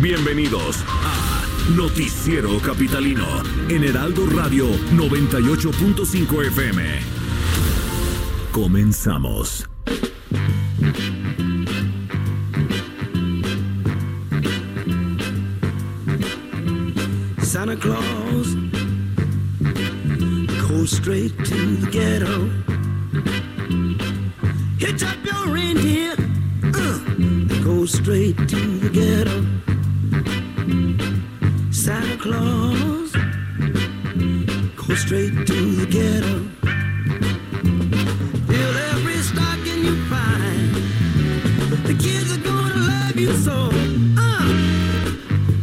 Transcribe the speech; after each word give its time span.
Bienvenidos 0.00 0.82
a 0.88 1.44
Noticiero 1.76 2.58
Capitalino 2.60 3.26
en 3.68 3.84
Heraldo 3.84 4.24
Radio 4.34 4.66
98.5 4.92 6.46
FM. 6.46 6.82
Comenzamos. 8.50 9.68
Santa 17.42 17.76
Claus 17.76 18.56
goes 20.66 20.92
straight 20.92 21.36
to 21.44 21.76
the 21.76 21.90
ghetto. 21.90 22.48
Hitch 24.78 25.02
up 25.02 25.22
your 25.26 25.52
reindeer, 25.52 26.14
uh, 26.64 27.62
go 27.62 27.84
straight 27.84 28.38
to 28.48 28.56
the 28.56 28.88
ghetto. 28.88 29.69
Santa 31.90 32.16
Claus 32.18 33.10
go 34.76 34.94
straight 34.94 35.34
to 35.44 35.58
the 35.80 35.86
ghetto. 35.90 36.36
Fill 38.46 38.76
every 38.92 39.16
stocking 39.16 39.84
you 39.86 39.96
find. 40.04 40.70
The 41.88 41.96
kids 41.98 42.30
are 42.32 42.42
gonna 42.44 42.76
love 42.92 43.16
you 43.16 43.32
so. 43.32 43.70
Uh, 44.16 44.46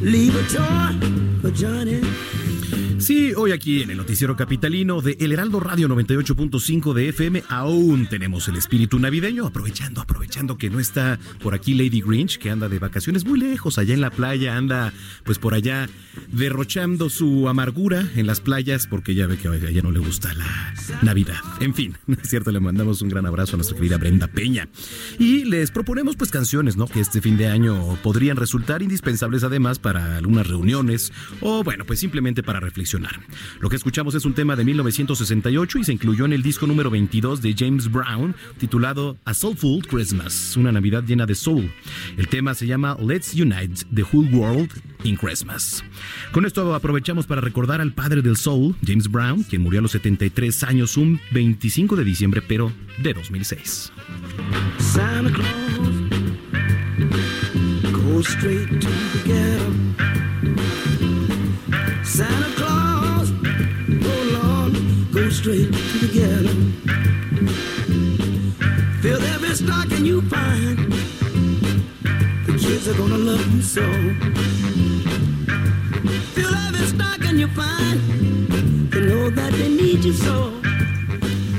leave 0.01 0.35
a 0.35 0.43
toy 0.49 0.99
for 1.41 1.51
Johnny. 1.51 2.01
Sí, 3.07 3.31
hoy 3.37 3.53
aquí 3.53 3.83
en 3.83 3.91
el 3.91 3.95
noticiero 3.95 4.35
capitalino 4.35 4.99
de 4.99 5.15
El 5.21 5.31
Heraldo 5.31 5.61
Radio 5.61 5.87
98.5 5.87 6.91
de 6.91 7.07
FM 7.07 7.41
aún 7.47 8.07
tenemos 8.07 8.49
el 8.49 8.57
espíritu 8.57 8.99
navideño, 8.99 9.47
aprovechando, 9.47 10.01
aprovechando 10.01 10.57
que 10.57 10.69
no 10.69 10.81
está 10.81 11.17
por 11.41 11.53
aquí 11.53 11.73
Lady 11.73 12.01
Grinch, 12.01 12.37
que 12.37 12.49
anda 12.49 12.67
de 12.67 12.79
vacaciones 12.79 13.23
muy 13.23 13.39
lejos, 13.39 13.77
allá 13.77 13.93
en 13.93 14.01
la 14.01 14.09
playa, 14.09 14.57
anda 14.57 14.91
pues 15.23 15.39
por 15.39 15.53
allá 15.53 15.87
derrochando 16.33 17.09
su 17.09 17.47
amargura 17.47 18.05
en 18.17 18.27
las 18.27 18.41
playas, 18.41 18.87
porque 18.87 19.15
ya 19.15 19.25
ve 19.25 19.37
que 19.37 19.47
a 19.47 19.55
ella 19.55 19.81
no 19.81 19.91
le 19.91 19.99
gusta 19.99 20.33
la 20.33 20.73
Navidad. 21.01 21.39
En 21.61 21.73
fin, 21.73 21.95
es 22.21 22.29
cierto, 22.29 22.51
le 22.51 22.59
mandamos 22.59 23.01
un 23.01 23.07
gran 23.07 23.25
abrazo 23.25 23.55
a 23.55 23.57
nuestra 23.57 23.77
querida 23.77 23.97
Brenda 23.97 24.27
Peña. 24.27 24.67
Y 25.17 25.45
les 25.45 25.71
proponemos 25.71 26.17
pues 26.17 26.29
canciones, 26.29 26.75
¿no? 26.75 26.87
Que 26.87 26.99
este 26.99 27.21
fin 27.21 27.37
de 27.37 27.47
año 27.47 27.97
podrían 28.03 28.35
resultar 28.35 28.81
indispensables 28.81 29.45
además 29.45 29.79
para 29.79 30.17
algunas 30.17 30.45
reuniones 30.45 31.13
o 31.39 31.63
bueno, 31.63 31.85
pues 31.85 32.01
simplemente 32.01 32.43
para 32.43 32.59
reflexionar. 32.59 32.96
Lo 33.59 33.69
que 33.69 33.75
escuchamos 33.75 34.15
es 34.15 34.25
un 34.25 34.33
tema 34.33 34.55
de 34.55 34.63
1968 34.63 35.79
y 35.79 35.83
se 35.83 35.93
incluyó 35.93 36.25
en 36.25 36.33
el 36.33 36.41
disco 36.41 36.67
número 36.67 36.89
22 36.89 37.41
de 37.41 37.55
James 37.57 37.91
Brown 37.91 38.35
titulado 38.57 39.17
A 39.25 39.33
Soulful 39.33 39.85
Christmas, 39.85 40.55
una 40.57 40.71
Navidad 40.71 41.03
llena 41.03 41.25
de 41.25 41.35
soul. 41.35 41.71
El 42.17 42.27
tema 42.27 42.53
se 42.53 42.67
llama 42.67 42.97
Let's 42.99 43.33
Unite 43.33 43.85
the 43.93 44.03
Whole 44.03 44.29
World 44.31 44.71
in 45.03 45.15
Christmas. 45.15 45.83
Con 46.31 46.45
esto 46.45 46.73
aprovechamos 46.73 47.27
para 47.27 47.41
recordar 47.41 47.81
al 47.81 47.93
padre 47.93 48.21
del 48.21 48.37
soul, 48.37 48.75
James 48.85 49.09
Brown, 49.09 49.43
quien 49.43 49.61
murió 49.61 49.79
a 49.79 49.83
los 49.83 49.91
73 49.91 50.63
años 50.63 50.97
un 50.97 51.19
25 51.31 51.95
de 51.95 52.03
diciembre, 52.03 52.41
pero 52.41 52.71
de 53.01 53.13
2006. 53.13 53.91
Santa 54.79 55.31
Claus 55.31 56.07
goes 57.91 58.27
straight. 58.27 58.67
Santa 62.03 62.49
Claus, 62.55 62.81
go 62.81 62.86
straight 65.47 65.71
to 65.71 65.97
the 65.99 66.09
ghetto. 66.13 66.53
Fill 69.01 69.21
every 69.33 69.55
stocking 69.55 70.05
you 70.05 70.21
find. 70.23 70.91
The 72.45 72.53
kids 72.59 72.89
are 72.89 72.95
gonna 72.95 73.17
love 73.17 73.47
you 73.55 73.61
so. 73.61 73.85
Fill 76.35 76.53
every 76.67 76.85
stocking 76.87 77.39
you 77.39 77.47
find. 77.47 77.97
They 78.91 79.01
know 79.07 79.29
that 79.29 79.53
they 79.53 79.69
need 79.69 80.03
you 80.03 80.11
so. 80.11 80.51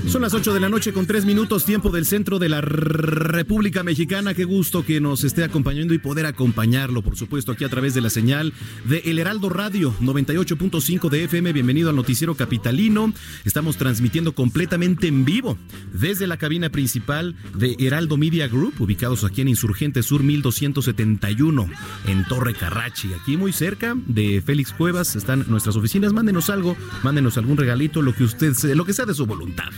Son 0.09 0.23
las 0.23 0.33
8 0.33 0.55
de 0.55 0.61
la 0.61 0.71
noche 0.71 0.95
con 0.95 1.05
3 1.05 1.27
minutos, 1.27 1.67
tiempo 1.67 1.91
del 1.91 2.07
centro 2.07 2.39
de 2.39 2.49
la 2.49 2.63
República 2.63 3.83
Mexicana. 3.83 4.33
Qué 4.33 4.45
gusto 4.45 4.83
que 4.83 5.03
nos 5.03 5.23
esté 5.23 5.45
acompañando 5.45 5.93
y 5.93 5.99
poder 5.99 6.25
acompañarlo, 6.25 7.03
por 7.03 7.15
supuesto, 7.15 7.53
aquí 7.53 7.65
a 7.65 7.69
través 7.69 7.93
de 7.93 8.01
la 8.01 8.09
señal 8.09 8.55
de 8.87 9.03
El 9.05 9.19
Heraldo 9.19 9.51
Radio 9.51 9.95
98.5 10.01 11.11
de 11.11 11.25
FM. 11.25 11.53
Bienvenido 11.53 11.91
al 11.91 11.97
Noticiero 11.97 12.35
Capitalino. 12.37 13.13
Estamos 13.45 13.77
transmitiendo 13.77 14.35
completamente 14.35 15.09
en 15.09 15.27
vivo 15.27 15.59
desde 15.93 16.27
la 16.27 16.39
cabina 16.39 16.71
principal 16.71 17.37
de 17.55 17.77
Heraldo 17.79 18.17
Media 18.17 18.49
Group, 18.49 18.81
ubicados 18.81 19.25
aquí 19.25 19.43
en 19.43 19.49
Insurgente 19.49 20.03
Sur 20.03 20.23
1271, 20.23 21.69
en 22.07 22.25
Torre 22.25 22.55
Carrachi. 22.55 23.13
Aquí 23.13 23.37
muy 23.37 23.53
cerca 23.53 23.95
de 24.07 24.43
Félix 24.45 24.73
Cuevas 24.73 25.17
están 25.17 25.45
nuestras 25.49 25.77
oficinas. 25.77 26.15
Mándenos 26.15 26.49
algo, 26.49 26.79
mándenos 27.03 27.37
algún 27.37 27.59
regalito, 27.59 28.01
lo 28.01 28.15
que 28.15 28.25
usted, 28.25 28.55
lo 28.75 28.87
que 28.87 28.95
sea 28.95 29.05
de 29.05 29.13
su 29.13 29.27
voluntad. 29.27 29.69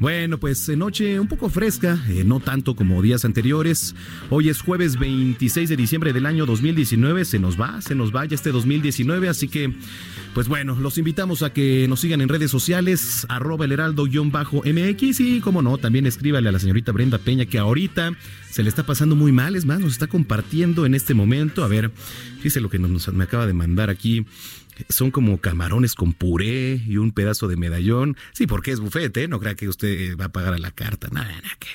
Bueno, 0.00 0.38
pues 0.38 0.68
noche 0.76 1.20
un 1.20 1.28
poco 1.28 1.48
fresca, 1.48 1.98
eh, 2.08 2.24
no 2.24 2.40
tanto 2.40 2.74
como 2.74 3.00
días 3.02 3.24
anteriores. 3.24 3.94
Hoy 4.30 4.48
es 4.48 4.60
jueves 4.60 4.98
26 4.98 5.68
de 5.68 5.76
diciembre 5.76 6.12
del 6.12 6.26
año 6.26 6.46
2019. 6.46 7.24
Se 7.24 7.38
nos 7.38 7.60
va, 7.60 7.80
se 7.80 7.94
nos 7.94 8.14
va 8.14 8.24
ya 8.24 8.34
este 8.34 8.52
2019, 8.52 9.28
así 9.28 9.48
que, 9.48 9.74
pues 10.34 10.48
bueno, 10.48 10.76
los 10.76 10.98
invitamos 10.98 11.42
a 11.42 11.52
que 11.52 11.86
nos 11.88 12.00
sigan 12.00 12.20
en 12.20 12.28
redes 12.28 12.50
sociales, 12.50 13.26
arroba 13.28 13.64
el 13.64 13.72
heraldo-mx 13.72 15.20
y, 15.20 15.40
como 15.40 15.62
no, 15.62 15.78
también 15.78 16.06
escríbale 16.06 16.48
a 16.48 16.52
la 16.52 16.58
señorita 16.58 16.92
Brenda 16.92 17.18
Peña 17.18 17.46
que 17.46 17.58
ahorita 17.58 18.12
se 18.50 18.62
le 18.62 18.68
está 18.68 18.84
pasando 18.84 19.16
muy 19.16 19.32
mal, 19.32 19.56
es 19.56 19.64
más, 19.64 19.80
nos 19.80 19.92
está 19.92 20.06
compartiendo 20.06 20.86
en 20.86 20.94
este 20.94 21.14
momento. 21.14 21.64
A 21.64 21.68
ver, 21.68 21.90
fíjese 22.36 22.60
lo 22.60 22.70
que 22.70 22.78
nos, 22.78 23.12
me 23.12 23.24
acaba 23.24 23.46
de 23.46 23.52
mandar 23.52 23.90
aquí 23.90 24.24
son 24.88 25.10
como 25.10 25.38
camarones 25.38 25.94
con 25.94 26.12
puré 26.12 26.82
y 26.86 26.96
un 26.96 27.12
pedazo 27.12 27.48
de 27.48 27.56
medallón. 27.56 28.16
Sí, 28.32 28.46
porque 28.46 28.72
es 28.72 28.80
bufete, 28.80 29.28
no 29.28 29.40
crea 29.40 29.54
que 29.54 29.68
usted 29.68 30.16
va 30.16 30.26
a 30.26 30.32
pagar 30.32 30.54
a 30.54 30.58
la 30.58 30.70
carta, 30.70 31.08
nada, 31.12 31.28
nada 31.28 31.56
que. 31.58 31.68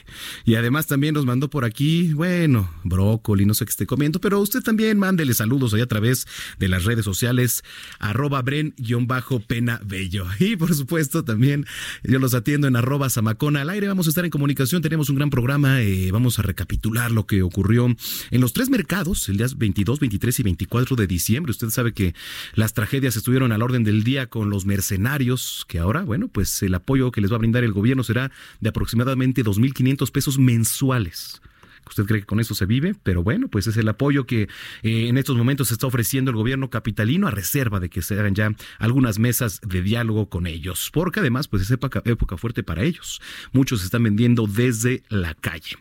Y 0.45 0.55
además 0.55 0.87
también 0.87 1.13
nos 1.13 1.25
mandó 1.25 1.49
por 1.49 1.65
aquí, 1.65 2.13
bueno, 2.13 2.69
brócoli, 2.83 3.45
no 3.45 3.53
sé 3.53 3.65
qué 3.65 3.71
esté 3.71 3.85
comiendo, 3.85 4.19
pero 4.19 4.39
usted 4.39 4.61
también 4.61 4.97
mándele 4.99 5.33
saludos 5.33 5.73
ahí 5.73 5.81
a 5.81 5.87
través 5.87 6.27
de 6.57 6.67
las 6.67 6.85
redes 6.85 7.05
sociales, 7.05 7.63
arroba 7.99 8.41
bren-pena 8.41 9.81
bello. 9.85 10.25
Y 10.39 10.55
por 10.55 10.73
supuesto 10.73 11.23
también 11.23 11.65
yo 12.03 12.17
los 12.17 12.33
atiendo 12.33 12.67
en 12.67 12.75
arroba 12.75 13.09
zamacona 13.09 13.61
al 13.61 13.69
aire. 13.69 13.87
Vamos 13.87 14.07
a 14.07 14.09
estar 14.09 14.25
en 14.25 14.31
comunicación, 14.31 14.81
tenemos 14.81 15.09
un 15.09 15.17
gran 15.17 15.29
programa, 15.29 15.81
eh, 15.81 16.11
vamos 16.11 16.39
a 16.39 16.41
recapitular 16.41 17.11
lo 17.11 17.27
que 17.27 17.41
ocurrió 17.41 17.87
en 18.31 18.41
los 18.41 18.53
tres 18.53 18.69
mercados, 18.69 19.29
el 19.29 19.37
día 19.37 19.47
22, 19.55 19.99
23 19.99 20.39
y 20.39 20.43
24 20.43 20.95
de 20.95 21.07
diciembre. 21.07 21.51
Usted 21.51 21.69
sabe 21.69 21.93
que 21.93 22.15
las 22.55 22.73
tragedias 22.73 22.88
estuvieron 22.97 23.51
al 23.51 23.61
orden 23.61 23.83
del 23.83 24.03
día 24.03 24.27
con 24.27 24.49
los 24.49 24.65
mercenarios, 24.65 25.65
que 25.67 25.79
ahora, 25.79 26.01
bueno, 26.01 26.27
pues 26.27 26.63
el 26.63 26.73
apoyo 26.73 27.11
que 27.11 27.21
les 27.21 27.31
va 27.31 27.35
a 27.35 27.39
brindar 27.39 27.63
el 27.63 27.71
gobierno 27.71 28.03
será 28.03 28.31
de 28.59 28.69
aproximadamente 28.69 29.43
2.500 29.43 30.11
pesos 30.11 30.39
mensuales. 30.39 31.41
Usted 31.87 32.05
cree 32.05 32.19
que 32.21 32.25
con 32.25 32.39
eso 32.39 32.53
se 32.53 32.65
vive, 32.65 32.95
pero 33.01 33.23
bueno, 33.23 33.47
pues 33.47 33.67
es 33.67 33.77
el 33.77 33.87
apoyo 33.87 34.25
que 34.25 34.43
eh, 34.83 35.07
en 35.07 35.17
estos 35.17 35.35
momentos 35.37 35.71
está 35.71 35.87
ofreciendo 35.87 36.29
el 36.29 36.37
gobierno 36.37 36.69
capitalino 36.69 37.27
a 37.27 37.31
reserva 37.31 37.79
de 37.79 37.89
que 37.89 38.01
se 38.01 38.19
hagan 38.19 38.35
ya 38.35 38.53
algunas 38.77 39.17
mesas 39.17 39.59
de 39.65 39.81
diálogo 39.81 40.29
con 40.29 40.45
ellos, 40.45 40.89
porque 40.93 41.19
además 41.19 41.47
pues 41.47 41.63
es 41.63 41.71
época, 41.71 42.03
fuerte 42.37 42.63
para 42.63 42.83
ellos. 42.83 43.21
Muchos 43.53 43.83
están 43.83 44.03
vendiendo 44.03 44.45
desde 44.45 45.03
la 45.09 45.33
calle. 45.33 45.77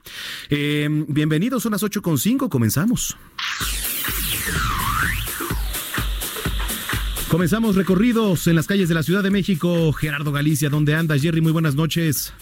Eh, 0.51 0.89
bienvenidos, 1.09 1.63
son 1.63 1.73
las 1.73 1.83
8.5, 1.83 2.49
comenzamos. 2.49 3.17
Comenzamos 7.31 7.77
recorridos 7.77 8.47
en 8.47 8.57
las 8.57 8.67
calles 8.67 8.89
de 8.89 8.95
la 8.95 9.03
Ciudad 9.03 9.23
de 9.23 9.31
México. 9.31 9.93
Gerardo 9.93 10.33
Galicia, 10.33 10.71
¿dónde 10.71 10.95
anda? 10.95 11.19
Jerry, 11.19 11.43
muy 11.43 11.53
buenas 11.53 11.75
noches. 11.75 12.33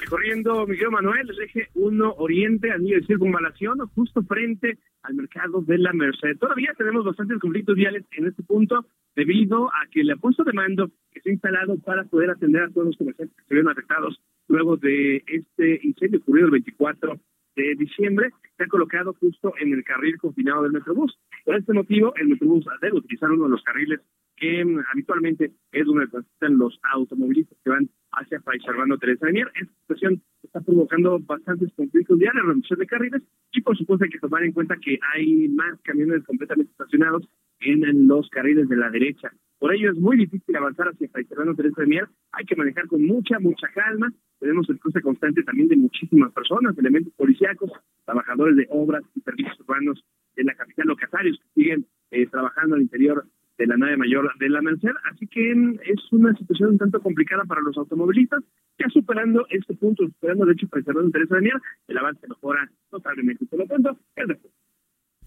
Recorriendo 0.00 0.66
Miguel 0.66 0.90
Manuel, 0.90 1.28
el 1.28 1.42
eje 1.42 1.68
1 1.74 2.14
Oriente, 2.16 2.70
anillo 2.70 2.96
de 2.96 3.06
circunvalación, 3.06 3.78
justo 3.94 4.22
frente 4.22 4.78
al 5.02 5.14
mercado 5.14 5.60
de 5.60 5.76
la 5.76 5.92
Merced. 5.92 6.38
Todavía 6.38 6.72
tenemos 6.76 7.04
bastantes 7.04 7.38
conflictos 7.38 7.76
viales 7.76 8.04
en 8.12 8.26
este 8.26 8.42
punto 8.42 8.86
debido 9.14 9.68
a 9.68 9.86
que 9.90 10.00
el 10.00 10.18
puesto 10.18 10.42
de 10.42 10.54
mando 10.54 10.90
que 11.12 11.20
se 11.20 11.28
ha 11.28 11.32
instalado 11.32 11.76
para 11.80 12.04
poder 12.04 12.30
atender 12.30 12.62
a 12.62 12.70
todos 12.70 12.86
los 12.86 12.96
comerciantes 12.96 13.36
que 13.36 13.44
se 13.44 13.54
vieron 13.54 13.70
afectados 13.70 14.18
luego 14.48 14.78
de 14.78 15.22
este 15.26 15.80
incendio 15.82 16.20
ocurrido 16.20 16.46
el 16.46 16.52
24 16.52 17.20
de 17.56 17.74
diciembre, 17.76 18.30
se 18.56 18.64
ha 18.64 18.66
colocado 18.66 19.14
justo 19.14 19.52
en 19.58 19.72
el 19.72 19.84
carril 19.84 20.18
confinado 20.18 20.62
del 20.62 20.72
Metrobús. 20.72 21.18
Por 21.44 21.56
este 21.56 21.72
motivo, 21.72 22.14
el 22.16 22.28
Metrobús 22.28 22.64
debe 22.80 22.98
utilizar 22.98 23.30
uno 23.30 23.44
de 23.44 23.50
los 23.50 23.62
carriles 23.62 24.00
que 24.36 24.64
mm, 24.64 24.80
habitualmente 24.92 25.52
es 25.72 25.86
donde 25.86 26.08
transitan 26.08 26.58
los 26.58 26.78
automovilistas 26.92 27.58
que 27.62 27.70
van 27.70 27.88
hacia 28.12 28.40
Fray 28.40 28.60
Servando 28.60 28.98
Teresa 28.98 29.26
Mier. 29.26 29.50
Esta 29.54 29.74
situación 29.80 30.22
está 30.42 30.60
provocando 30.60 31.18
bastantes 31.20 31.72
conflictos 31.74 32.18
diarios, 32.18 32.44
reducción 32.46 32.78
de 32.78 32.86
carriles 32.86 33.22
y 33.52 33.60
por 33.62 33.76
supuesto 33.76 34.04
hay 34.04 34.10
que 34.10 34.18
tomar 34.18 34.42
en 34.44 34.52
cuenta 34.52 34.76
que 34.76 34.98
hay 35.14 35.48
más 35.48 35.80
camiones 35.82 36.24
completamente 36.24 36.72
estacionados 36.72 37.28
en 37.60 38.06
los 38.06 38.28
carriles 38.30 38.68
de 38.68 38.76
la 38.76 38.90
derecha. 38.90 39.32
Por 39.64 39.74
ello 39.74 39.92
es 39.92 39.96
muy 39.96 40.18
difícil 40.18 40.54
avanzar 40.56 40.88
hacia 40.88 41.08
Fray 41.08 41.24
Servando 41.24 41.54
Teresa 41.54 41.80
de 41.80 41.86
Mier. 41.86 42.06
Hay 42.32 42.44
que 42.44 42.54
manejar 42.54 42.86
con 42.86 43.02
mucha, 43.02 43.38
mucha 43.38 43.66
calma. 43.68 44.12
Tenemos 44.38 44.68
el 44.68 44.78
cruce 44.78 45.00
constante 45.00 45.42
también 45.42 45.68
de 45.68 45.76
muchísimas 45.76 46.34
personas, 46.34 46.76
elementos 46.76 47.14
policíacos, 47.14 47.72
trabajadores 48.04 48.56
de 48.56 48.66
obras 48.68 49.02
y 49.14 49.22
servicios 49.22 49.58
urbanos 49.60 50.04
de 50.36 50.44
la 50.44 50.52
capital, 50.52 50.88
locatarios 50.88 51.38
que 51.38 51.62
siguen 51.62 51.86
eh, 52.10 52.26
trabajando 52.26 52.74
al 52.74 52.82
interior 52.82 53.24
de 53.56 53.66
la 53.66 53.78
nave 53.78 53.96
mayor 53.96 54.30
de 54.38 54.50
la 54.50 54.60
Merced. 54.60 54.92
Así 55.10 55.26
que 55.28 55.54
mm, 55.54 55.78
es 55.86 56.12
una 56.12 56.34
situación 56.34 56.72
un 56.72 56.78
tanto 56.78 57.00
complicada 57.00 57.44
para 57.44 57.62
los 57.62 57.74
automovilistas. 57.78 58.44
Ya 58.78 58.90
superando 58.90 59.46
este 59.48 59.72
punto, 59.76 60.04
superando 60.04 60.44
de 60.44 60.52
hecho 60.52 60.68
para 60.68 60.82
cerrar 60.82 61.04
interés 61.04 61.30
de 61.30 61.52
el 61.88 61.96
avance 61.96 62.28
mejora 62.28 62.70
totalmente. 62.90 63.46
Por 63.46 63.60
lo 63.60 63.64
tanto, 63.64 63.98
es 64.16 64.26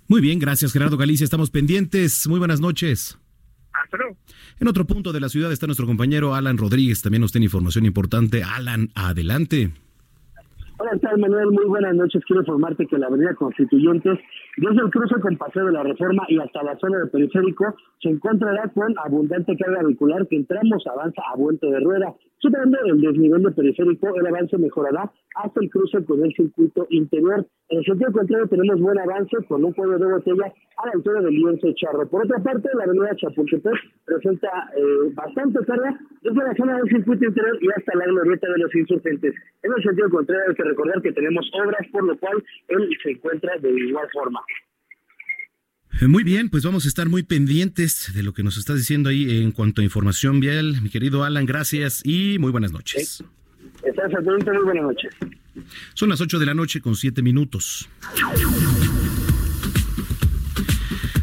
Muy 0.07 0.21
bien, 0.21 0.37
gracias 0.37 0.73
Gerardo 0.73 0.95
Galicia. 0.95 1.23
Estamos 1.23 1.49
pendientes. 1.49 2.27
Muy 2.29 2.37
buenas 2.37 2.61
noches. 2.61 3.17
En 4.59 4.67
otro 4.67 4.85
punto 4.85 5.13
de 5.13 5.19
la 5.19 5.29
ciudad 5.29 5.51
está 5.51 5.65
nuestro 5.65 5.85
compañero 5.85 6.35
Alan 6.35 6.57
Rodríguez. 6.57 7.01
También 7.01 7.21
nos 7.21 7.31
tiene 7.31 7.45
información 7.45 7.85
importante. 7.85 8.43
Alan, 8.43 8.89
adelante. 8.95 9.71
Hola, 10.79 10.91
tal 11.01 11.17
Manuel? 11.17 11.51
Muy 11.51 11.65
buenas 11.65 11.95
noches. 11.95 12.23
Quiero 12.25 12.41
informarte 12.41 12.85
que 12.85 12.97
la 12.97 13.07
Avenida 13.07 13.33
Constituyentes, 13.33 14.19
desde 14.57 14.81
el 14.81 14.89
cruce 14.89 15.21
con 15.21 15.37
Paseo 15.37 15.67
de 15.67 15.71
la 15.71 15.83
Reforma 15.83 16.23
y 16.29 16.39
hasta 16.39 16.63
la 16.63 16.75
zona 16.77 16.97
del 16.97 17.11
periférico, 17.11 17.75
se 18.01 18.09
encontrará 18.09 18.67
con 18.73 18.91
abundante 19.05 19.55
carga 19.55 19.83
vehicular 19.83 20.27
que 20.27 20.35
entramos 20.35 20.83
avanza 20.87 21.21
a 21.31 21.37
vuelta 21.37 21.67
de 21.67 21.79
rueda. 21.79 22.13
Superando 22.39 22.77
el 22.85 23.01
desnivel 23.01 23.43
de 23.43 23.51
periférico, 23.51 24.15
el 24.15 24.25
avance 24.25 24.57
mejorará 24.57 25.11
hasta 25.35 25.61
el 25.61 25.69
cruce 25.69 26.03
con 26.05 26.23
el 26.23 26.33
circuito 26.33 26.87
interior. 26.89 27.45
En 27.69 27.79
el 27.79 27.85
sentido 27.85 28.11
contrario 28.11 28.47
tenemos 28.47 28.79
buen 28.81 28.97
avance 28.97 29.37
con 29.47 29.63
un 29.63 29.73
cuello 29.73 29.99
de 29.99 30.11
botella 30.11 30.53
a 30.77 30.85
la 30.87 30.91
altura 30.93 31.21
del 31.21 31.35
lienzo 31.35 31.67
charro. 31.75 32.07
Por 32.07 32.25
otra 32.25 32.39
parte, 32.39 32.69
la 32.73 32.85
avenida 32.85 33.15
Chapultepec 33.15 33.77
presenta 34.05 34.49
eh, 34.75 35.11
bastante 35.13 35.59
carga 35.65 35.99
desde 36.21 36.43
la 36.43 36.55
zona 36.55 36.77
del 36.77 36.89
circuito 36.89 37.25
interior 37.25 37.57
y 37.61 37.67
hasta 37.77 37.97
la 37.97 38.05
glorieta 38.05 38.47
de 38.49 38.57
los 38.57 38.75
insurgentes. 38.75 39.35
En 39.63 39.71
el 39.75 39.83
sentido 39.83 40.09
contrario 40.09 40.45
hay 40.49 40.55
que 40.55 40.63
recordar 40.63 41.01
que 41.01 41.11
tenemos 41.11 41.49
obras, 41.61 41.87
por 41.91 42.03
lo 42.05 42.17
cual 42.17 42.43
él 42.69 42.89
se 43.03 43.11
encuentra 43.11 43.57
de 43.59 43.71
igual 43.71 44.07
forma. 44.13 44.39
Muy 46.01 46.23
bien, 46.23 46.49
pues 46.49 46.63
vamos 46.63 46.85
a 46.85 46.87
estar 46.87 47.09
muy 47.09 47.23
pendientes 47.23 48.11
de 48.13 48.21
lo 48.21 48.31
que 48.31 48.43
nos 48.43 48.57
estás 48.57 48.77
diciendo 48.77 49.09
ahí 49.09 49.41
en 49.41 49.51
cuanto 49.51 49.81
a 49.81 49.83
información 49.83 50.39
vial. 50.39 50.79
Mi 50.81 50.89
querido 50.89 51.23
Alan, 51.23 51.47
gracias 51.47 52.01
y 52.05 52.37
muy 52.37 52.51
buenas 52.51 52.71
noches. 52.71 53.23
Estás 53.83 54.11
muy 54.23 54.63
buenas 54.63 54.83
noches. 54.83 55.11
Son 55.95 56.09
las 56.09 56.21
8 56.21 56.37
de 56.37 56.45
la 56.45 56.53
noche 56.53 56.81
con 56.81 56.95
7 56.95 57.23
minutos. 57.23 57.89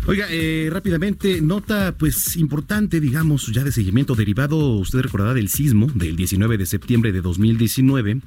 Oiga, 0.07 0.27
eh, 0.31 0.69
rápidamente, 0.73 1.41
nota 1.41 1.95
pues 1.97 2.37
importante, 2.37 3.01
digamos, 3.01 3.47
ya 3.53 3.63
de 3.63 3.71
seguimiento 3.71 4.15
derivado, 4.17 4.59
usted 4.73 5.01
recordará 5.01 5.35
del 5.35 5.49
sismo 5.49 5.87
del 5.95 6.17
19 6.17 6.59
de 6.59 6.67
septiembre 6.67 7.13
de 7.13 7.23
2019, 7.23 8.21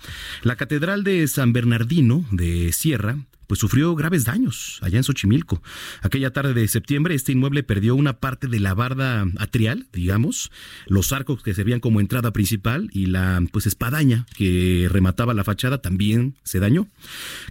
la 0.43 0.55
Catedral 0.55 1.03
de 1.03 1.27
San 1.27 1.53
Bernardino 1.53 2.25
de 2.31 2.71
Sierra 2.71 3.17
pues 3.47 3.59
sufrió 3.59 3.95
graves 3.95 4.25
daños 4.25 4.79
allá 4.81 4.97
en 4.97 5.03
Xochimilco. 5.03 5.61
Aquella 6.01 6.31
tarde 6.31 6.53
de 6.53 6.67
septiembre, 6.67 7.15
este 7.15 7.31
inmueble 7.31 7.63
perdió 7.63 7.95
una 7.95 8.19
parte 8.19 8.47
de 8.47 8.59
la 8.59 8.73
barda 8.73 9.25
atrial, 9.37 9.87
digamos, 9.93 10.51
los 10.85 11.11
arcos 11.13 11.41
que 11.41 11.53
servían 11.53 11.79
como 11.79 11.99
entrada 12.01 12.31
principal 12.31 12.89
y 12.93 13.07
la 13.07 13.41
pues 13.51 13.65
espadaña 13.65 14.25
que 14.35 14.87
remataba 14.91 15.33
la 15.33 15.43
fachada 15.43 15.81
también 15.81 16.35
se 16.43 16.59
dañó. 16.59 16.87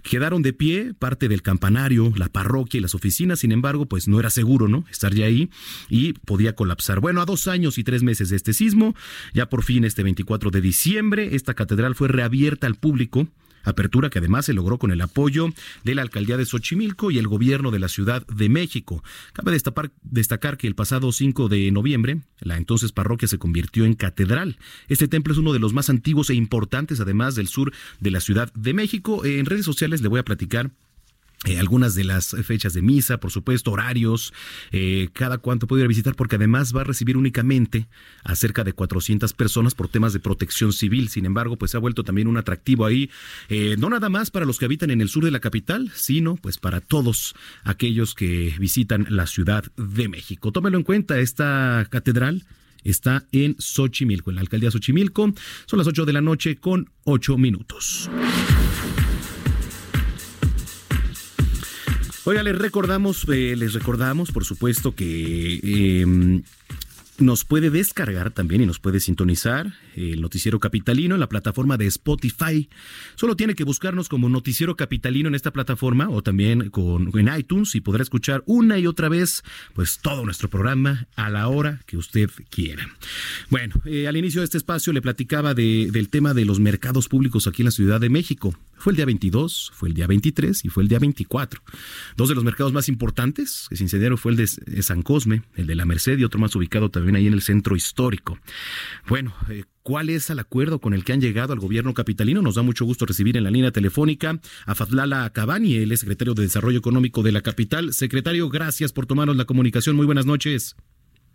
Quedaron 0.03 0.41
de 0.41 0.53
pie 0.53 0.93
parte 0.93 1.27
del 1.27 1.41
campanario, 1.41 2.13
la 2.15 2.29
parroquia 2.29 2.77
y 2.77 2.81
las 2.81 2.95
oficinas, 2.95 3.39
sin 3.39 3.51
embargo, 3.51 3.87
pues 3.87 4.07
no 4.07 4.19
era 4.19 4.29
seguro, 4.29 4.67
¿no? 4.67 4.85
Estar 4.91 5.13
ya 5.13 5.25
ahí 5.25 5.49
y 5.89 6.13
podía 6.13 6.55
colapsar. 6.55 6.99
Bueno, 6.99 7.21
a 7.21 7.25
dos 7.25 7.47
años 7.47 7.77
y 7.77 7.83
tres 7.83 8.03
meses 8.03 8.29
de 8.29 8.35
este 8.35 8.53
sismo, 8.53 8.95
ya 9.33 9.49
por 9.49 9.63
fin 9.63 9.83
este 9.83 10.03
24 10.03 10.51
de 10.51 10.61
diciembre, 10.61 11.35
esta 11.35 11.53
catedral 11.53 11.95
fue 11.95 12.07
reabierta 12.07 12.67
al 12.67 12.75
público 12.75 13.27
apertura 13.69 14.09
que 14.09 14.19
además 14.19 14.45
se 14.45 14.53
logró 14.53 14.77
con 14.77 14.91
el 14.91 15.01
apoyo 15.01 15.49
de 15.83 15.95
la 15.95 16.01
alcaldía 16.01 16.37
de 16.37 16.45
Xochimilco 16.45 17.11
y 17.11 17.17
el 17.17 17.27
gobierno 17.27 17.71
de 17.71 17.79
la 17.79 17.87
Ciudad 17.87 18.25
de 18.27 18.49
México. 18.49 19.03
Cabe 19.33 19.51
destacar, 20.03 20.57
que 20.57 20.67
el 20.67 20.75
pasado 20.75 21.11
5 21.11 21.49
de 21.49 21.71
noviembre, 21.71 22.21
la 22.39 22.57
entonces 22.57 22.91
parroquia 22.91 23.27
se 23.27 23.37
convirtió 23.37 23.85
en 23.85 23.93
catedral. 23.93 24.57
Este 24.87 25.07
templo 25.07 25.33
es 25.33 25.39
uno 25.39 25.53
de 25.53 25.59
los 25.59 25.73
más 25.73 25.89
antiguos 25.89 26.29
e 26.29 26.35
importantes, 26.35 26.99
además 26.99 27.35
del 27.35 27.47
sur 27.47 27.71
de 27.99 28.11
la 28.11 28.19
Ciudad 28.19 28.51
de 28.53 28.73
México. 28.73 29.25
En 29.25 29.45
redes 29.45 29.65
sociales 29.65 30.01
le 30.01 30.07
voy 30.07 30.19
a 30.19 30.25
platicar 30.25 30.71
eh, 31.45 31.59
algunas 31.59 31.93
de 31.93 32.03
las 32.03 32.35
fechas 32.43 32.73
de 32.73 32.81
misa, 32.81 33.19
por 33.19 33.31
supuesto, 33.31 33.71
horarios, 33.71 34.33
eh, 34.71 35.09
cada 35.13 35.37
cuánto 35.37 35.67
puede 35.67 35.81
ir 35.81 35.85
a 35.85 35.87
visitar, 35.87 36.15
porque 36.15 36.35
además 36.35 36.75
va 36.75 36.81
a 36.81 36.83
recibir 36.83 37.15
únicamente 37.15 37.87
a 38.23 38.35
cerca 38.35 38.63
de 38.63 38.73
400 38.73 39.33
personas 39.33 39.75
por 39.75 39.87
temas 39.87 40.13
de 40.13 40.19
protección 40.19 40.73
civil. 40.73 41.09
Sin 41.09 41.25
embargo, 41.25 41.55
pues 41.55 41.71
se 41.71 41.77
ha 41.77 41.79
vuelto 41.79 42.03
también 42.03 42.27
un 42.27 42.37
atractivo 42.37 42.85
ahí, 42.85 43.11
eh, 43.49 43.75
no 43.77 43.89
nada 43.89 44.09
más 44.09 44.31
para 44.31 44.45
los 44.45 44.57
que 44.57 44.65
habitan 44.65 44.89
en 44.89 44.99
el 44.99 45.09
sur 45.09 45.23
de 45.23 45.31
la 45.31 45.39
capital, 45.39 45.91
sino 45.93 46.37
pues 46.37 46.57
para 46.57 46.81
todos 46.81 47.35
aquellos 47.63 48.15
que 48.15 48.55
visitan 48.59 49.05
la 49.09 49.27
Ciudad 49.27 49.63
de 49.77 50.09
México. 50.09 50.51
Tómelo 50.51 50.77
en 50.77 50.83
cuenta, 50.83 51.19
esta 51.19 51.87
catedral 51.91 52.45
está 52.83 53.25
en 53.31 53.55
Xochimilco, 53.59 54.31
en 54.31 54.35
la 54.35 54.41
alcaldía 54.41 54.71
Xochimilco. 54.71 55.33
Son 55.67 55.77
las 55.77 55.87
8 55.87 56.05
de 56.05 56.13
la 56.13 56.21
noche 56.21 56.55
con 56.55 56.89
8 57.03 57.37
minutos. 57.37 58.09
Oiga, 62.27 62.43
les 62.43 62.57
recordamos, 62.57 63.25
eh, 63.29 63.55
les 63.55 63.71
recordamos, 63.71 64.33
por 64.33 64.43
supuesto, 64.43 64.93
que 64.93 65.61
eh, 65.63 66.41
nos 67.19 67.45
puede 67.45 67.69
descargar 67.69 68.31
también 68.31 68.61
y 68.61 68.65
nos 68.65 68.79
puede 68.79 68.99
sintonizar 68.99 69.71
el 69.97 70.21
Noticiero 70.21 70.59
Capitalino 70.59 71.15
en 71.15 71.19
la 71.19 71.29
plataforma 71.29 71.77
de 71.77 71.87
Spotify. 71.87 72.69
Solo 73.15 73.35
tiene 73.35 73.55
que 73.55 73.63
buscarnos 73.63 74.09
como 74.09 74.29
Noticiero 74.29 74.75
Capitalino 74.75 75.27
en 75.27 75.35
esta 75.35 75.51
plataforma 75.51 76.09
o 76.09 76.21
también 76.21 76.69
con, 76.69 77.11
en 77.17 77.37
iTunes 77.37 77.75
y 77.75 77.81
podrá 77.81 78.03
escuchar 78.03 78.43
una 78.45 78.77
y 78.77 78.87
otra 78.87 79.09
vez 79.09 79.43
pues 79.73 79.99
todo 79.99 80.23
nuestro 80.25 80.49
programa 80.49 81.07
a 81.15 81.29
la 81.29 81.47
hora 81.47 81.81
que 81.85 81.97
usted 81.97 82.29
quiera. 82.49 82.87
Bueno, 83.49 83.75
eh, 83.85 84.07
al 84.07 84.17
inicio 84.17 84.41
de 84.41 84.45
este 84.45 84.57
espacio 84.57 84.93
le 84.93 85.01
platicaba 85.01 85.53
de, 85.53 85.89
del 85.91 86.09
tema 86.09 86.33
de 86.33 86.45
los 86.45 86.59
mercados 86.59 87.07
públicos 87.07 87.47
aquí 87.47 87.61
en 87.63 87.67
la 87.67 87.71
Ciudad 87.71 87.99
de 87.99 88.09
México. 88.09 88.55
Fue 88.75 88.91
el 88.91 88.97
día 88.97 89.05
22, 89.05 89.71
fue 89.73 89.89
el 89.89 89.95
día 89.95 90.05
23 90.05 90.65
y 90.65 90.69
fue 90.69 90.83
el 90.83 90.89
día 90.89 90.99
24. 90.99 91.61
Dos 92.15 92.29
de 92.29 92.35
los 92.35 92.43
mercados 92.43 92.73
más 92.73 92.89
importantes 92.89 93.65
que 93.69 93.75
se 93.75 93.83
incendiaron 93.83 94.17
fue 94.17 94.33
el 94.33 94.37
de 94.37 94.47
San 94.83 95.01
Cosme, 95.01 95.41
el 95.55 95.65
de 95.65 95.75
la 95.75 95.85
Merced 95.85 96.17
y 96.17 96.23
otro 96.23 96.39
más 96.39 96.55
ubicado 96.55 96.89
también 96.89 97.15
ahí 97.15 97.27
en 97.27 97.33
el 97.33 97.41
centro 97.41 97.75
histórico. 97.75 98.37
Bueno, 99.07 99.33
eh, 99.49 99.63
¿cuál 99.87 100.09
es 100.09 100.29
el 100.29 100.39
acuerdo 100.39 100.81
con 100.81 100.93
el 100.93 101.05
que 101.05 101.13
han 101.13 101.21
llegado 101.21 101.53
al 101.53 101.61
gobierno 101.61 101.93
capitalino? 101.93 102.41
Nos 102.41 102.55
da 102.55 102.61
mucho 102.61 102.83
gusto 102.83 103.05
recibir 103.05 103.37
en 103.37 103.45
la 103.45 103.51
línea 103.51 103.71
telefónica 103.71 104.37
a 104.65 104.75
Fadlala 104.75 105.29
Cabani, 105.29 105.75
el 105.75 105.93
es 105.93 106.01
secretario 106.01 106.33
de 106.33 106.41
Desarrollo 106.41 106.77
Económico 106.77 107.23
de 107.23 107.31
la 107.31 107.39
capital. 107.39 107.93
Secretario, 107.93 108.49
gracias 108.49 108.91
por 108.91 109.05
tomarnos 109.05 109.37
la 109.37 109.45
comunicación. 109.45 109.95
Muy 109.95 110.05
buenas 110.05 110.25
noches. 110.25 110.75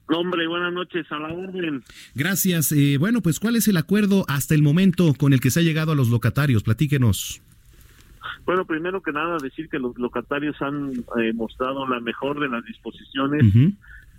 Hombre, 0.08 0.46
buenas 0.46 0.70
noches, 0.70 1.10
a 1.10 1.18
la 1.18 1.32
orden. 1.32 1.82
Gracias. 2.14 2.72
Eh, 2.72 2.98
bueno, 2.98 3.22
pues 3.22 3.40
¿cuál 3.40 3.56
es 3.56 3.68
el 3.68 3.78
acuerdo 3.78 4.26
hasta 4.28 4.54
el 4.54 4.60
momento 4.60 5.14
con 5.14 5.32
el 5.32 5.40
que 5.40 5.50
se 5.50 5.60
ha 5.60 5.62
llegado 5.62 5.92
a 5.92 5.94
los 5.94 6.10
locatarios? 6.10 6.62
Platíquenos. 6.62 7.40
Bueno, 8.44 8.66
primero 8.66 9.00
que 9.00 9.12
nada 9.12 9.38
decir 9.42 9.70
que 9.70 9.78
los 9.78 9.96
locatarios 9.96 10.60
han 10.60 10.92
eh, 10.92 11.32
mostrado 11.32 11.88
la 11.88 12.00
mejor 12.00 12.38
de 12.38 12.50
las 12.50 12.62
disposiciones 12.66 13.44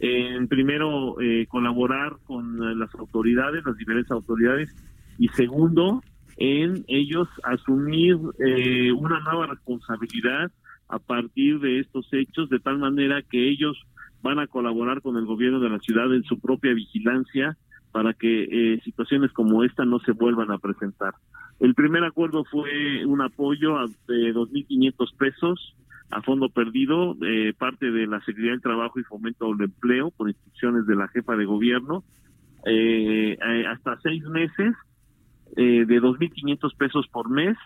en 0.06 0.50
primero 0.50 1.16
eh, 1.22 1.48
colaborar 1.48 2.18
con 2.26 2.62
eh, 2.62 2.76
las 2.76 2.94
autoridades, 2.96 3.64
las 3.66 3.78
diferentes 3.78 4.12
autoridades, 4.12 4.70
y 5.18 5.30
segundo, 5.30 6.04
en 6.36 6.84
ellos 6.90 7.30
asumir 7.44 8.18
eh, 8.46 8.92
una 8.92 9.22
nueva 9.22 9.48
responsabilidad 9.48 10.52
a 10.90 11.00
partir 11.00 11.62
de 11.62 11.80
estos 11.80 12.06
hechos, 12.12 12.50
de 12.50 12.60
tal 12.60 12.80
manera 12.80 13.22
que 13.22 13.50
ellos 13.50 13.82
van 14.22 14.40
a 14.40 14.48
colaborar 14.48 15.02
con 15.02 15.16
el 15.16 15.26
gobierno 15.26 15.62
de 15.62 15.70
la 15.70 15.80
ciudad 15.80 16.14
en 16.14 16.24
su 16.24 16.38
propia 16.38 16.74
vigilancia 16.74 17.56
para 17.94 18.14
que 18.14 18.82
situaciones 18.84 19.32
como 19.32 19.64
esta 19.64 19.86
no 19.86 20.00
se 20.00 20.12
vuelvan 20.12 20.52
a 20.52 20.58
presentar. 20.58 21.14
El 21.60 21.76
primer 21.76 22.04
acuerdo 22.04 22.44
fue 22.44 23.06
un 23.06 23.22
apoyo 23.22 23.78
de 24.08 24.34
2.500 24.34 25.16
pesos 25.18 25.76
a 26.10 26.22
fondo 26.22 26.50
perdido, 26.50 27.16
eh, 27.26 27.54
parte 27.58 27.92
de 27.92 28.08
la 28.08 28.20
Secretaría 28.20 28.52
del 28.52 28.62
Trabajo 28.62 29.00
y 29.00 29.04
Fomento 29.04 29.54
del 29.54 29.70
Empleo, 29.70 30.12
por 30.12 30.30
instrucciones 30.30 30.86
de 30.86 30.96
la 30.96 31.08
jefa 31.08 31.36
de 31.36 31.46
gobierno, 31.46 32.04
eh, 32.66 33.38
eh, 33.40 33.66
hasta 33.68 34.00
seis 34.02 34.24
meses 34.24 34.74
eh, 35.56 35.86
de 35.86 36.02
2.500 36.02 36.76
pesos 36.78 37.08
por 37.12 37.30
mes 37.30 37.58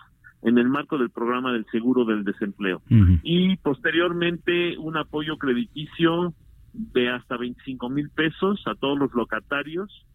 en 0.44 0.58
el 0.58 0.70
marco 0.70 0.98
del 0.98 1.10
programa 1.10 1.52
del 1.52 1.66
seguro 1.72 2.06
del 2.06 2.24
desempleo. 2.24 2.82
Y 3.24 3.58
posteriormente 3.58 4.78
un 4.78 4.98
apoyo 4.98 5.38
crediticio 5.38 6.34
de 6.74 7.10
hasta 7.10 7.38
25 7.38 7.90
mil 7.90 8.10
pesos 8.10 8.62
a 8.68 8.76
todos 8.76 9.00
los 9.00 9.14
locatarios 9.14 10.06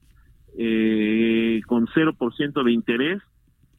eh, 0.56 1.60
con 1.66 1.86
0% 1.86 2.64
de 2.64 2.72
interés 2.72 3.22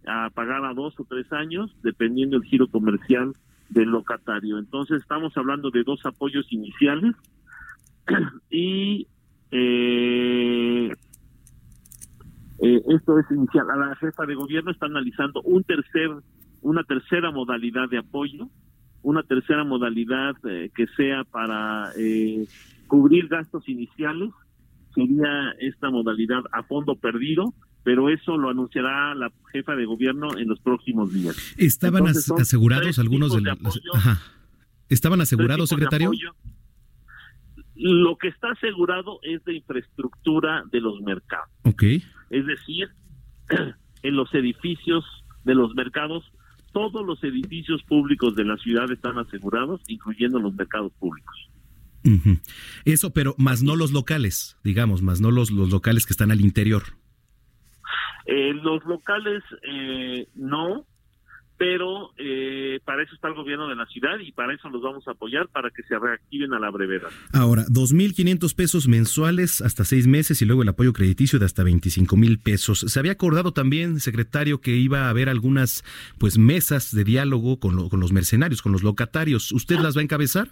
a 0.05 0.29
pagar 0.31 0.65
a 0.65 0.73
dos 0.73 0.99
o 0.99 1.05
tres 1.05 1.31
años, 1.31 1.73
dependiendo 1.81 2.37
del 2.37 2.49
giro 2.49 2.67
comercial 2.67 3.33
del 3.73 3.89
locatario. 3.89 4.57
Entonces 4.57 5.01
estamos 5.01 5.35
hablando 5.35 5.69
de 5.71 5.83
dos 5.83 6.05
apoyos 6.05 6.45
iniciales 6.51 7.15
y 8.49 9.07
eh, 9.51 10.91
eh, 12.59 12.81
esto 12.87 13.19
es 13.19 13.25
inicial. 13.31 13.69
A 13.69 13.75
la 13.75 13.95
jefa 13.95 14.25
de 14.25 14.35
gobierno 14.35 14.71
está 14.71 14.85
analizando 14.85 15.41
un 15.41 15.63
tercer, 15.63 16.09
una 16.61 16.83
tercera 16.83 17.31
modalidad 17.31 17.89
de 17.89 17.97
apoyo, 17.97 18.49
una 19.01 19.23
tercera 19.23 19.63
modalidad 19.63 20.35
eh, 20.47 20.71
que 20.73 20.87
sea 20.95 21.23
para 21.25 21.91
eh, 21.97 22.47
cubrir 22.87 23.27
gastos 23.27 23.67
iniciales. 23.67 24.29
Sería 24.95 25.51
esta 25.59 25.89
modalidad 25.89 26.43
a 26.51 26.63
fondo 26.63 26.95
perdido, 26.95 27.53
pero 27.83 28.09
eso 28.09 28.37
lo 28.37 28.49
anunciará 28.49 29.13
la 29.15 29.31
jefa 29.51 29.75
de 29.75 29.85
gobierno 29.85 30.37
en 30.37 30.47
los 30.47 30.59
próximos 30.59 31.13
días. 31.13 31.35
¿Estaban 31.57 32.07
asegurados 32.07 32.97
algunos 32.99 33.33
de, 33.33 33.41
los 33.41 33.81
¿Estaban 34.89 35.21
asegurados, 35.21 35.69
secretario? 35.69 36.11
Lo 37.75 38.17
que 38.17 38.27
está 38.29 38.51
asegurado 38.51 39.19
es 39.23 39.43
de 39.45 39.55
infraestructura 39.55 40.63
de 40.71 40.79
los 40.79 41.01
mercados. 41.01 41.49
Ok. 41.63 41.83
Es 42.29 42.45
decir, 42.45 42.89
en 44.03 44.15
los 44.15 44.33
edificios 44.33 45.03
de 45.43 45.55
los 45.55 45.73
mercados, 45.75 46.23
todos 46.71 47.05
los 47.05 47.23
edificios 47.23 47.83
públicos 47.83 48.35
de 48.35 48.45
la 48.45 48.57
ciudad 48.57 48.91
están 48.91 49.17
asegurados, 49.17 49.81
incluyendo 49.87 50.39
los 50.39 50.53
mercados 50.53 50.93
públicos. 50.93 51.49
Eso, 52.83 53.13
pero 53.13 53.33
más 53.37 53.63
no 53.63 53.75
los 53.75 53.93
locales, 53.93 54.57
digamos, 54.63 55.01
más 55.01 55.21
no 55.21 55.31
los, 55.31 55.51
los 55.51 55.69
locales 55.69 56.05
que 56.05 56.11
están 56.13 56.31
al 56.31 56.41
interior. 56.41 56.83
Eh, 58.25 58.53
los 58.53 58.83
locales 58.85 59.43
eh, 59.63 60.27
no, 60.35 60.85
pero 61.57 62.11
eh, 62.17 62.79
para 62.83 63.03
eso 63.03 63.15
está 63.15 63.27
el 63.27 63.35
gobierno 63.35 63.67
de 63.67 63.75
la 63.75 63.85
ciudad 63.85 64.19
y 64.19 64.31
para 64.31 64.53
eso 64.53 64.69
los 64.69 64.81
vamos 64.81 65.07
a 65.07 65.11
apoyar 65.11 65.47
para 65.49 65.69
que 65.69 65.83
se 65.83 65.97
reactiven 65.97 66.53
a 66.53 66.59
la 66.59 66.69
brevedad. 66.71 67.09
Ahora, 67.31 67.63
2.500 67.67 68.55
pesos 68.55 68.87
mensuales 68.87 69.61
hasta 69.61 69.85
seis 69.85 70.07
meses 70.07 70.41
y 70.41 70.45
luego 70.45 70.63
el 70.63 70.69
apoyo 70.69 70.93
crediticio 70.93 71.39
de 71.39 71.45
hasta 71.45 71.63
25 71.63 72.17
mil 72.17 72.39
pesos. 72.39 72.79
Se 72.79 72.99
había 72.99 73.13
acordado 73.13 73.53
también, 73.53 73.99
secretario, 73.99 74.61
que 74.61 74.71
iba 74.71 75.05
a 75.05 75.09
haber 75.09 75.29
algunas 75.29 75.83
pues 76.17 76.37
mesas 76.37 76.93
de 76.93 77.03
diálogo 77.03 77.59
con, 77.59 77.87
con 77.89 77.99
los 77.99 78.11
mercenarios, 78.11 78.61
con 78.61 78.71
los 78.71 78.83
locatarios. 78.83 79.51
¿Usted 79.51 79.79
las 79.79 79.95
va 79.95 80.01
a 80.01 80.03
encabezar? 80.03 80.49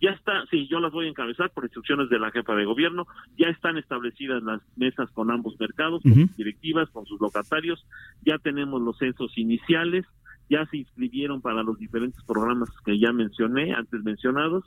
Ya 0.00 0.10
está, 0.10 0.44
sí, 0.50 0.66
yo 0.68 0.80
las 0.80 0.92
voy 0.92 1.06
a 1.06 1.10
encabezar 1.10 1.50
por 1.50 1.64
instrucciones 1.64 2.08
de 2.10 2.18
la 2.18 2.30
jefa 2.30 2.54
de 2.54 2.64
gobierno. 2.64 3.06
Ya 3.38 3.48
están 3.48 3.78
establecidas 3.78 4.42
las 4.42 4.60
mesas 4.76 5.10
con 5.12 5.30
ambos 5.30 5.58
mercados, 5.58 6.02
con 6.02 6.14
sus 6.14 6.36
directivas, 6.36 6.90
con 6.90 7.06
sus 7.06 7.20
locatarios. 7.20 7.86
Ya 8.24 8.38
tenemos 8.38 8.82
los 8.82 8.98
censos 8.98 9.36
iniciales. 9.36 10.04
Ya 10.50 10.66
se 10.66 10.78
inscribieron 10.78 11.40
para 11.40 11.62
los 11.62 11.78
diferentes 11.78 12.22
programas 12.24 12.68
que 12.84 12.98
ya 12.98 13.12
mencioné, 13.12 13.72
antes 13.72 14.02
mencionados 14.02 14.64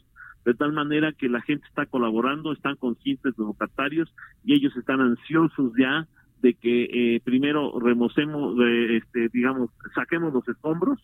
de 0.47 0.53
tal 0.53 0.71
manera 0.71 1.11
que 1.11 1.27
la 1.27 1.41
gente 1.41 1.67
está 1.67 1.85
colaborando, 1.87 2.53
están 2.53 2.77
conscientes 2.77 3.35
de 3.35 3.43
los 3.43 3.47
locatarios 3.47 4.09
y 4.45 4.53
ellos 4.53 4.73
están 4.77 5.01
ansiosos 5.01 5.73
ya 5.77 6.07
de 6.41 6.53
que 6.53 7.15
eh, 7.15 7.21
primero 7.21 7.77
remocemos, 7.79 8.55
este, 8.91 9.27
digamos, 9.33 9.69
saquemos 9.93 10.33
los 10.33 10.47
escombros 10.47 10.99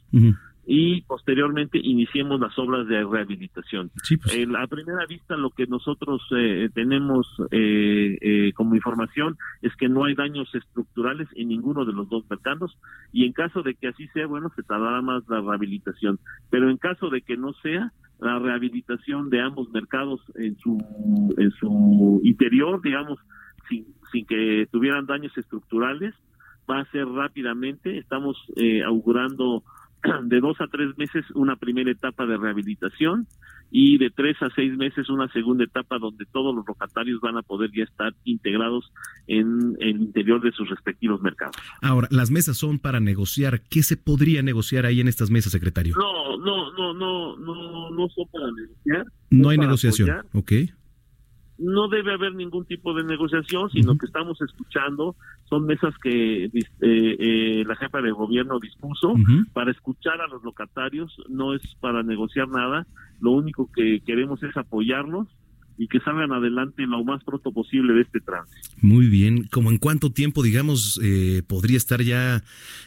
y 0.66 1.02
posteriormente 1.02 1.78
iniciemos 1.78 2.40
las 2.40 2.58
obras 2.58 2.88
de 2.88 3.04
rehabilitación. 3.04 3.90
Pues. 3.90 4.36
Eh, 4.36 4.48
a 4.58 4.68
primera 4.68 5.06
vista 5.06 5.36
lo 5.36 5.50
que 5.50 5.68
nosotros 5.68 6.22
eh, 6.36 6.70
tenemos 6.74 7.28
como 8.56 8.76
información 8.76 9.38
es 9.62 9.76
que 9.76 9.90
no 9.90 10.06
hay 10.06 10.16
daños 10.16 10.54
estructurales 10.54 11.28
en 11.36 11.50
ninguno 11.50 11.86
de 11.86 11.94
los 11.94 12.10
dos 12.10 12.24
mercados 12.30 12.78
y 13.12 13.26
en 13.26 13.34
caso 13.34 13.62
de 13.62 13.76
que 13.76 13.88
así 13.88 14.08
sea, 14.10 14.28
bueno, 14.28 14.52
se 14.56 14.64
tardará 14.64 15.02
más 15.02 15.24
la 15.28 15.42
rehabilitación. 15.42 16.20
Pero 16.50 16.70
en 16.70 16.78
caso 16.78 17.10
de 17.10 17.22
que 17.22 17.38
no 17.38 17.54
sea, 17.62 17.92
la 18.20 18.40
rehabilitación 18.40 19.30
de 19.30 19.42
ambos 19.42 19.70
mercados 19.72 20.22
en 20.36 20.58
su, 20.58 20.78
en 21.38 21.52
su 21.52 22.22
interior, 22.24 22.82
digamos, 22.82 23.20
sin, 23.68 23.86
sin 24.12 24.26
que 24.26 24.68
tuvieran 24.72 25.06
daños 25.06 25.38
estructurales, 25.38 26.14
va 26.70 26.80
a 26.80 26.92
ser 26.92 27.06
rápidamente, 27.08 27.98
estamos 27.98 28.38
eh, 28.56 28.82
augurando 28.84 29.64
de 30.24 30.40
dos 30.40 30.60
a 30.60 30.68
tres 30.68 30.98
meses 30.98 31.26
una 31.34 31.56
primera 31.56 31.92
etapa 31.92 32.26
de 32.26 32.38
rehabilitación 32.38 33.28
y 33.72 33.98
de 33.98 34.10
tres 34.12 34.38
a 34.42 34.50
seis 34.56 34.76
meses 34.78 35.10
una 35.10 35.28
segunda 35.30 35.64
etapa 35.64 35.98
donde 35.98 36.26
todos 36.26 36.54
los 36.56 36.66
locatarios 36.68 37.20
van 37.22 37.38
a 37.38 37.42
poder 37.42 37.72
ya 37.76 37.84
estar 37.84 38.14
integrados 38.24 38.92
en 39.28 39.76
el 39.80 40.02
interior 40.02 40.42
de 40.42 40.52
sus 40.52 40.70
respectivos 40.70 41.22
mercados. 41.22 41.56
Ahora, 41.82 42.08
las 42.12 42.30
mesas 42.30 42.58
son 42.58 42.78
para 42.78 43.00
negociar. 43.00 43.62
¿Qué 43.62 43.82
se 43.82 43.98
podría 43.98 44.44
negociar 44.44 44.86
ahí 44.86 45.02
en 45.02 45.08
estas 45.08 45.32
mesas, 45.32 45.52
secretario? 45.52 45.96
No, 45.98 46.38
no, 46.38 46.72
no, 46.74 46.94
no, 46.94 47.38
no, 47.38 47.90
no 47.90 48.10
son 48.10 48.28
para 48.32 48.46
negociar. 48.52 49.06
No 49.32 49.50
hay 49.50 49.58
negociación, 49.58 50.10
ok 50.34 50.52
no 51.64 51.88
debe 51.88 52.14
haber 52.14 52.36
ningún 52.36 52.66
tipo 52.66 52.94
de 52.94 53.04
negociación, 53.04 53.70
sino 53.70 53.98
que 53.98 54.06
estamos 54.06 54.40
escuchando, 54.42 55.16
son 55.46 55.66
mesas 55.66 55.94
que 56.04 56.46
eh, 56.46 56.52
eh, 56.82 57.64
la 57.66 57.76
jefa 57.78 58.02
de 58.02 58.12
gobierno 58.12 58.60
dispuso 58.60 59.16
para 59.54 59.72
escuchar 59.72 60.20
a 60.22 60.28
los 60.28 60.44
locatarios, 60.44 61.16
no 61.30 61.54
es 61.54 61.62
para 61.80 62.04
negociar 62.04 62.50
nada, 62.50 62.86
lo 63.22 63.32
único 63.32 63.70
que 63.74 64.02
queremos 64.06 64.44
es 64.44 64.56
apoyarlos 64.58 65.28
y 65.78 65.88
que 65.88 66.00
salgan 66.02 66.34
adelante 66.34 66.84
lo 66.86 67.04
más 67.04 67.24
pronto 67.24 67.52
posible 67.52 67.94
de 67.94 68.02
este 68.02 68.20
tránsito. 68.20 68.70
Muy 68.82 69.08
bien, 69.08 69.48
¿como 69.52 69.72
en 69.72 69.78
cuánto 69.78 70.12
tiempo, 70.12 70.44
digamos, 70.44 71.00
eh, 71.02 71.44
podría 71.48 71.78
estar 71.78 72.02
ya 72.02 72.44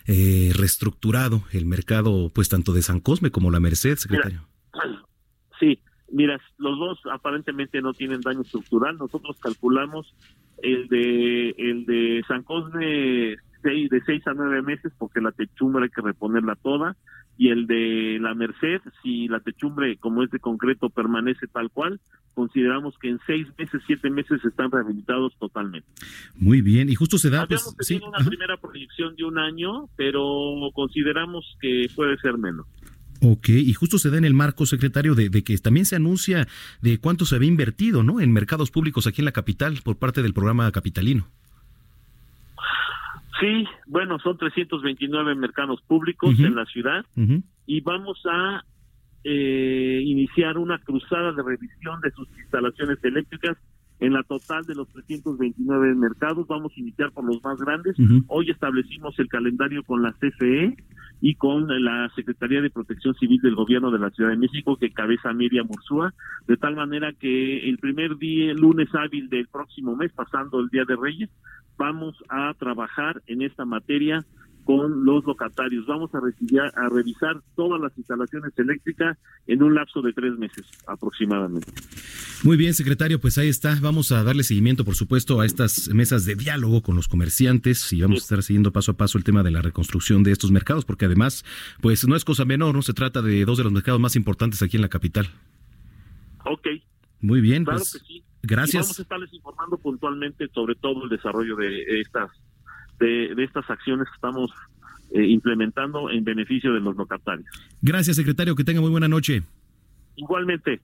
reestructurado 0.06 1.42
el 1.52 1.64
mercado, 1.64 2.30
pues 2.35 2.49
tanto 2.49 2.73
de 2.73 2.83
San 2.83 3.00
Cosme 3.00 3.30
como 3.30 3.50
la 3.50 3.59
Merced, 3.59 3.97
secretario? 3.97 4.47
sí, 5.59 5.80
Mira, 6.13 6.41
los 6.59 6.79
dos 6.79 7.01
aparentemente 7.13 7.81
no 7.81 7.93
tienen 7.93 8.21
daño 8.21 8.43
estructural. 8.43 8.97
Nosotros 8.97 9.39
calculamos 9.41 10.15
el 10.63 10.89
de 10.89 11.51
el 11.59 11.85
de 11.85 12.25
San 12.29 12.43
Cosme 12.43 13.37
seis, 13.63 13.91
de 13.91 14.01
seis 14.05 14.27
a 14.27 14.35
nueve 14.35 14.63
meses 14.63 14.93
porque 14.99 15.21
la 15.21 15.33
techumbre 15.33 15.85
hay 15.85 15.91
que 15.91 16.03
reponerla 16.03 16.55
toda 16.55 16.97
y 17.39 17.51
el 17.51 17.67
de 17.67 18.19
la 18.21 18.35
Merced, 18.35 18.81
si 19.03 19.29
la 19.29 19.41
techumbre 19.41 19.99
como 19.99 20.23
es 20.23 20.31
de 20.31 20.39
concreto 20.39 20.89
permanece 20.89 21.47
tal 21.47 21.71
cual, 21.71 22.01
consideramos 22.35 22.97
que 22.99 23.11
en 23.11 23.19
seis 23.27 23.47
meses, 23.59 23.83
siete 23.87 24.09
meses 24.09 24.43
están 24.45 24.71
rehabilitados 24.71 25.37
totalmente. 25.39 25.87
Muy 26.35 26.63
bien, 26.63 26.89
y 26.89 26.95
justo 26.95 27.19
se 27.19 27.29
da... 27.29 27.47
pues, 27.47 27.75
sí, 27.81 28.01
una 28.07 28.27
primera 28.27 28.57
proyección 28.57 29.17
de 29.17 29.25
un 29.25 29.39
año, 29.39 29.87
pero 29.97 30.23
consideramos 30.75 31.57
que 31.61 31.89
puede 31.95 32.17
ser 32.19 32.39
menos. 32.39 32.67
Ok, 33.28 33.49
y 33.49 33.73
justo 33.73 33.99
se 33.99 34.09
da 34.11 34.18
en 34.18 34.25
el 34.25 34.35
marco, 34.35 34.66
secretario, 34.66 35.16
de, 35.16 35.30
que 35.42 35.59
también 35.59 35.85
se 35.85 35.97
anuncia 35.97 36.47
de 36.80 36.99
cuánto 36.99 37.25
se 37.25 37.35
había 37.35 37.49
invertido, 37.49 38.04
¿no? 38.04 38.21
En 38.21 38.33
mercados 38.33 38.71
públicos 38.71 39.09
aquí 39.09 39.21
en 39.21 39.25
la 39.25 39.33
capital 39.33 39.80
por 39.83 39.99
parte 39.99 40.23
del 40.23 40.33
programa 40.33 40.71
capitalino. 40.71 41.26
Sí, 43.40 43.66
bueno, 43.87 44.21
son 44.21 44.38
329 44.38 45.35
mercados 45.35 45.83
públicos 45.83 46.38
en 46.38 46.54
la 46.54 46.66
ciudad 46.66 47.04
y 47.66 47.80
vamos 47.80 48.23
a 48.30 48.64
eh, 49.25 50.00
iniciar 50.04 50.56
una 50.56 50.78
cruzada 50.78 51.33
de 51.33 51.42
revisión 51.42 52.00
de 52.02 52.12
sus 52.12 52.28
instalaciones 52.38 53.02
eléctricas 53.02 53.59
en 53.99 54.12
la 54.12 54.23
total 54.23 54.64
de 54.66 54.76
los 54.76 54.88
329 54.90 55.97
mercados. 55.97 56.47
Vamos 56.47 56.73
a 56.76 56.80
iniciar 56.80 57.11
por 57.11 57.25
los 57.25 57.42
más 57.42 57.59
grandes. 57.59 57.97
Hoy 58.28 58.50
establecimos 58.50 59.18
el 59.18 59.28
calendario 59.28 59.83
con 59.83 60.02
la 60.02 60.12
CFE 60.12 60.76
y 61.20 61.35
con 61.35 61.66
la 61.85 62.11
Secretaría 62.14 62.61
de 62.61 62.70
Protección 62.70 63.14
Civil 63.14 63.40
del 63.40 63.54
Gobierno 63.54 63.90
de 63.90 63.99
la 63.99 64.11
Ciudad 64.11 64.30
de 64.30 64.37
México, 64.37 64.76
que 64.76 64.90
cabeza 64.90 65.32
Miriam 65.32 65.66
Ursúa, 65.68 66.12
de 66.46 66.56
tal 66.56 66.76
manera 66.76 67.12
que 67.12 67.68
el 67.68 67.78
primer 67.78 68.16
día, 68.18 68.52
lunes 68.54 68.88
hábil 68.94 69.28
del 69.28 69.49
próximo 69.49 69.96
mes, 69.96 70.12
pasando 70.12 70.61
el 70.61 70.68
Día 70.68 70.85
de 70.87 70.96
Reyes, 70.96 71.30
vamos 71.78 72.16
a 72.28 72.52
trabajar 72.54 73.23
en 73.26 73.42
esta 73.42 73.64
materia 73.64 74.25
con 74.66 75.04
los 75.04 75.25
locatarios. 75.25 75.87
Vamos 75.87 76.11
a, 76.12 76.18
a 76.18 76.88
revisar 76.88 77.40
todas 77.54 77.80
las 77.80 77.96
instalaciones 77.96 78.52
eléctricas 78.56 79.16
en 79.46 79.62
un 79.62 79.76
lapso 79.76 80.02
de 80.02 80.12
tres 80.12 80.37
meses 80.37 80.66
aproximadamente. 80.88 81.73
Muy 82.42 82.56
bien, 82.56 82.75
secretario, 82.75 83.20
pues 83.20 83.38
ahí 83.38 83.49
está. 83.49 83.78
Vamos 83.80 84.11
a 84.11 84.25
darle 84.25 84.42
seguimiento, 84.42 84.85
por 84.85 84.96
supuesto, 84.96 85.40
a 85.40 85.46
estas 85.46 85.88
mesas 85.94 86.25
de 86.25 86.35
diálogo 86.35 86.82
con 86.82 86.96
los 86.96 87.06
comerciantes 87.06 87.92
y 87.92 88.02
vamos 88.02 88.16
a 88.16 88.25
estar 88.25 88.42
siguiendo 88.42 88.73
paso 88.73 88.90
a 88.90 88.96
paso 88.96 89.16
el 89.18 89.25
tema 89.25 89.44
de 89.44 89.52
la 89.52 89.62
reconstrucción 89.62 90.25
de 90.25 90.32
estos 90.32 90.50
mercados, 90.50 90.85
porque 90.85 91.04
además, 91.04 91.44
pues 91.80 92.06
no 92.08 92.16
es 92.16 92.25
cosa 92.25 92.44
menor, 92.44 92.75
¿no? 92.75 92.82
Se 92.82 92.92
trata 92.92 93.23
de 93.23 93.44
dos 93.44 93.58
de 93.58 93.64
los 93.64 93.73
mercados 93.73 94.00
más 94.00 94.16
importantes 94.16 94.62
aquí 94.62 94.76
en 94.76 94.82
la 94.82 94.88
capital. 94.88 95.28
Ok. 96.44 96.66
Muy 97.20 97.40
bien, 97.40 97.64
claro 97.64 97.78
pues, 97.78 97.92
que 97.92 97.99
sí. 98.00 98.25
Gracias. 98.42 98.82
vamos 98.82 98.99
a 98.99 99.02
estarles 99.02 99.32
informando 99.32 99.78
puntualmente 99.78 100.49
sobre 100.52 100.75
todo 100.75 101.04
el 101.04 101.11
desarrollo 101.11 101.54
de 101.56 102.00
estas 102.00 102.30
de, 102.99 103.33
estas 103.43 103.69
acciones 103.71 104.09
que 104.09 104.15
estamos 104.15 104.50
implementando 105.15 106.11
en 106.11 106.25
beneficio 106.25 106.73
de 106.73 106.81
los 106.81 106.97
locatarios. 106.97 107.47
Gracias, 107.81 108.17
secretario. 108.17 108.57
Que 108.57 108.65
tenga 108.65 108.81
muy 108.81 108.91
buena 108.91 109.09
noche. 109.09 109.43
Igualmente. 110.17 110.81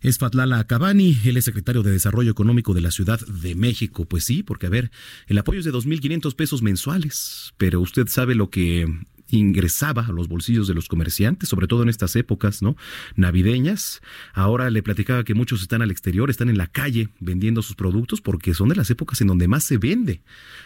Es 0.00 0.18
Fatlala 0.18 0.64
Cabani, 0.64 1.16
él 1.24 1.36
es 1.36 1.44
secretario 1.44 1.82
de 1.82 1.90
Desarrollo 1.90 2.30
Económico 2.30 2.72
de 2.72 2.80
la 2.80 2.92
Ciudad 2.92 3.18
de 3.26 3.56
México. 3.56 4.06
Pues 4.06 4.24
sí, 4.24 4.44
porque 4.44 4.66
a 4.66 4.70
ver, 4.70 4.90
el 5.26 5.38
apoyo 5.38 5.58
es 5.58 5.64
de 5.64 5.72
2.500 5.72 6.36
pesos 6.36 6.62
mensuales, 6.62 7.52
pero 7.58 7.80
usted 7.80 8.06
sabe 8.06 8.36
lo 8.36 8.48
que 8.48 8.86
ingresaba 9.28 10.06
a 10.06 10.12
los 10.12 10.28
bolsillos 10.28 10.68
de 10.68 10.74
los 10.74 10.88
comerciantes, 10.88 11.48
sobre 11.48 11.66
todo 11.66 11.82
en 11.82 11.88
estas 11.88 12.16
épocas, 12.16 12.62
¿no? 12.62 12.76
Navideñas. 13.16 14.00
Ahora 14.32 14.70
le 14.70 14.82
platicaba 14.82 15.24
que 15.24 15.34
muchos 15.34 15.62
están 15.62 15.82
al 15.82 15.90
exterior, 15.90 16.30
están 16.30 16.48
en 16.48 16.58
la 16.58 16.66
calle 16.66 17.08
vendiendo 17.20 17.62
sus 17.62 17.76
productos 17.76 18.20
porque 18.20 18.54
son 18.54 18.68
de 18.68 18.76
las 18.76 18.90
épocas 18.90 19.20
en 19.20 19.28
donde 19.28 19.48
más 19.48 19.64
se 19.64 19.78
vende. 19.78 20.22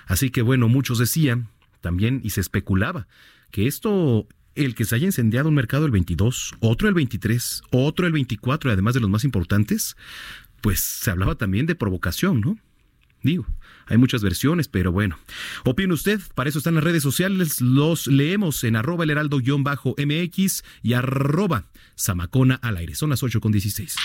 Así 0.06 0.30
que 0.30 0.42
bueno, 0.42 0.68
muchos 0.68 0.98
decían 0.98 1.48
también 1.80 2.20
y 2.22 2.30
se 2.30 2.40
especulaba 2.40 3.08
que 3.50 3.66
esto 3.66 4.26
el 4.54 4.74
que 4.74 4.84
se 4.84 4.94
haya 4.94 5.06
incendiado 5.06 5.48
un 5.48 5.54
mercado 5.54 5.86
el 5.86 5.92
22, 5.92 6.54
otro 6.60 6.88
el 6.88 6.94
23, 6.94 7.62
otro 7.70 8.06
el 8.06 8.12
24, 8.12 8.70
y 8.70 8.72
además 8.72 8.94
de 8.94 9.00
los 9.00 9.10
más 9.10 9.24
importantes, 9.24 9.96
pues 10.60 10.80
se 10.80 11.10
hablaba 11.10 11.36
también 11.36 11.66
de 11.66 11.74
provocación, 11.74 12.40
¿no? 12.40 12.58
Digo, 13.22 13.46
hay 13.86 13.98
muchas 13.98 14.22
versiones, 14.22 14.68
pero 14.68 14.92
bueno. 14.92 15.18
Opine 15.64 15.92
usted, 15.92 16.20
para 16.34 16.48
eso 16.48 16.58
están 16.58 16.74
las 16.74 16.84
redes 16.84 17.02
sociales, 17.02 17.60
los 17.60 18.06
leemos 18.06 18.64
en 18.64 18.76
arroba 18.76 19.04
el 19.04 19.10
heraldo-mx 19.10 20.64
y 20.82 20.92
arroba 20.92 21.66
zamacona 21.98 22.56
al 22.56 22.76
aire. 22.76 22.94
Son 22.94 23.10
las 23.10 23.22
8 23.22 23.40
con 23.40 23.52
16. 23.52 23.96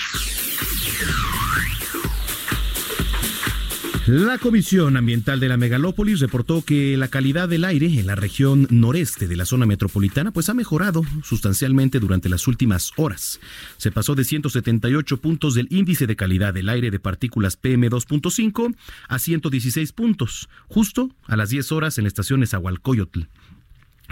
La 4.07 4.37
Comisión 4.37 4.95
Ambiental 4.95 5.41
de 5.41 5.49
la 5.49 5.57
Megalópolis 5.57 6.21
reportó 6.21 6.61
que 6.61 6.95
la 6.95 7.09
calidad 7.09 7.49
del 7.49 7.65
aire 7.65 7.87
en 7.87 8.07
la 8.07 8.15
región 8.15 8.65
noreste 8.69 9.27
de 9.27 9.35
la 9.35 9.45
zona 9.45 9.65
metropolitana 9.65 10.31
pues 10.31 10.47
ha 10.47 10.53
mejorado 10.53 11.01
sustancialmente 11.23 11.99
durante 11.99 12.29
las 12.29 12.47
últimas 12.47 12.93
horas. 12.95 13.41
Se 13.75 13.91
pasó 13.91 14.15
de 14.15 14.23
178 14.23 15.17
puntos 15.17 15.55
del 15.55 15.67
índice 15.71 16.07
de 16.07 16.15
calidad 16.15 16.53
del 16.53 16.69
aire 16.69 16.89
de 16.89 17.01
partículas 17.01 17.61
PM2.5 17.61 18.77
a 19.09 19.19
116 19.19 19.91
puntos, 19.91 20.47
justo 20.69 21.13
a 21.25 21.35
las 21.35 21.49
10 21.49 21.73
horas 21.73 21.97
en 21.97 22.05
la 22.05 22.07
estación 22.07 22.43
Esahualcoyotl. 22.43 23.23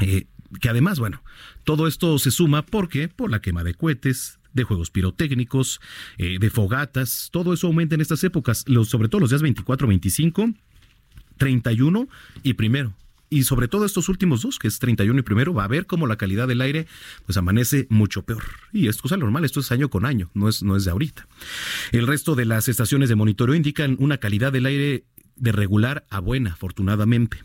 Eh, 0.02 0.28
que 0.60 0.68
además, 0.68 1.00
bueno, 1.00 1.24
todo 1.64 1.88
esto 1.88 2.20
se 2.20 2.32
suma 2.32 2.66
porque 2.66 3.08
por 3.08 3.32
la 3.32 3.40
quema 3.40 3.64
de 3.64 3.76
cohetes, 3.76 4.40
de 4.56 4.64
juegos 4.64 4.90
pirotécnicos, 4.90 5.80
eh, 6.18 6.40
de 6.40 6.50
fogatas, 6.50 7.30
todo 7.32 7.54
eso 7.54 7.68
aumenta 7.68 7.94
en 7.94 8.02
estas 8.02 8.24
épocas, 8.24 8.66
sobre 8.86 9.10
todo 9.10 9.22
los 9.22 9.30
días 9.30 9.44
24, 9.44 9.88
25, 9.88 10.50
31 11.38 12.08
y 12.42 12.54
primero 12.54 12.96
y 13.30 13.44
sobre 13.44 13.68
todo 13.68 13.86
estos 13.86 14.08
últimos 14.08 14.44
dos, 14.44 14.60
que 14.60 14.68
es 14.68 14.80
31 14.80 15.20
y 15.20 15.24
primero, 15.24 15.54
va 15.54 15.64
a 15.64 15.68
ver 15.68 15.86
cómo 15.88 16.08
la 16.08 16.16
calidad 16.16 16.48
del 16.48 16.62
aire 16.62 16.88
pues 17.26 17.38
amanece 17.38 17.88
mucho 17.90 18.24
peor. 18.24 18.44
Y 18.72 18.88
esto 18.88 19.00
es 19.00 19.02
cosa 19.02 19.18
normal, 19.18 19.46
esto 19.46 19.60
es 19.60 19.72
año 19.72 19.90
con 19.90 20.06
año, 20.06 20.30
no 20.34 20.48
es, 20.48 20.64
no 20.64 20.76
es 20.76 20.86
de 20.86 20.92
ahorita. 20.92 21.28
El 21.92 22.08
resto 22.08 22.36
de 22.36 22.46
las 22.46 22.68
estaciones 22.68 23.10
de 23.10 23.16
monitoreo 23.16 23.56
indican 23.56 23.98
una 24.00 24.20
calidad 24.20 24.54
del 24.54 24.66
aire 24.66 25.06
de 25.36 25.52
regular 25.52 26.06
a 26.10 26.20
buena, 26.20 26.52
afortunadamente. 26.54 27.38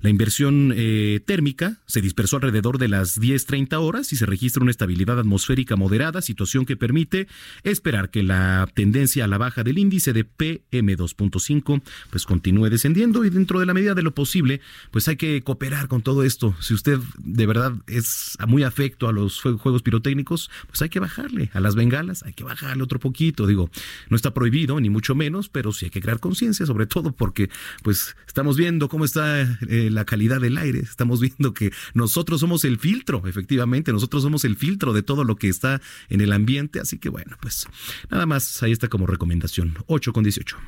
La 0.00 0.10
inversión 0.10 0.72
eh, 0.74 1.20
térmica 1.24 1.78
se 1.86 2.00
dispersó 2.00 2.36
alrededor 2.36 2.78
de 2.78 2.88
las 2.88 3.20
10.30 3.20 3.74
horas 3.80 4.12
y 4.12 4.16
se 4.16 4.26
registra 4.26 4.62
una 4.62 4.70
estabilidad 4.70 5.18
atmosférica 5.18 5.76
moderada, 5.76 6.22
situación 6.22 6.66
que 6.66 6.76
permite 6.76 7.28
esperar 7.62 8.10
que 8.10 8.22
la 8.22 8.68
tendencia 8.74 9.24
a 9.24 9.28
la 9.28 9.38
baja 9.38 9.62
del 9.62 9.78
índice 9.78 10.12
de 10.12 10.26
PM2.5 10.26 11.82
pues 12.10 12.26
continúe 12.26 12.70
descendiendo 12.70 13.24
y 13.24 13.30
dentro 13.30 13.60
de 13.60 13.66
la 13.66 13.74
medida 13.74 13.94
de 13.94 14.02
lo 14.02 14.14
posible 14.14 14.60
pues 14.90 15.08
hay 15.08 15.16
que 15.16 15.42
cooperar 15.42 15.88
con 15.88 16.02
todo 16.02 16.24
esto. 16.24 16.54
Si 16.60 16.74
usted 16.74 16.98
de 17.18 17.46
verdad 17.46 17.72
es 17.86 18.36
muy 18.46 18.64
afecto 18.64 19.08
a 19.08 19.12
los 19.12 19.40
juegos 19.40 19.82
pirotécnicos, 19.82 20.50
pues 20.66 20.82
hay 20.82 20.88
que 20.88 21.00
bajarle 21.00 21.50
a 21.52 21.60
las 21.60 21.74
bengalas, 21.74 22.22
hay 22.24 22.32
que 22.32 22.44
bajarle 22.44 22.82
otro 22.82 22.98
poquito, 22.98 23.46
digo, 23.46 23.70
no 24.08 24.16
está 24.16 24.34
prohibido 24.34 24.80
ni 24.80 24.90
mucho 24.90 25.14
menos, 25.14 25.48
pero 25.48 25.72
sí 25.72 25.86
hay 25.86 25.90
que 25.90 26.00
crear 26.00 26.20
conciencia, 26.20 26.66
sobre 26.66 26.86
todo 26.86 27.12
porque 27.32 27.48
pues 27.82 28.14
estamos 28.26 28.58
viendo 28.58 28.90
cómo 28.90 29.06
está 29.06 29.40
eh, 29.40 29.88
la 29.90 30.04
calidad 30.04 30.38
del 30.38 30.58
aire. 30.58 30.80
Estamos 30.80 31.18
viendo 31.18 31.54
que 31.54 31.72
nosotros 31.94 32.40
somos 32.40 32.62
el 32.66 32.78
filtro, 32.78 33.22
efectivamente, 33.26 33.90
nosotros 33.90 34.22
somos 34.22 34.44
el 34.44 34.54
filtro 34.56 34.92
de 34.92 35.02
todo 35.02 35.24
lo 35.24 35.36
que 35.36 35.48
está 35.48 35.80
en 36.10 36.20
el 36.20 36.34
ambiente. 36.34 36.78
Así 36.78 36.98
que 36.98 37.08
bueno, 37.08 37.38
pues 37.40 37.66
nada 38.10 38.26
más 38.26 38.62
ahí 38.62 38.72
está 38.72 38.88
como 38.88 39.06
recomendación. 39.06 39.78
8 39.86 40.12
con 40.12 40.24
18. 40.24 40.58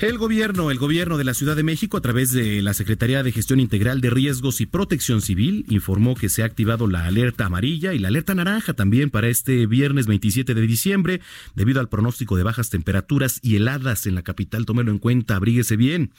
El 0.00 0.16
gobierno, 0.16 0.70
el 0.70 0.78
gobierno 0.78 1.18
de 1.18 1.24
la 1.24 1.34
Ciudad 1.34 1.56
de 1.56 1.64
México, 1.64 1.96
a 1.96 2.00
través 2.00 2.30
de 2.30 2.62
la 2.62 2.72
Secretaría 2.72 3.24
de 3.24 3.32
Gestión 3.32 3.58
Integral 3.58 4.00
de 4.00 4.10
Riesgos 4.10 4.60
y 4.60 4.66
Protección 4.66 5.20
Civil, 5.20 5.64
informó 5.68 6.14
que 6.14 6.28
se 6.28 6.42
ha 6.42 6.46
activado 6.46 6.86
la 6.86 7.06
alerta 7.06 7.46
amarilla 7.46 7.92
y 7.94 7.98
la 7.98 8.06
alerta 8.06 8.32
naranja 8.32 8.74
también 8.74 9.10
para 9.10 9.26
este 9.26 9.66
viernes 9.66 10.06
27 10.06 10.54
de 10.54 10.60
diciembre, 10.60 11.20
debido 11.56 11.80
al 11.80 11.88
pronóstico 11.88 12.36
de 12.36 12.44
bajas 12.44 12.70
temperaturas 12.70 13.40
y 13.42 13.56
heladas 13.56 14.06
en 14.06 14.14
la 14.14 14.22
capital. 14.22 14.66
Tómelo 14.66 14.92
en 14.92 14.98
cuenta, 14.98 15.34
abríguese 15.34 15.76
bien. 15.76 16.12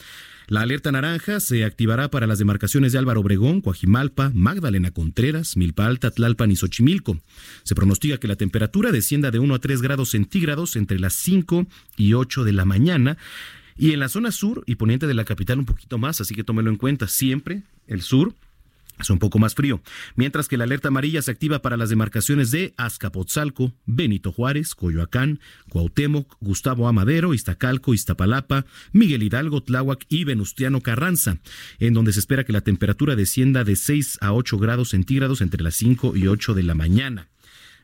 La 0.49 0.61
alerta 0.61 0.91
naranja 0.91 1.39
se 1.39 1.63
activará 1.63 2.09
para 2.09 2.25
las 2.25 2.39
demarcaciones 2.39 2.91
de 2.91 2.97
Álvaro 2.97 3.19
Obregón, 3.19 3.61
Coajimalpa, 3.61 4.31
Magdalena 4.33 4.89
Contreras, 4.89 5.55
Milpa 5.55 5.85
Alta, 5.85 6.09
Tlalpan 6.09 6.49
y 6.49 6.55
Xochimilco. 6.55 7.19
Se 7.61 7.75
pronostica 7.75 8.17
que 8.17 8.27
la 8.27 8.35
temperatura 8.35 8.91
descienda 8.91 9.29
de 9.29 9.37
1 9.37 9.53
a 9.53 9.59
3 9.59 9.83
grados 9.83 10.09
centígrados 10.09 10.75
entre 10.75 10.97
las 10.97 11.13
5 11.13 11.67
y 11.97 12.15
8 12.15 12.45
de 12.45 12.53
la 12.53 12.65
mañana 12.65 13.19
y 13.77 13.91
en 13.91 13.99
la 13.99 14.09
zona 14.09 14.31
sur 14.31 14.63
y 14.65 14.73
poniente 14.73 15.05
de 15.05 15.13
la 15.13 15.23
capital 15.23 15.59
un 15.59 15.65
poquito 15.65 15.99
más, 15.99 16.19
así 16.19 16.33
que 16.33 16.43
tómelo 16.43 16.71
en 16.71 16.77
cuenta. 16.77 17.07
Siempre 17.07 17.61
el 17.85 18.01
sur 18.01 18.33
es 18.99 19.09
un 19.09 19.19
poco 19.19 19.39
más 19.39 19.55
frío, 19.55 19.81
mientras 20.15 20.47
que 20.47 20.57
la 20.57 20.65
alerta 20.65 20.89
amarilla 20.89 21.21
se 21.21 21.31
activa 21.31 21.61
para 21.61 21.77
las 21.77 21.89
demarcaciones 21.89 22.51
de 22.51 22.73
Azcapotzalco, 22.77 23.73
Benito 23.85 24.31
Juárez, 24.31 24.75
Coyoacán, 24.75 25.39
Cuauhtémoc, 25.69 26.35
Gustavo 26.39 26.87
Amadero, 26.87 27.33
Iztacalco, 27.33 27.93
Iztapalapa, 27.93 28.65
Miguel 28.91 29.23
Hidalgo, 29.23 29.63
Tláhuac 29.63 30.05
y 30.09 30.25
Venustiano 30.25 30.81
Carranza, 30.81 31.37
en 31.79 31.93
donde 31.93 32.13
se 32.13 32.19
espera 32.19 32.43
que 32.43 32.53
la 32.53 32.61
temperatura 32.61 33.15
descienda 33.15 33.63
de 33.63 33.75
6 33.75 34.19
a 34.21 34.33
8 34.33 34.57
grados 34.57 34.89
centígrados 34.89 35.41
entre 35.41 35.63
las 35.63 35.75
5 35.75 36.15
y 36.15 36.27
8 36.27 36.53
de 36.53 36.63
la 36.63 36.75
mañana. 36.75 37.29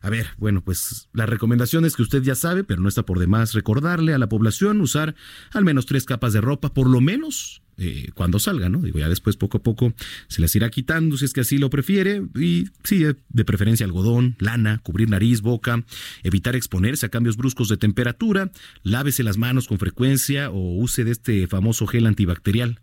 A 0.06 0.10
ver, 0.12 0.28
bueno, 0.38 0.64
pues 0.64 1.10
la 1.14 1.26
recomendación 1.26 1.84
es 1.84 1.96
que 1.96 2.04
usted 2.04 2.22
ya 2.22 2.36
sabe, 2.36 2.64
pero 2.64 2.80
no 2.80 2.88
está 2.88 3.08
por 3.08 3.18
demás 3.18 3.56
recordarle 3.56 4.14
a 4.14 4.20
la 4.20 4.30
población 4.30 4.80
usar 4.80 5.16
al 5.52 5.64
menos 5.64 5.88
tres 5.88 6.06
capas 6.06 6.32
de 6.32 6.42
ropa, 6.42 6.72
por 6.76 6.88
lo 6.88 7.02
menos 7.02 7.64
eh, 7.80 8.12
cuando 8.14 8.38
salga, 8.38 8.70
¿no? 8.70 8.82
Digo, 8.82 9.00
ya 9.00 9.10
después 9.10 9.36
poco 9.36 9.58
a 9.58 9.64
poco 9.64 9.96
se 10.28 10.42
las 10.42 10.56
irá 10.56 10.70
quitando 10.70 11.18
si 11.18 11.26
es 11.26 11.34
que 11.34 11.42
así 11.42 11.58
lo 11.58 11.72
prefiere. 11.72 12.22
Y 12.36 12.66
sí, 12.84 13.04
eh, 13.04 13.16
de 13.30 13.46
preferencia 13.46 13.84
algodón, 13.84 14.36
lana, 14.38 14.80
cubrir 14.84 15.10
nariz, 15.10 15.42
boca, 15.42 15.84
evitar 16.22 16.56
exponerse 16.56 17.08
a 17.08 17.10
cambios 17.10 17.36
bruscos 17.36 17.68
de 17.70 17.78
temperatura, 17.78 18.52
lávese 18.84 19.24
las 19.24 19.40
manos 19.40 19.68
con 19.68 19.80
frecuencia 19.80 20.52
o 20.52 20.76
use 20.76 21.04
de 21.04 21.14
este 21.14 21.48
famoso 21.48 21.88
gel 21.88 22.06
antibacterial. 22.06 22.80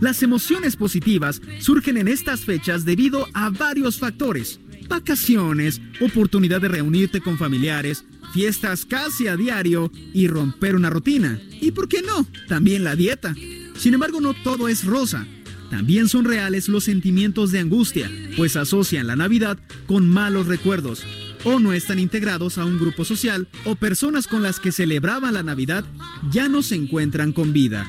Las 0.00 0.22
emociones 0.22 0.76
positivas 0.76 1.40
surgen 1.58 1.96
en 1.96 2.08
estas 2.08 2.44
fechas 2.44 2.84
debido 2.84 3.26
a 3.32 3.48
varios 3.48 3.98
factores. 3.98 4.60
Vacaciones, 4.90 5.80
oportunidad 6.02 6.60
de 6.60 6.68
reunirte 6.68 7.22
con 7.22 7.38
familiares, 7.38 8.04
fiestas 8.34 8.84
casi 8.84 9.26
a 9.26 9.38
diario 9.38 9.90
y 10.12 10.28
romper 10.28 10.76
una 10.76 10.90
rutina. 10.90 11.40
Y 11.62 11.70
por 11.70 11.88
qué 11.88 12.02
no, 12.02 12.26
también 12.46 12.84
la 12.84 12.94
dieta. 12.94 13.34
Sin 13.78 13.94
embargo, 13.94 14.20
no 14.20 14.34
todo 14.34 14.68
es 14.68 14.84
rosa. 14.84 15.26
También 15.70 16.08
son 16.08 16.24
reales 16.24 16.68
los 16.68 16.84
sentimientos 16.84 17.50
de 17.50 17.58
angustia, 17.58 18.10
pues 18.36 18.56
asocian 18.56 19.06
la 19.06 19.16
Navidad 19.16 19.58
con 19.86 20.08
malos 20.08 20.46
recuerdos, 20.46 21.04
o 21.44 21.58
no 21.58 21.72
están 21.72 21.98
integrados 21.98 22.58
a 22.58 22.64
un 22.64 22.78
grupo 22.78 23.04
social, 23.04 23.48
o 23.64 23.74
personas 23.74 24.26
con 24.26 24.42
las 24.42 24.60
que 24.60 24.72
celebraban 24.72 25.34
la 25.34 25.42
Navidad 25.42 25.84
ya 26.30 26.48
no 26.48 26.62
se 26.62 26.76
encuentran 26.76 27.32
con 27.32 27.52
vida. 27.52 27.88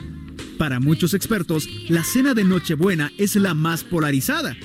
Para 0.58 0.80
muchos 0.80 1.14
expertos, 1.14 1.70
la 1.88 2.04
cena 2.04 2.34
de 2.34 2.44
Nochebuena 2.44 3.12
es 3.18 3.36
la 3.36 3.54
más 3.54 3.84
polarizada. 3.84 4.58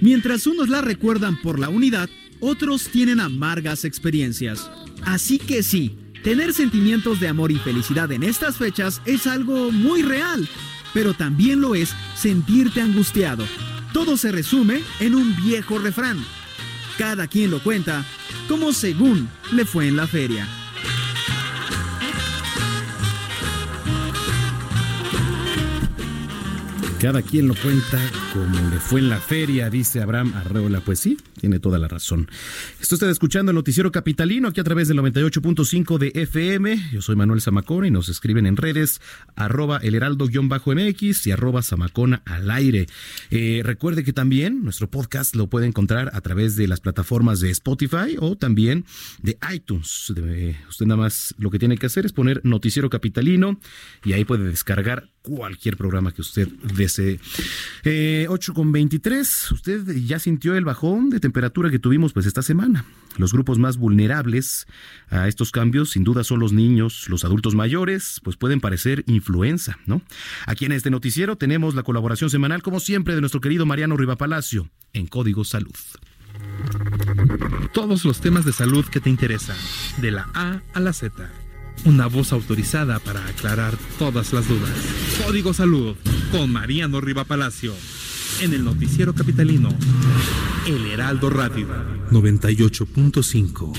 Mientras 0.00 0.46
unos 0.46 0.68
la 0.68 0.82
recuerdan 0.82 1.40
por 1.40 1.58
la 1.58 1.70
unidad, 1.70 2.10
otros 2.40 2.88
tienen 2.88 3.20
amargas 3.20 3.84
experiencias. 3.84 4.70
Así 5.04 5.38
que 5.38 5.62
sí, 5.62 5.96
tener 6.22 6.52
sentimientos 6.52 7.20
de 7.20 7.28
amor 7.28 7.52
y 7.52 7.56
felicidad 7.56 8.12
en 8.12 8.22
estas 8.22 8.56
fechas 8.56 9.00
es 9.06 9.26
algo 9.26 9.72
muy 9.72 10.02
real, 10.02 10.48
pero 10.92 11.14
también 11.14 11.60
lo 11.60 11.74
es 11.74 11.94
sentirte 12.14 12.80
angustiado. 12.80 13.44
Todo 13.92 14.16
se 14.16 14.32
resume 14.32 14.82
en 15.00 15.14
un 15.14 15.34
viejo 15.36 15.78
refrán. 15.78 16.18
Cada 16.98 17.26
quien 17.26 17.50
lo 17.50 17.62
cuenta 17.62 18.04
como 18.48 18.72
según 18.72 19.28
le 19.52 19.64
fue 19.64 19.88
en 19.88 19.96
la 19.96 20.06
feria. 20.06 20.46
Cada 27.00 27.22
quien 27.22 27.48
lo 27.48 27.54
cuenta 27.54 27.98
como 28.32 28.70
le 28.70 28.78
fue 28.78 29.00
en 29.00 29.08
la 29.08 29.18
feria, 29.18 29.70
dice 29.70 30.00
Abraham 30.00 30.34
Arreola. 30.34 30.80
Pues 30.80 31.00
sí, 31.00 31.16
tiene 31.40 31.58
toda 31.58 31.78
la 31.78 31.88
razón. 31.88 32.28
Está 32.80 33.10
escuchando 33.10 33.50
el 33.50 33.56
noticiero 33.56 33.90
capitalino 33.90 34.48
aquí 34.48 34.60
a 34.60 34.64
través 34.64 34.88
del 34.88 34.98
98.5 34.98 35.98
de 35.98 36.12
FM. 36.14 36.90
Yo 36.92 37.02
soy 37.02 37.16
Manuel 37.16 37.40
Zamacona 37.40 37.86
y 37.86 37.90
nos 37.90 38.08
escriben 38.08 38.46
en 38.46 38.56
redes 38.56 39.00
arroba 39.36 39.78
el 39.78 39.94
heraldo-mx 39.94 41.26
y 41.26 41.30
arroba 41.30 41.62
zamacona 41.62 42.22
al 42.24 42.50
aire. 42.50 42.86
Eh, 43.30 43.62
recuerde 43.64 44.04
que 44.04 44.12
también 44.12 44.62
nuestro 44.62 44.90
podcast 44.90 45.34
lo 45.34 45.48
puede 45.48 45.66
encontrar 45.66 46.10
a 46.12 46.20
través 46.20 46.56
de 46.56 46.68
las 46.68 46.80
plataformas 46.80 47.40
de 47.40 47.50
Spotify 47.50 48.16
o 48.18 48.36
también 48.36 48.84
de 49.22 49.38
iTunes. 49.52 50.10
usted 50.10 50.86
nada 50.86 51.00
más 51.00 51.34
lo 51.38 51.50
que 51.50 51.58
tiene 51.58 51.78
que 51.78 51.86
hacer 51.86 52.06
es 52.06 52.12
poner 52.12 52.40
noticiero 52.44 52.90
capitalino 52.90 53.58
y 54.04 54.12
ahí 54.12 54.24
puede 54.24 54.44
descargar 54.44 55.08
cualquier 55.22 55.76
programa 55.76 56.12
que 56.12 56.22
usted 56.22 56.48
desee. 56.74 57.20
Eh, 57.84 58.19
8 58.28 58.54
con 58.54 58.72
23, 58.72 59.52
usted 59.52 59.96
ya 60.06 60.18
sintió 60.18 60.54
el 60.54 60.64
bajón 60.64 61.10
de 61.10 61.20
temperatura 61.20 61.70
que 61.70 61.78
tuvimos 61.78 62.12
pues 62.12 62.26
esta 62.26 62.42
semana. 62.42 62.84
Los 63.16 63.32
grupos 63.32 63.58
más 63.58 63.76
vulnerables 63.76 64.66
a 65.08 65.28
estos 65.28 65.52
cambios 65.52 65.90
sin 65.90 66.04
duda 66.04 66.24
son 66.24 66.40
los 66.40 66.52
niños, 66.52 67.08
los 67.08 67.24
adultos 67.24 67.54
mayores, 67.54 68.20
pues 68.22 68.36
pueden 68.36 68.60
parecer 68.60 69.04
influenza, 69.06 69.78
¿no? 69.86 70.02
Aquí 70.46 70.64
en 70.64 70.72
este 70.72 70.90
noticiero 70.90 71.36
tenemos 71.36 71.74
la 71.74 71.82
colaboración 71.82 72.30
semanal 72.30 72.62
como 72.62 72.80
siempre 72.80 73.14
de 73.14 73.20
nuestro 73.20 73.40
querido 73.40 73.66
Mariano 73.66 73.96
Rivapalacio 73.96 74.68
en 74.92 75.06
Código 75.06 75.44
Salud. 75.44 75.74
Todos 77.72 78.04
los 78.04 78.20
temas 78.20 78.44
de 78.44 78.52
salud 78.52 78.84
que 78.86 79.00
te 79.00 79.10
interesan, 79.10 79.56
de 80.00 80.10
la 80.10 80.28
A 80.34 80.62
a 80.74 80.80
la 80.80 80.92
Z 80.92 81.30
una 81.84 82.06
voz 82.06 82.32
autorizada 82.32 82.98
para 82.98 83.24
aclarar 83.26 83.74
todas 83.98 84.32
las 84.32 84.48
dudas. 84.48 84.70
Código 85.24 85.54
Salud 85.54 85.96
con 86.30 86.52
Mariano 86.52 87.00
Riva 87.00 87.24
Palacio. 87.24 87.74
En 88.38 88.54
el 88.54 88.64
noticiero 88.64 89.14
capitalino, 89.14 89.68
El 90.66 90.86
Heraldo 90.86 91.28
Radio 91.28 91.66
98.5. 92.10 93.72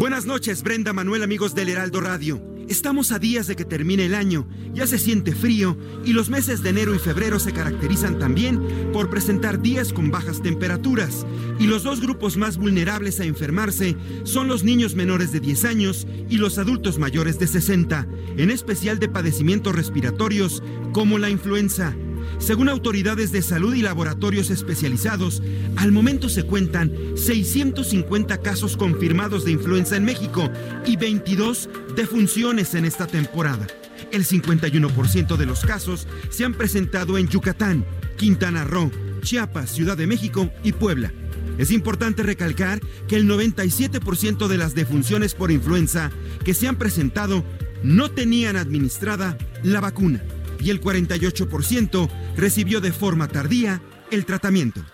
Buenas 0.00 0.26
noches, 0.26 0.64
Brenda 0.64 0.92
Manuel, 0.92 1.22
amigos 1.22 1.54
del 1.54 1.68
Heraldo 1.68 2.00
Radio. 2.00 2.53
Estamos 2.68 3.12
a 3.12 3.18
días 3.18 3.46
de 3.46 3.56
que 3.56 3.64
termine 3.64 4.06
el 4.06 4.14
año, 4.14 4.48
ya 4.72 4.86
se 4.86 4.98
siente 4.98 5.34
frío 5.34 5.76
y 6.04 6.14
los 6.14 6.30
meses 6.30 6.62
de 6.62 6.70
enero 6.70 6.94
y 6.94 6.98
febrero 6.98 7.38
se 7.38 7.52
caracterizan 7.52 8.18
también 8.18 8.60
por 8.92 9.10
presentar 9.10 9.60
días 9.60 9.92
con 9.92 10.10
bajas 10.10 10.40
temperaturas. 10.40 11.26
Y 11.58 11.66
los 11.66 11.82
dos 11.82 12.00
grupos 12.00 12.36
más 12.36 12.56
vulnerables 12.56 13.20
a 13.20 13.24
enfermarse 13.24 13.96
son 14.24 14.48
los 14.48 14.64
niños 14.64 14.94
menores 14.94 15.30
de 15.30 15.40
10 15.40 15.64
años 15.66 16.06
y 16.30 16.38
los 16.38 16.58
adultos 16.58 16.98
mayores 16.98 17.38
de 17.38 17.46
60, 17.46 18.06
en 18.38 18.50
especial 18.50 18.98
de 18.98 19.08
padecimientos 19.08 19.74
respiratorios 19.74 20.62
como 20.92 21.18
la 21.18 21.28
influenza. 21.28 21.94
Según 22.38 22.68
autoridades 22.68 23.32
de 23.32 23.42
salud 23.42 23.74
y 23.74 23.82
laboratorios 23.82 24.50
especializados, 24.50 25.42
al 25.76 25.92
momento 25.92 26.28
se 26.28 26.44
cuentan 26.44 26.92
650 27.16 28.38
casos 28.38 28.76
confirmados 28.76 29.44
de 29.44 29.52
influenza 29.52 29.96
en 29.96 30.04
México 30.04 30.50
y 30.84 30.96
22 30.96 31.68
defunciones 31.96 32.74
en 32.74 32.84
esta 32.84 33.06
temporada. 33.06 33.66
El 34.12 34.24
51% 34.24 35.36
de 35.36 35.46
los 35.46 35.64
casos 35.64 36.06
se 36.30 36.44
han 36.44 36.54
presentado 36.54 37.16
en 37.18 37.28
Yucatán, 37.28 37.84
Quintana 38.16 38.64
Roo, 38.64 38.90
Chiapas, 39.22 39.70
Ciudad 39.70 39.96
de 39.96 40.06
México 40.06 40.50
y 40.62 40.72
Puebla. 40.72 41.12
Es 41.56 41.70
importante 41.70 42.22
recalcar 42.22 42.80
que 43.08 43.16
el 43.16 43.28
97% 43.28 44.48
de 44.48 44.58
las 44.58 44.74
defunciones 44.74 45.34
por 45.34 45.50
influenza 45.50 46.10
que 46.44 46.54
se 46.54 46.68
han 46.68 46.76
presentado 46.76 47.44
no 47.82 48.10
tenían 48.10 48.56
administrada 48.56 49.38
la 49.62 49.80
vacuna 49.80 50.22
y 50.60 50.70
el 50.70 50.80
48% 50.80 52.08
recibió 52.36 52.80
de 52.80 52.92
forma 52.92 53.28
tardía 53.28 53.82
el 54.10 54.24
tratamiento. 54.24 54.84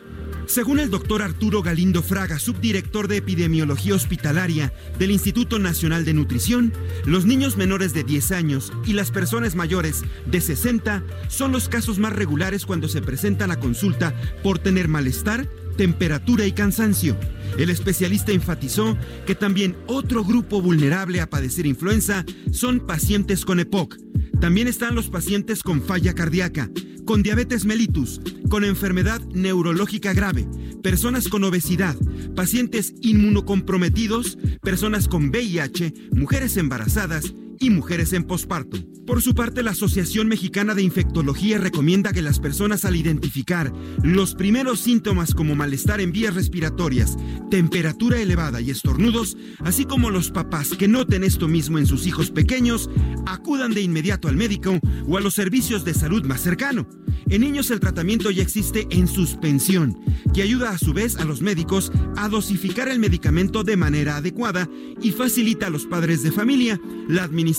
Según 0.51 0.81
el 0.81 0.91
doctor 0.91 1.23
Arturo 1.23 1.63
Galindo 1.63 2.03
Fraga, 2.03 2.41
subdirector 2.41 3.07
de 3.07 3.19
epidemiología 3.19 3.95
hospitalaria 3.95 4.73
del 4.99 5.13
Instituto 5.13 5.61
Nacional 5.61 6.05
de 6.05 6.13
Nutrición, 6.13 6.73
los 7.05 7.25
niños 7.25 7.57
menores 7.57 7.95
de 7.95 8.03
10 8.03 8.33
años 8.33 8.73
y 8.85 8.95
las 8.95 9.13
personas 9.13 9.55
mayores 9.55 10.03
de 10.27 10.41
60 10.41 11.05
son 11.29 11.53
los 11.53 11.69
casos 11.69 12.01
más 12.01 12.15
regulares 12.15 12.67
cuando 12.67 12.89
se 12.89 13.01
presentan 13.01 13.53
a 13.53 13.61
consulta 13.61 14.13
por 14.43 14.59
tener 14.59 14.89
malestar, 14.89 15.47
temperatura 15.77 16.45
y 16.47 16.53
cansancio. 16.53 17.17
El 17.57 17.71
especialista 17.71 18.33
enfatizó 18.33 18.99
que 19.27 19.37
también 19.37 19.77
otro 19.87 20.25
grupo 20.25 20.61
vulnerable 20.61 21.21
a 21.21 21.31
padecer 21.31 21.65
influenza 21.65 22.25
son 22.51 22.81
pacientes 22.81 23.45
con 23.45 23.61
EPOC. 23.61 24.10
También 24.41 24.69
están 24.69 24.95
los 24.95 25.11
pacientes 25.11 25.63
con 25.63 25.83
falla 25.83 26.15
cardíaca, 26.15 26.71
con 27.05 27.23
diabetes 27.23 27.67
mellitus, 27.67 28.23
con 28.49 28.65
enfermedad 28.65 29.21
neurológica 29.35 30.15
grave, 30.15 30.49
personas 30.83 31.29
con 31.29 31.45
obesidad, 31.45 31.95
pacientes 32.35 32.95
inmunocomprometidos, 33.03 34.39
personas 34.63 35.09
con 35.09 35.29
VIH, 35.29 35.93
mujeres 36.13 36.57
embarazadas 36.57 37.35
y 37.61 37.71
mujeres 37.71 38.13
en 38.15 38.25
posparto. 38.25 38.79
Por 39.07 39.23
su 39.23 39.35
parte, 39.35 39.63
la 39.63 39.73
Asociación 39.73 40.29
Mexicana 40.29 40.75
de 40.75 40.83
Infectología 40.83 41.59
recomienda 41.59 42.13
que 42.13 42.23
las 42.23 42.41
personas 42.41 42.85
al 42.85 42.97
identificar 42.97 43.73
los 44.03 44.35
primeros 44.35 44.81
síntomas 44.81 45.35
como 45.35 45.55
malestar 45.55 46.01
en 46.01 46.11
vías 46.11 46.35
respiratorias, 46.35 47.17
temperatura 47.51 48.21
elevada 48.21 48.61
y 48.61 48.71
estornudos, 48.71 49.37
así 49.61 49.85
como 49.85 50.11
los 50.11 50.31
papás 50.31 50.71
que 50.71 50.89
noten 50.89 51.23
esto 51.23 51.49
mismo 51.49 51.79
en 51.79 51.87
sus 51.87 52.07
hijos 52.07 52.31
pequeños, 52.31 52.89
acudan 53.27 53.75
de 53.75 53.83
inmediato 53.83 54.29
al 54.29 54.37
médico 54.37 54.79
o 55.07 55.19
a 55.19 55.21
los 55.21 55.35
servicios 55.35 55.85
de 55.85 55.95
salud 55.95 56.25
más 56.25 56.41
cercano. 56.41 56.89
En 57.29 57.43
niños 57.43 57.71
el 57.71 57.81
tratamiento 57.81 58.31
ya 58.31 58.43
existe 58.43 58.87
en 58.91 59.07
suspensión, 59.07 59.99
que 60.33 60.43
ayuda 60.43 60.71
a 60.71 60.79
su 60.79 60.93
vez 60.93 61.17
a 61.17 61.25
los 61.25 61.43
médicos 61.43 61.93
a 62.17 62.29
dosificar 62.29 62.89
el 62.89 62.99
medicamento 62.99 63.65
de 63.65 63.77
manera 63.77 64.17
adecuada 64.17 64.69
y 65.03 65.13
facilita 65.13 65.67
a 65.67 65.71
los 65.71 65.87
padres 65.87 66.23
de 66.23 66.33
familia 66.33 66.81
la 67.09 67.25
administración 67.25 67.50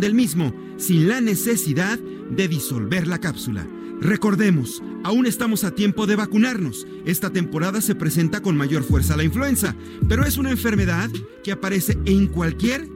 del 0.00 0.14
mismo 0.14 0.52
sin 0.76 1.08
la 1.08 1.20
necesidad 1.20 1.98
de 1.98 2.48
disolver 2.48 3.06
la 3.06 3.18
cápsula. 3.18 3.66
Recordemos, 4.00 4.82
aún 5.04 5.26
estamos 5.26 5.64
a 5.64 5.74
tiempo 5.74 6.06
de 6.06 6.16
vacunarnos. 6.16 6.86
Esta 7.06 7.30
temporada 7.30 7.80
se 7.80 7.94
presenta 7.94 8.42
con 8.42 8.56
mayor 8.56 8.84
fuerza 8.84 9.16
la 9.16 9.24
influenza, 9.24 9.74
pero 10.08 10.24
es 10.24 10.36
una 10.36 10.50
enfermedad 10.50 11.10
que 11.42 11.52
aparece 11.52 11.98
en 12.04 12.26
cualquier 12.26 12.88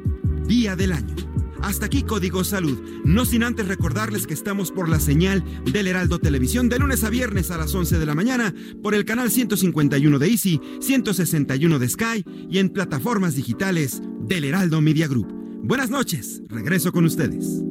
día 0.46 0.76
del 0.76 0.92
año. 0.92 1.14
Hasta 1.62 1.86
aquí 1.86 2.02
Código 2.02 2.44
Salud, 2.44 2.78
no 3.04 3.24
sin 3.24 3.44
antes 3.44 3.66
recordarles 3.66 4.26
que 4.26 4.34
estamos 4.34 4.70
por 4.70 4.88
la 4.88 5.00
señal 5.00 5.42
del 5.64 5.86
Heraldo 5.86 6.18
Televisión 6.18 6.68
de 6.68 6.78
lunes 6.78 7.02
a 7.04 7.10
viernes 7.10 7.50
a 7.50 7.56
las 7.56 7.74
11 7.74 7.98
de 7.98 8.06
la 8.06 8.14
mañana 8.14 8.52
por 8.82 8.94
el 8.94 9.04
canal 9.04 9.30
151 9.30 10.18
de 10.18 10.28
Easy, 10.28 10.60
161 10.80 11.78
de 11.78 11.88
Sky 11.88 12.24
y 12.50 12.58
en 12.58 12.68
plataformas 12.68 13.36
digitales 13.36 14.02
del 14.20 14.44
Heraldo 14.44 14.80
Media 14.80 15.08
Group. 15.08 15.41
Buenas 15.64 15.90
noches, 15.90 16.42
regreso 16.48 16.90
con 16.90 17.04
ustedes. 17.04 17.62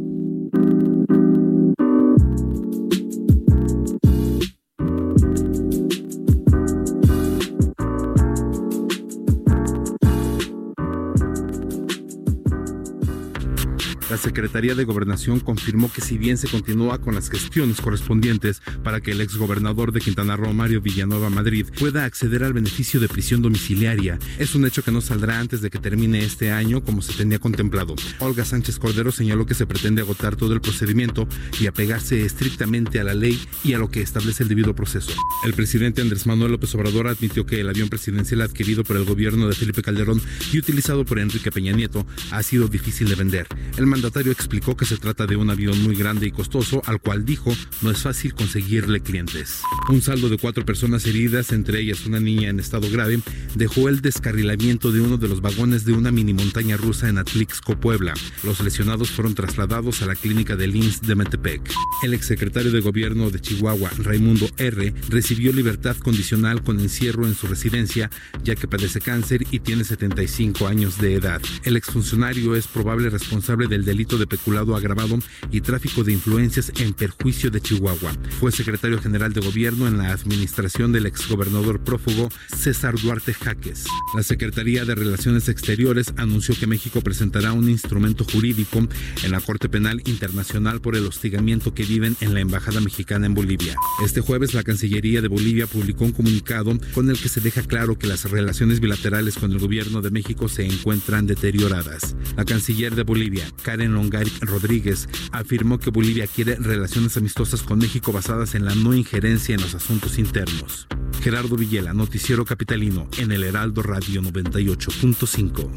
Secretaría 14.22 14.76
de 14.76 14.84
Gobernación 14.84 15.40
confirmó 15.40 15.92
que 15.92 16.02
si 16.02 16.20
bien 16.20 16.38
se 16.38 16.48
continúa 16.48 17.02
con 17.02 17.16
las 17.16 17.30
gestiones 17.30 17.82
correspondientes 17.82 18.62
para 18.84 19.02
que 19.02 19.12
el 19.12 19.22
exgobernador 19.22 19.92
de 19.92 20.00
Quintana 20.00 20.38
Roo, 20.38 20.54
Mario 20.54 20.80
Villanueva 20.80 21.32
Madrid, 21.32 21.66
pueda 21.80 22.06
acceder 22.06 22.44
al 22.44 22.54
beneficio 22.54 23.00
de 23.00 23.10
prisión 23.10 23.42
domiciliaria, 23.42 24.20
es 24.38 24.54
un 24.54 24.66
hecho 24.66 24.84
que 24.84 24.92
no 24.92 25.02
saldrá 25.02 25.40
antes 25.40 25.62
de 25.62 25.72
que 25.72 25.80
termine 25.80 26.24
este 26.24 26.52
año 26.52 26.84
como 26.84 27.02
se 27.02 27.14
tenía 27.14 27.40
contemplado. 27.40 27.96
Olga 28.20 28.46
Sánchez 28.46 28.78
Cordero 28.78 29.12
señaló 29.12 29.48
que 29.48 29.56
se 29.56 29.66
pretende 29.66 30.04
agotar 30.04 30.36
todo 30.36 30.54
el 30.54 30.62
procedimiento 30.62 31.28
y 31.60 31.66
apegarse 31.66 32.24
estrictamente 32.24 33.00
a 33.00 33.04
la 33.04 33.16
ley 33.16 33.42
y 33.64 33.74
a 33.74 33.80
lo 33.80 33.90
que 33.90 34.02
establece 34.02 34.44
el 34.44 34.50
debido 34.50 34.76
proceso. 34.76 35.14
El 35.44 35.54
presidente 35.54 36.02
Andrés 36.04 36.28
Manuel 36.28 36.52
López 36.52 36.76
Obrador 36.76 37.08
admitió 37.08 37.48
que 37.48 37.60
el 37.60 37.70
avión 37.70 37.90
presidencial 37.90 38.42
adquirido 38.42 38.84
por 38.84 38.98
el 38.98 39.06
gobierno 39.06 39.48
de 39.48 39.56
Felipe 39.56 39.82
Calderón 39.82 40.22
y 40.54 40.60
utilizado 40.60 41.06
por 41.06 41.18
Enrique 41.18 41.52
Peña 41.52 41.72
Nieto 41.72 42.06
ha 42.30 42.44
sido 42.44 42.68
difícil 42.68 43.10
de 43.10 43.16
vender. 43.16 43.48
El 43.78 43.88
mandatario 44.12 44.34
explicó 44.34 44.76
que 44.76 44.84
se 44.84 44.98
trata 44.98 45.26
de 45.26 45.38
un 45.38 45.50
avión 45.50 45.82
muy 45.84 45.96
grande 45.96 46.28
y 46.28 46.32
costoso, 46.32 46.82
al 46.86 47.00
cual 47.00 47.24
dijo 47.24 47.56
no 47.82 47.92
es 47.92 48.00
fácil 48.00 48.34
conseguirle 48.34 49.00
clientes. 49.00 49.62
Un 49.88 50.02
saldo 50.02 50.28
de 50.28 50.38
cuatro 50.38 50.66
personas 50.66 51.06
heridas, 51.06 51.54
entre 51.54 51.80
ellas 51.80 52.06
una 52.06 52.20
niña 52.20 52.50
en 52.50 52.60
estado 52.60 52.90
grave, 52.92 53.22
dejó 53.56 53.88
el 53.88 54.02
descarrilamiento 54.02 54.92
de 54.92 55.00
uno 55.00 55.18
de 55.18 55.30
los 55.30 55.40
vagones 55.40 55.86
de 55.86 55.94
una 55.94 56.12
mini 56.12 56.34
montaña 56.34 56.76
rusa 56.76 57.08
en 57.08 57.20
Atlixco, 57.20 57.80
Puebla. 57.80 58.14
Los 58.44 58.60
lesionados 58.60 59.12
fueron 59.12 59.34
trasladados 59.34 60.02
a 60.02 60.08
la 60.08 60.16
clínica 60.16 60.58
de 60.58 60.68
IMSS 60.68 61.04
de 61.04 61.16
Metepec. 61.16 61.62
El 62.04 62.14
exsecretario 62.14 62.72
de 62.72 62.82
Gobierno 62.82 63.30
de 63.30 63.40
Chihuahua, 63.40 63.92
Raimundo 64.00 64.50
R., 64.58 64.94
recibió 65.08 65.54
libertad 65.54 65.96
condicional 65.96 66.64
con 66.64 66.82
encierro 66.82 67.28
en 67.28 67.36
su 67.36 67.48
residencia, 67.48 68.10
ya 68.44 68.56
que 68.56 68.68
padece 68.68 69.00
cáncer 69.00 69.46
y 69.52 69.60
tiene 69.60 69.86
75 69.86 70.68
años 70.68 70.98
de 70.98 71.16
edad. 71.16 71.42
El 71.64 71.78
exfuncionario 71.78 72.58
es 72.58 72.68
probable 72.68 73.10
responsable 73.10 73.68
del 73.68 73.86
delito 73.86 74.01
de 74.02 74.28
peculado 74.28 74.76
agravado 74.76 75.20
y 75.52 75.62
tráfico 75.62 76.04
de 76.04 76.12
influencias 76.12 76.72
en 76.80 76.94
perjuicio 76.94 77.52
de 77.52 77.62
Chihuahua. 77.62 78.14
Fue 78.40 78.52
secretario 78.52 79.00
general 79.00 79.32
de 79.32 79.42
gobierno 79.42 79.88
en 79.88 80.00
la 80.00 80.12
administración 80.12 80.92
del 80.92 81.06
exgobernador 81.06 81.84
prófugo 81.84 82.30
César 82.56 82.96
Duarte 83.00 83.34
Jaques. 83.34 83.86
La 84.16 84.24
Secretaría 84.24 84.86
de 84.86 84.96
Relaciones 84.96 85.50
Exteriores 85.50 86.14
anunció 86.18 86.56
que 86.56 86.68
México 86.68 87.02
presentará 87.02 87.54
un 87.54 87.70
instrumento 87.70 88.24
jurídico 88.24 88.80
en 89.24 89.32
la 89.32 89.40
Corte 89.40 89.70
Penal 89.70 90.02
Internacional 90.06 90.82
por 90.82 90.96
el 90.96 91.06
hostigamiento 91.06 91.74
que 91.74 91.84
viven 91.84 92.18
en 92.22 92.34
la 92.34 92.40
Embajada 92.40 92.82
Mexicana 92.82 93.28
en 93.28 93.36
Bolivia. 93.36 93.76
Este 94.04 94.22
jueves 94.22 94.56
la 94.56 94.64
Cancillería 94.64 95.22
de 95.22 95.28
Bolivia 95.28 95.68
publicó 95.68 96.06
un 96.06 96.12
comunicado 96.12 96.78
con 96.94 97.10
el 97.10 97.20
que 97.20 97.30
se 97.30 97.40
deja 97.40 97.62
claro 97.62 97.98
que 97.98 98.08
las 98.08 98.30
relaciones 98.30 98.80
bilaterales 98.80 99.36
con 99.38 99.52
el 99.52 99.60
gobierno 99.60 100.02
de 100.02 100.10
México 100.12 100.50
se 100.50 100.66
encuentran 100.66 101.28
deterioradas. 101.28 102.16
La 102.36 102.46
canciller 102.46 102.96
de 102.96 103.04
Bolivia, 103.04 103.46
Karen 103.92 103.94
Longari 103.94 104.32
Rodríguez, 104.42 105.10
afirmó 105.32 105.80
que 105.80 105.90
Bolivia 105.90 106.28
quiere 106.28 106.56
relaciones 106.56 107.18
amistosas 107.18 107.62
con 107.62 107.80
México 107.80 108.12
basadas 108.12 108.56
en 108.56 108.66
la 108.66 108.76
no 108.76 108.94
injerencia 108.94 109.56
en 109.56 109.62
los 109.62 109.76
asuntos 109.76 110.18
internos. 110.18 110.88
Gerardo 111.22 111.56
Villela, 111.56 111.94
Noticiero 111.94 112.46
Capitalino, 112.46 113.08
en 113.18 113.32
el 113.32 113.44
Heraldo 113.44 113.84
Radio 113.84 114.22
98.5. 114.22 115.70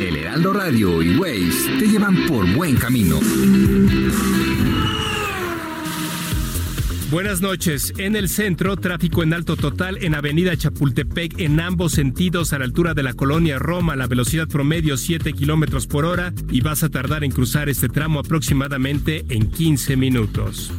El 0.00 0.16
Heraldo 0.16 0.52
Radio 0.52 1.02
y 1.02 1.16
Waze 1.16 1.78
te 1.78 1.86
llevan 1.86 2.26
por 2.26 2.52
buen 2.54 2.76
camino. 2.76 3.20
Buenas 7.10 7.42
noches. 7.42 7.92
En 7.98 8.16
el 8.16 8.28
centro, 8.28 8.76
tráfico 8.76 9.22
en 9.22 9.34
alto 9.34 9.56
total 9.56 9.98
en 10.02 10.14
Avenida 10.14 10.56
Chapultepec 10.56 11.38
en 11.38 11.60
ambos 11.60 11.92
sentidos 11.92 12.52
a 12.52 12.58
la 12.58 12.64
altura 12.64 12.94
de 12.94 13.02
la 13.02 13.12
colonia 13.12 13.58
Roma, 13.58 13.94
la 13.94 14.06
velocidad 14.06 14.48
promedio 14.48 14.96
7 14.96 15.32
kilómetros 15.34 15.86
por 15.86 16.06
hora 16.06 16.32
y 16.50 16.62
vas 16.62 16.82
a 16.82 16.88
tardar 16.88 17.22
en 17.22 17.30
cruzar 17.30 17.68
este 17.68 17.88
tramo 17.88 18.20
aproximadamente 18.20 19.24
en 19.28 19.50
15 19.50 19.96
minutos. 19.96 20.72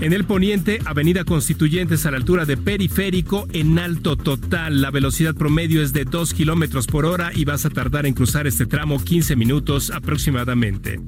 En 0.00 0.12
el 0.12 0.24
poniente, 0.24 0.78
Avenida 0.84 1.24
Constituyentes 1.24 2.04
a 2.04 2.10
la 2.10 2.18
altura 2.18 2.44
de 2.44 2.58
Periférico 2.58 3.46
en 3.52 3.78
alto 3.78 4.16
total. 4.16 4.82
La 4.82 4.90
velocidad 4.90 5.34
promedio 5.34 5.82
es 5.82 5.94
de 5.94 6.04
2 6.04 6.34
kilómetros 6.34 6.86
por 6.86 7.06
hora 7.06 7.32
y 7.34 7.46
vas 7.46 7.64
a 7.64 7.70
tardar 7.70 8.04
en 8.04 8.12
cruzar 8.12 8.46
este 8.46 8.66
tramo 8.66 9.02
15 9.02 9.36
minutos 9.36 9.90
aproximadamente. 9.90 11.00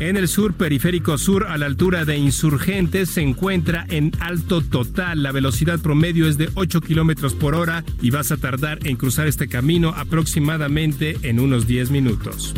En 0.00 0.16
el 0.16 0.28
sur, 0.28 0.52
periférico 0.52 1.16
sur, 1.16 1.46
a 1.46 1.56
la 1.56 1.66
altura 1.66 2.04
de 2.04 2.18
Insurgentes, 2.18 3.08
se 3.08 3.22
encuentra 3.22 3.86
en 3.88 4.12
alto 4.20 4.62
total. 4.62 5.22
La 5.22 5.32
velocidad 5.32 5.78
promedio 5.78 6.28
es 6.28 6.36
de 6.36 6.50
8 6.54 6.80
kilómetros 6.80 7.34
por 7.34 7.54
hora 7.54 7.84
y 8.02 8.10
vas 8.10 8.32
a 8.32 8.36
tardar 8.36 8.80
en 8.84 8.96
cruzar 8.96 9.26
este 9.26 9.48
camino 9.48 9.94
aproximadamente 9.96 11.16
en 11.22 11.40
unos 11.40 11.66
10 11.66 11.92
minutos. 11.92 12.52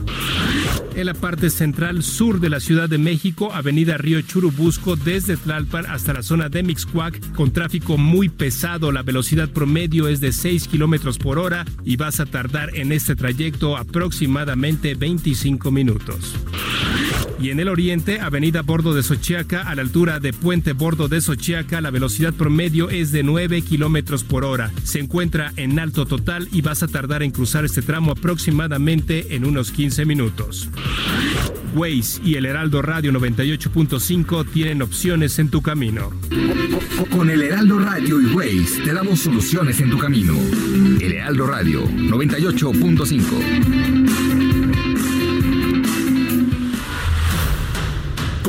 En 0.95 1.07
la 1.07 1.15
parte 1.15 1.51
central 1.51 2.03
sur 2.03 2.41
de 2.41 2.51
la 2.51 2.61
Ciudad 2.61 2.89
de 2.89 2.99
México, 2.99 3.53
Avenida 3.53 3.97
Río 3.97 4.21
Churubusco, 4.21 4.97
desde 4.97 5.37
Tlalpan 5.37 5.87
hasta 5.87 6.13
la 6.13 6.23
zona 6.23 6.49
de 6.49 6.63
Mixcuac, 6.63 7.35
con 7.35 7.53
tráfico 7.53 7.97
muy 7.97 8.29
pesado. 8.29 8.91
La 8.91 9.03
velocidad 9.03 9.49
promedio 9.49 10.09
es 10.09 10.21
de 10.21 10.33
6 10.33 10.69
kilómetros 10.69 11.19
por 11.19 11.39
hora 11.39 11.65
y 11.85 11.97
vas 11.97 12.21
a 12.21 12.27
tardar 12.27 12.75
en 12.75 12.93
este 12.93 13.15
trayecto 13.15 13.77
aproximadamente 13.77 14.95
25 14.95 15.71
minutos. 15.71 16.35
Y 17.41 17.51
en 17.51 17.61
el 17.61 17.69
oriente, 17.69 18.21
Avenida 18.21 18.63
Bordo 18.63 18.95
de 18.95 19.05
Sochiaca, 19.05 19.63
a 19.63 19.77
la 19.77 19.83
altura 19.83 20.19
de 20.19 20.33
Puente 20.33 20.73
Bordo 20.73 21.07
de 21.07 21.21
Sochiaca, 21.21 21.81
la 21.81 21.91
velocidad 21.91 22.35
promedio 22.35 22.91
es 22.91 23.13
de 23.13 23.23
9 23.23 23.63
kilómetros 23.63 24.25
por 24.25 24.45
hora. 24.45 24.73
Se 24.83 24.99
encuentra 24.99 25.53
en 25.57 25.79
alto 25.79 26.05
total 26.05 26.49
y 26.51 26.63
vas 26.63 26.83
a 26.83 26.89
tardar 26.89 27.23
en 27.23 27.31
cruzar 27.31 27.65
este 27.65 27.81
tramo 27.81 28.11
aproximadamente 28.13 29.37
en 29.37 29.45
unos 29.45 29.71
15 29.71 30.05
minutos. 30.05 30.69
Waze 31.75 32.21
y 32.25 32.35
el 32.35 32.47
Heraldo 32.47 32.83
Radio 32.83 33.13
98.5 33.13 34.51
tienen 34.51 34.83
opciones 34.83 35.39
en 35.39 35.49
tu 35.49 35.63
camino. 35.63 36.11
Con 37.11 37.31
el 37.31 37.43
Heraldo 37.43 37.79
Radio 37.79 38.21
y 38.21 38.27
Waze 38.35 38.83
te 38.83 38.93
damos 38.93 39.21
soluciones 39.21 39.81
en 39.81 39.91
tu 39.91 39.99
camino. 39.99 40.35
El 41.01 41.13
Heraldo 41.13 41.47
Radio 41.47 41.87
98.5. 41.87 44.38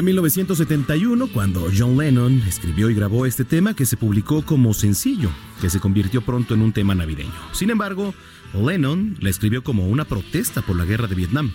Era 0.00 0.06
1971 0.06 1.26
cuando 1.26 1.68
John 1.76 1.98
Lennon 1.98 2.42
escribió 2.48 2.88
y 2.88 2.94
grabó 2.94 3.26
este 3.26 3.44
tema 3.44 3.76
que 3.76 3.84
se 3.84 3.98
publicó 3.98 4.40
como 4.40 4.72
sencillo, 4.72 5.28
que 5.60 5.68
se 5.68 5.78
convirtió 5.78 6.22
pronto 6.22 6.54
en 6.54 6.62
un 6.62 6.72
tema 6.72 6.94
navideño. 6.94 7.34
Sin 7.52 7.68
embargo, 7.68 8.14
Lennon 8.54 9.18
la 9.20 9.28
escribió 9.28 9.62
como 9.62 9.86
una 9.88 10.06
protesta 10.06 10.62
por 10.62 10.76
la 10.76 10.86
guerra 10.86 11.06
de 11.06 11.16
Vietnam. 11.16 11.52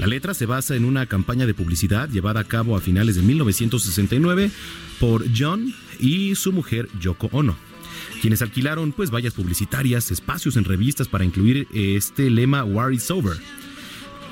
La 0.00 0.08
letra 0.08 0.34
se 0.34 0.46
basa 0.46 0.74
en 0.74 0.84
una 0.84 1.06
campaña 1.06 1.46
de 1.46 1.54
publicidad 1.54 2.08
llevada 2.08 2.40
a 2.40 2.44
cabo 2.44 2.76
a 2.76 2.80
finales 2.80 3.14
de 3.14 3.22
1969 3.22 4.50
por 4.98 5.24
John 5.32 5.72
y 6.00 6.34
su 6.34 6.50
mujer 6.50 6.88
Yoko 6.98 7.28
Ono, 7.30 7.56
quienes 8.20 8.42
alquilaron 8.42 8.90
pues 8.90 9.12
vallas 9.12 9.34
publicitarias, 9.34 10.10
espacios 10.10 10.56
en 10.56 10.64
revistas 10.64 11.06
para 11.06 11.24
incluir 11.24 11.68
este 11.72 12.30
lema 12.30 12.64
War 12.64 12.92
is 12.92 13.12
over. 13.12 13.36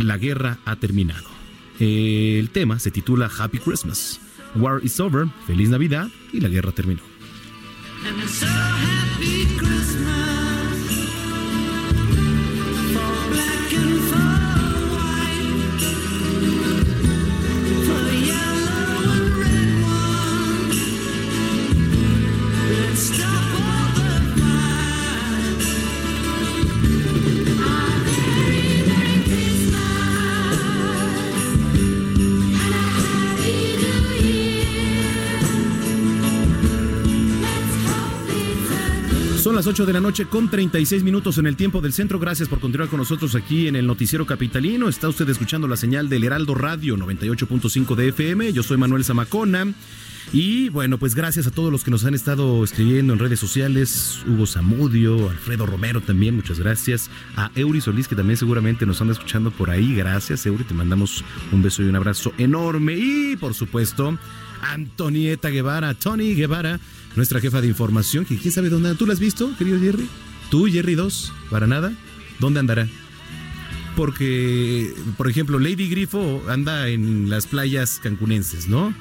La 0.01 0.19
guerra 0.19 0.59
ha 0.65 0.75
terminado. 0.75 1.34
El 1.81 2.51
tema 2.51 2.79
se 2.79 2.91
titula 2.91 3.31
Happy 3.39 3.59
Christmas. 3.59 4.21
War 4.55 4.81
is 4.85 5.01
over, 5.01 5.27
feliz 5.47 5.69
Navidad 5.69 6.09
y 6.33 6.41
la 6.41 6.49
guerra 6.49 6.73
terminó. 6.73 7.03
Son 39.55 39.59
las 39.59 39.67
8 39.69 39.87
de 39.87 39.93
la 39.93 40.01
noche 40.01 40.27
con 40.27 40.51
36 40.51 41.05
minutos 41.05 41.39
en 41.39 41.47
el 41.47 41.55
tiempo 41.55 41.81
del 41.81 41.93
centro. 41.93 42.19
Gracias 42.19 42.49
por 42.49 42.59
continuar 42.59 42.89
con 42.89 42.99
nosotros 42.99 43.37
aquí 43.37 43.69
en 43.69 43.77
el 43.77 43.87
Noticiero 43.87 44.27
Capitalino. 44.27 44.89
Está 44.89 45.09
usted 45.09 45.29
escuchando 45.29 45.69
la 45.69 45.77
señal 45.77 46.09
del 46.09 46.25
Heraldo 46.25 46.57
Radio 46.57 46.97
98.5 46.97 47.95
de 47.95 48.09
FM. 48.09 48.53
Yo 48.53 48.65
soy 48.65 48.79
Manuel 48.79 49.05
Zamacona. 49.05 49.73
Y 50.33 50.71
bueno, 50.71 50.99
pues 50.99 51.15
gracias 51.15 51.47
a 51.47 51.53
todos 51.53 51.71
los 51.71 51.85
que 51.85 51.93
nos 51.93 52.05
han 52.05 52.15
estado 52.15 52.65
escribiendo 52.65 53.13
en 53.13 53.21
redes 53.21 53.39
sociales. 53.39 54.25
Hugo 54.27 54.45
Zamudio, 54.45 55.31
Alfredo 55.31 55.67
Romero 55.67 56.01
también, 56.01 56.35
muchas 56.35 56.59
gracias. 56.59 57.09
A 57.37 57.53
Eury 57.55 57.81
Solís, 57.81 58.09
que 58.09 58.17
también 58.17 58.37
seguramente 58.37 58.85
nos 58.87 59.01
anda 59.03 59.13
escuchando 59.13 59.53
por 59.53 59.71
ahí. 59.71 59.95
Gracias, 59.95 60.45
Eury. 60.47 60.65
Te 60.65 60.75
mandamos 60.75 61.25
un 61.53 61.63
beso 61.63 61.81
y 61.81 61.87
un 61.87 61.95
abrazo 61.95 62.33
enorme. 62.39 62.97
Y 62.97 63.37
por 63.37 63.55
supuesto, 63.55 64.19
Antonieta 64.63 65.49
Guevara, 65.51 65.95
Tony 65.95 66.35
Guevara 66.35 66.81
nuestra 67.17 67.41
jefa 67.41 67.61
de 67.61 67.69
información, 67.69 68.25
que 68.25 68.37
quién 68.37 68.53
sabe 68.53 68.69
dónde 68.69 68.89
anda. 68.89 68.99
¿Tú 68.99 69.07
la 69.07 69.13
has 69.13 69.21
visto, 69.21 69.51
querido 69.57 69.79
Jerry? 69.81 70.09
¿Tú, 70.51 70.67
Jerry 70.67 70.95
2? 70.95 71.33
¿Para 71.51 71.67
nada? 71.67 71.93
¿Dónde 72.39 72.61
andará? 72.61 72.89
Porque, 73.97 74.93
por 75.17 75.31
ejemplo, 75.31 75.59
Lady 75.59 75.89
Grifo 75.89 76.43
anda 76.49 76.89
en 76.89 77.31
las 77.31 77.47
playas 77.47 78.01
cancunenses, 78.03 78.69
¿no? 78.69 78.93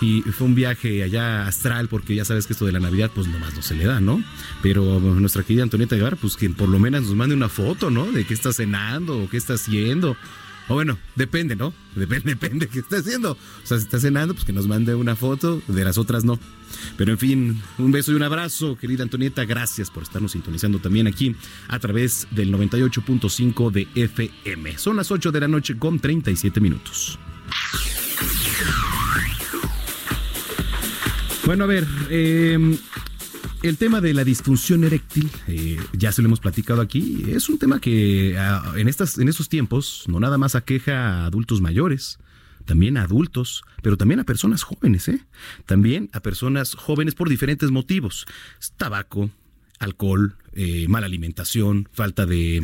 Y 0.00 0.22
fue 0.22 0.48
un 0.48 0.56
viaje 0.56 1.04
allá 1.04 1.46
astral, 1.46 1.86
porque 1.88 2.16
ya 2.16 2.24
sabes 2.24 2.48
que 2.48 2.54
esto 2.54 2.66
de 2.66 2.72
la 2.72 2.80
Navidad, 2.80 3.12
pues 3.14 3.28
nomás 3.28 3.54
no 3.54 3.62
se 3.62 3.76
le 3.76 3.84
da, 3.84 4.00
¿no? 4.00 4.22
Pero 4.60 4.98
nuestra 4.98 5.44
querida 5.44 5.62
Antonieta 5.62 5.94
Guevara, 5.94 6.16
pues 6.16 6.36
que 6.36 6.50
por 6.50 6.68
lo 6.68 6.80
menos 6.80 7.02
nos 7.02 7.14
mande 7.14 7.36
una 7.36 7.48
foto, 7.48 7.88
¿no? 7.88 8.10
De 8.10 8.24
qué 8.24 8.34
está 8.34 8.52
cenando 8.52 9.20
o 9.20 9.28
qué 9.28 9.36
está 9.36 9.54
haciendo 9.54 10.16
o 10.68 10.74
bueno, 10.74 10.98
depende, 11.16 11.56
¿no? 11.56 11.74
Depende, 11.94 12.30
depende 12.30 12.66
de 12.66 12.72
qué 12.72 12.78
esté 12.78 12.96
haciendo. 12.96 13.32
O 13.32 13.66
sea, 13.66 13.76
si 13.76 13.84
está 13.84 14.00
cenando, 14.00 14.32
pues 14.32 14.46
que 14.46 14.52
nos 14.54 14.66
mande 14.66 14.94
una 14.94 15.14
foto, 15.14 15.60
de 15.68 15.84
las 15.84 15.98
otras 15.98 16.24
no. 16.24 16.38
Pero 16.96 17.12
en 17.12 17.18
fin, 17.18 17.62
un 17.76 17.92
beso 17.92 18.12
y 18.12 18.14
un 18.14 18.22
abrazo, 18.22 18.78
querida 18.78 19.02
Antonieta. 19.02 19.44
Gracias 19.44 19.90
por 19.90 20.02
estarnos 20.02 20.32
sintonizando 20.32 20.78
también 20.78 21.06
aquí 21.06 21.36
a 21.68 21.78
través 21.78 22.26
del 22.30 22.50
98.5 22.50 23.70
de 23.70 23.88
FM. 23.94 24.78
Son 24.78 24.96
las 24.96 25.10
8 25.10 25.32
de 25.32 25.40
la 25.40 25.48
noche 25.48 25.76
con 25.78 25.98
37 25.98 26.60
minutos. 26.60 27.18
Bueno, 31.44 31.64
a 31.64 31.66
ver, 31.66 31.86
eh, 32.08 32.78
el 33.62 33.78
tema 33.78 34.00
de 34.00 34.12
la 34.12 34.24
disfunción 34.24 34.84
eréctil, 34.84 35.30
eh, 35.46 35.78
ya 35.92 36.10
se 36.12 36.20
lo 36.20 36.26
hemos 36.26 36.40
platicado 36.40 36.80
aquí, 36.80 37.24
es 37.28 37.48
un 37.48 37.58
tema 37.58 37.80
que 37.80 38.36
ah, 38.38 38.74
en, 38.76 38.88
estas, 38.88 39.18
en 39.18 39.28
estos 39.28 39.48
tiempos 39.48 40.04
no 40.08 40.18
nada 40.18 40.36
más 40.36 40.54
aqueja 40.54 41.22
a 41.22 41.26
adultos 41.26 41.60
mayores, 41.60 42.18
también 42.64 42.96
a 42.96 43.02
adultos, 43.02 43.62
pero 43.82 43.96
también 43.96 44.20
a 44.20 44.24
personas 44.24 44.62
jóvenes, 44.62 45.08
¿eh? 45.08 45.20
También 45.66 46.10
a 46.12 46.20
personas 46.20 46.74
jóvenes 46.74 47.14
por 47.14 47.28
diferentes 47.28 47.70
motivos. 47.70 48.26
Tabaco, 48.76 49.30
alcohol, 49.78 50.36
eh, 50.52 50.86
mala 50.88 51.06
alimentación, 51.06 51.88
falta 51.92 52.26
de, 52.26 52.60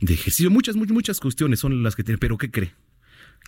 ejercicio, 0.00 0.50
muchas, 0.50 0.76
muchas, 0.76 0.94
muchas 0.94 1.20
cuestiones 1.20 1.60
son 1.60 1.82
las 1.82 1.96
que 1.96 2.04
tienen. 2.04 2.18
Pero 2.18 2.38
¿qué 2.38 2.50
cree? 2.50 2.72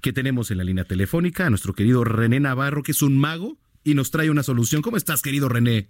Que 0.03 0.13
tenemos 0.13 0.51
en 0.51 0.59
la 0.59 0.65
línea 0.65 0.85
telefónica 0.85 1.47
a 1.47 1.51
nuestro 1.51 1.75
querido 1.75 2.05
René 2.05 2.41
Navarro, 2.41 2.83
que 2.83 2.93
es 2.93 3.03
un 3.03 3.19
mago 3.19 3.59
y 3.83 3.95
nos 3.95 4.11
trae 4.11 4.31
una 4.31 4.43
solución. 4.43 4.83
¿Cómo 4.83 4.97
estás, 4.97 5.23
querido 5.23 5.49
René? 5.49 5.89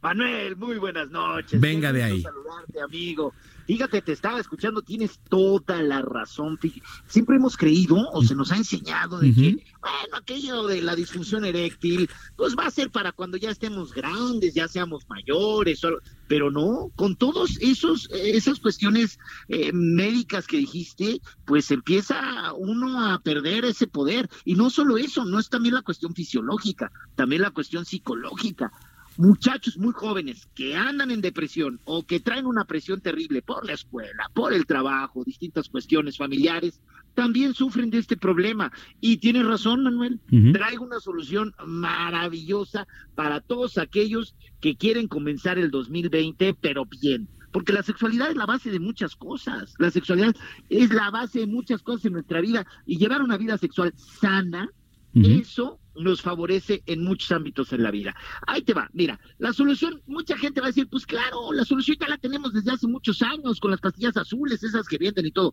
Manuel, 0.00 0.56
muy 0.56 0.78
buenas 0.78 1.10
noches. 1.10 1.60
Venga 1.60 1.92
de 1.92 2.04
ahí. 2.04 2.22
Saludarte, 2.22 2.80
amigo. 2.80 3.34
Fíjate, 3.66 4.00
te 4.00 4.12
estaba 4.12 4.40
escuchando, 4.40 4.80
tienes 4.80 5.20
toda 5.28 5.82
la 5.82 6.00
razón. 6.00 6.58
siempre 7.06 7.36
hemos 7.36 7.56
creído 7.56 7.96
o 8.12 8.22
se 8.22 8.34
nos 8.34 8.50
ha 8.50 8.56
enseñado 8.56 9.18
de 9.18 9.34
que, 9.34 9.50
bueno, 9.80 10.16
aquello 10.16 10.66
de 10.66 10.80
la 10.80 10.96
disfunción 10.96 11.44
eréctil, 11.44 12.08
pues 12.34 12.56
va 12.58 12.64
a 12.64 12.70
ser 12.70 12.90
para 12.90 13.12
cuando 13.12 13.36
ya 13.36 13.50
estemos 13.50 13.92
grandes, 13.92 14.54
ya 14.54 14.68
seamos 14.68 15.06
mayores, 15.10 15.82
pero 16.28 16.50
no, 16.50 16.90
con 16.96 17.16
todos 17.16 17.58
esos 17.60 18.08
esas 18.10 18.58
cuestiones 18.58 19.18
eh, 19.48 19.70
médicas 19.74 20.46
que 20.46 20.56
dijiste, 20.56 21.20
pues 21.44 21.70
empieza 21.70 22.54
uno 22.54 23.04
a 23.04 23.18
perder 23.18 23.66
ese 23.66 23.86
poder. 23.86 24.30
Y 24.46 24.54
no 24.54 24.70
solo 24.70 24.96
eso, 24.96 25.26
no 25.26 25.38
es 25.38 25.50
también 25.50 25.74
la 25.74 25.82
cuestión 25.82 26.14
fisiológica, 26.14 26.90
también 27.16 27.42
la 27.42 27.50
cuestión 27.50 27.84
psicológica 27.84 28.72
muchachos 29.18 29.76
muy 29.76 29.92
jóvenes 29.92 30.48
que 30.54 30.76
andan 30.76 31.10
en 31.10 31.20
depresión 31.20 31.80
o 31.84 32.06
que 32.06 32.20
traen 32.20 32.46
una 32.46 32.64
presión 32.64 33.00
terrible 33.00 33.42
por 33.42 33.66
la 33.66 33.74
escuela, 33.74 34.30
por 34.32 34.52
el 34.54 34.64
trabajo, 34.64 35.24
distintas 35.24 35.68
cuestiones 35.68 36.16
familiares, 36.16 36.80
también 37.14 37.52
sufren 37.52 37.90
de 37.90 37.98
este 37.98 38.16
problema. 38.16 38.70
Y 39.00 39.16
tienes 39.16 39.44
razón, 39.44 39.82
Manuel, 39.82 40.20
traigo 40.52 40.84
una 40.84 41.00
solución 41.00 41.52
maravillosa 41.66 42.86
para 43.16 43.40
todos 43.40 43.76
aquellos 43.76 44.36
que 44.60 44.76
quieren 44.76 45.08
comenzar 45.08 45.58
el 45.58 45.72
2020, 45.72 46.54
pero 46.54 46.84
bien. 46.86 47.28
Porque 47.50 47.72
la 47.72 47.82
sexualidad 47.82 48.30
es 48.30 48.36
la 48.36 48.46
base 48.46 48.70
de 48.70 48.78
muchas 48.78 49.16
cosas. 49.16 49.74
La 49.78 49.90
sexualidad 49.90 50.36
es 50.68 50.92
la 50.92 51.10
base 51.10 51.40
de 51.40 51.46
muchas 51.48 51.82
cosas 51.82 52.04
en 52.04 52.12
nuestra 52.12 52.40
vida. 52.40 52.64
Y 52.86 52.98
llevar 52.98 53.22
una 53.22 53.36
vida 53.36 53.58
sexual 53.58 53.92
sana, 53.96 54.70
eso 55.12 55.80
nos 55.98 56.22
favorece 56.22 56.82
en 56.86 57.04
muchos 57.04 57.32
ámbitos 57.32 57.72
en 57.72 57.82
la 57.82 57.90
vida. 57.90 58.14
Ahí 58.46 58.62
te 58.62 58.74
va, 58.74 58.88
mira, 58.92 59.18
la 59.38 59.52
solución, 59.52 60.02
mucha 60.06 60.36
gente 60.36 60.60
va 60.60 60.66
a 60.66 60.70
decir, 60.70 60.88
pues 60.88 61.06
claro, 61.06 61.52
la 61.52 61.64
solución 61.64 61.96
ya 62.00 62.08
la 62.08 62.18
tenemos 62.18 62.52
desde 62.52 62.72
hace 62.72 62.86
muchos 62.86 63.22
años 63.22 63.60
con 63.60 63.70
las 63.70 63.80
pastillas 63.80 64.16
azules, 64.16 64.62
esas 64.62 64.86
que 64.86 64.98
venden 64.98 65.26
y 65.26 65.32
todo. 65.32 65.52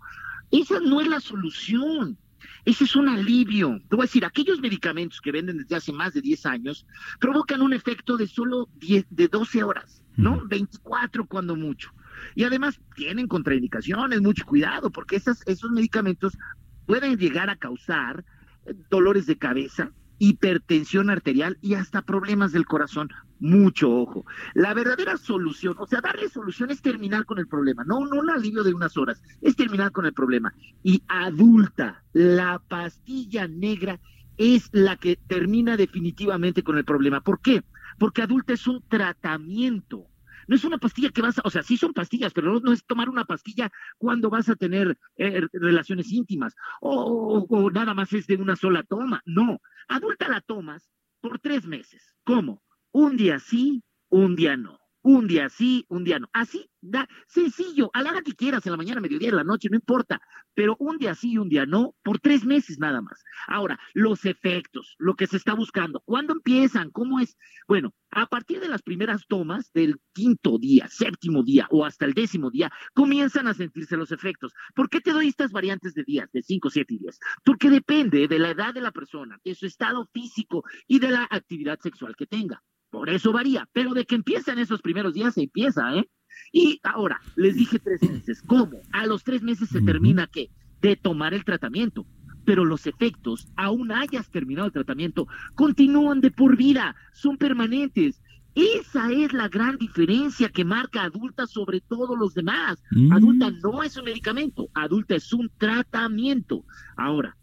Esa 0.52 0.80
no 0.80 1.02
es 1.02 1.08
la 1.08 1.20
solución. 1.20 2.18
Ese 2.64 2.84
es 2.84 2.96
un 2.96 3.10
alivio. 3.10 3.80
Te 3.90 3.96
voy 3.96 4.04
a 4.04 4.08
decir, 4.08 4.26
aquellos 4.26 4.60
medicamentos 4.60 5.20
que 5.22 5.32
venden 5.32 5.58
desde 5.58 5.76
hace 5.76 5.92
más 5.92 6.14
de 6.14 6.22
10 6.22 6.46
años 6.46 6.86
provocan 7.20 7.62
un 7.62 7.74
efecto 7.74 8.18
de 8.18 8.28
solo 8.28 8.70
10, 8.76 9.06
de 9.10 9.28
12 9.28 9.64
horas, 9.64 10.04
¿no? 10.16 10.46
24 10.48 11.26
cuando 11.26 11.56
mucho. 11.56 11.92
Y 12.36 12.44
además 12.44 12.80
tienen 12.96 13.28
contraindicaciones, 13.28 14.22
mucho 14.22 14.46
cuidado, 14.46 14.92
porque 14.92 15.16
esas, 15.16 15.42
esos 15.48 15.72
medicamentos 15.72 16.38
pueden 16.86 17.18
llegar 17.18 17.50
a 17.50 17.56
causar 17.56 18.24
dolores 18.90 19.26
de 19.26 19.38
cabeza, 19.38 19.92
hipertensión 20.28 21.12
arterial 21.12 21.58
y 21.62 21.76
hasta 21.76 22.02
problemas 22.02 22.52
del 22.52 22.66
corazón. 22.66 23.10
Mucho 23.40 23.92
ojo. 23.92 24.26
La 24.56 24.74
verdadera 24.74 25.18
solución, 25.18 25.76
o 25.78 25.86
sea, 25.86 26.02
darle 26.02 26.30
solución 26.30 26.72
es 26.72 26.82
terminar 26.82 27.26
con 27.26 27.38
el 27.38 27.48
problema, 27.48 27.84
no, 27.84 28.06
no 28.08 28.20
un 28.20 28.30
alivio 28.30 28.64
de 28.64 28.74
unas 28.74 28.98
horas, 28.98 29.22
es 29.42 29.56
terminar 29.56 29.92
con 29.92 30.06
el 30.06 30.14
problema. 30.14 30.54
Y 30.82 31.04
adulta, 31.08 32.04
la 32.14 32.60
pastilla 32.68 33.48
negra 33.48 34.00
es 34.38 34.70
la 34.72 34.96
que 34.96 35.18
termina 35.28 35.78
definitivamente 35.78 36.64
con 36.64 36.78
el 36.78 36.86
problema. 36.86 37.22
¿Por 37.22 37.40
qué? 37.42 37.64
Porque 38.00 38.24
adulta 38.24 38.54
es 38.54 38.66
un 38.68 38.82
tratamiento 38.88 40.08
no 40.48 40.56
es 40.56 40.64
una 40.64 40.78
pastilla 40.78 41.10
que 41.10 41.22
vas 41.22 41.38
a, 41.40 41.42
o 41.44 41.50
sea, 41.50 41.64
sí 41.64 41.78
son 41.78 41.94
pastillas, 41.94 42.34
pero 42.34 42.60
no, 42.60 42.72
es 42.72 42.86
tomar 42.86 43.10
una 43.10 43.26
pastilla 43.26 43.72
cuando 43.98 44.30
vas 44.30 44.50
a 44.50 44.56
tener 44.56 44.98
eh, 45.18 45.42
relaciones 45.54 46.12
íntimas 46.12 46.56
o, 46.82 47.46
o, 47.50 47.72
nada 47.72 47.94
más 47.94 48.14
es 48.14 48.28
de 48.28 48.36
una 48.36 48.56
sola 48.56 48.84
toma. 48.84 49.22
No, 49.26 49.60
adulta 49.88 50.30
la 50.30 50.42
tomas 50.42 50.90
por 51.22 51.40
tres 51.40 51.66
meses. 51.66 52.16
¿Cómo? 52.24 52.64
Un 52.92 53.18
día 53.18 53.40
sí, 53.40 53.84
un 54.10 54.36
día 54.36 54.58
no. 54.58 54.80
Un 55.06 55.28
día 55.28 55.50
sí, 55.50 55.86
un 55.88 56.04
día 56.04 56.18
no. 56.18 56.28
Así, 56.34 56.68
da, 56.82 57.08
sencillo, 57.28 57.92
a 57.94 58.02
la 58.02 58.10
hora 58.10 58.24
que 58.24 58.34
quieras, 58.34 58.66
en 58.66 58.72
la 58.72 58.78
mañana, 58.78 59.02
mediodía, 59.02 59.30
en 59.30 59.36
la 59.36 59.44
noche, 59.44 59.70
no 59.70 59.76
importa, 59.76 60.20
pero 60.56 60.76
un 60.80 60.98
día 60.98 61.14
sí 61.14 61.34
y 61.34 61.38
un 61.38 61.48
día 61.48 61.68
no, 61.68 61.94
por 62.04 62.20
tres 62.20 62.44
meses 62.44 62.80
nada 62.80 63.02
más. 63.02 63.24
Ahora, 63.46 63.80
los 63.94 64.26
efectos, 64.26 64.96
lo 64.98 65.16
que 65.16 65.28
se 65.28 65.38
está 65.38 65.54
buscando, 65.54 66.02
¿cuándo 66.06 66.34
empiezan? 66.34 66.90
¿Cómo 66.90 67.20
es? 67.20 67.38
Bueno, 67.68 67.94
a 68.10 68.26
partir 68.26 68.60
de 68.60 68.68
las 68.68 68.82
primeras 68.82 69.28
tomas 69.28 69.72
del 69.74 70.00
quinto 70.12 70.58
día, 70.58 70.88
séptimo 70.88 71.44
día 71.44 71.68
o 71.70 71.86
hasta 71.86 72.06
el 72.06 72.16
décimo 72.16 72.50
día, 72.50 72.72
comienzan 72.96 73.48
a 73.48 73.54
sentirse 73.54 73.98
los 73.98 74.12
efectos. 74.12 74.54
¿Por 74.74 74.90
qué 74.90 75.02
te 75.02 75.12
doy 75.12 75.28
estas 75.28 75.52
variantes 75.52 75.94
de 75.94 76.04
días, 76.04 76.32
de 76.32 76.42
cinco, 76.42 76.72
siete 76.72 76.96
y 76.96 76.98
diez? 76.98 77.20
Porque 77.44 77.70
depende 77.70 78.28
de 78.28 78.40
la 78.40 78.50
edad 78.50 78.74
de 78.74 78.82
la 78.82 78.92
persona, 78.92 79.40
de 79.46 79.54
su 79.54 79.68
estado 79.68 80.10
físico 80.12 80.64
y 80.88 80.98
de 80.98 81.12
la 81.12 81.28
actividad 81.30 81.80
sexual 81.80 82.16
que 82.16 82.26
tenga. 82.26 82.64
Por 82.96 83.10
eso 83.10 83.34
varía, 83.34 83.68
pero 83.74 83.94
de 83.94 84.06
que 84.06 84.16
empiezan 84.16 84.58
esos 84.58 84.82
primeros 84.82 85.14
días 85.14 85.34
se 85.34 85.44
empieza, 85.44 85.94
¿eh? 85.96 86.10
Y 86.54 86.80
ahora, 86.82 87.20
les 87.36 87.56
dije 87.56 87.78
tres 87.78 88.02
meses. 88.02 88.42
¿Cómo? 88.48 88.80
A 88.94 89.06
los 89.06 89.26
tres 89.26 89.44
meses 89.44 89.68
se 89.68 89.82
termina 89.82 90.28
qué? 90.28 90.50
De 90.80 90.96
tomar 90.96 91.34
el 91.34 91.44
tratamiento. 91.44 92.06
Pero 92.46 92.64
los 92.64 92.88
efectos, 92.88 93.50
aún 93.58 93.92
hayas 93.92 94.32
terminado 94.32 94.68
el 94.68 94.72
tratamiento, 94.72 95.28
continúan 95.56 96.22
de 96.22 96.32
por 96.32 96.56
vida, 96.56 96.96
son 97.12 97.36
permanentes. 97.36 98.22
Esa 98.56 99.12
es 99.12 99.34
la 99.34 99.50
gran 99.50 99.78
diferencia 99.78 100.48
que 100.48 100.64
marca 100.64 101.04
adulta 101.04 101.48
sobre 101.48 101.82
todos 101.82 102.18
los 102.18 102.34
demás. 102.34 102.82
Mm. 102.92 103.12
Adulta 103.12 103.52
no 103.62 103.84
es 103.84 103.98
un 103.98 104.06
medicamento, 104.06 104.70
adulta 104.74 105.16
es 105.16 105.34
un 105.34 105.52
tratamiento. 105.58 106.64
Ahora, 106.96 107.36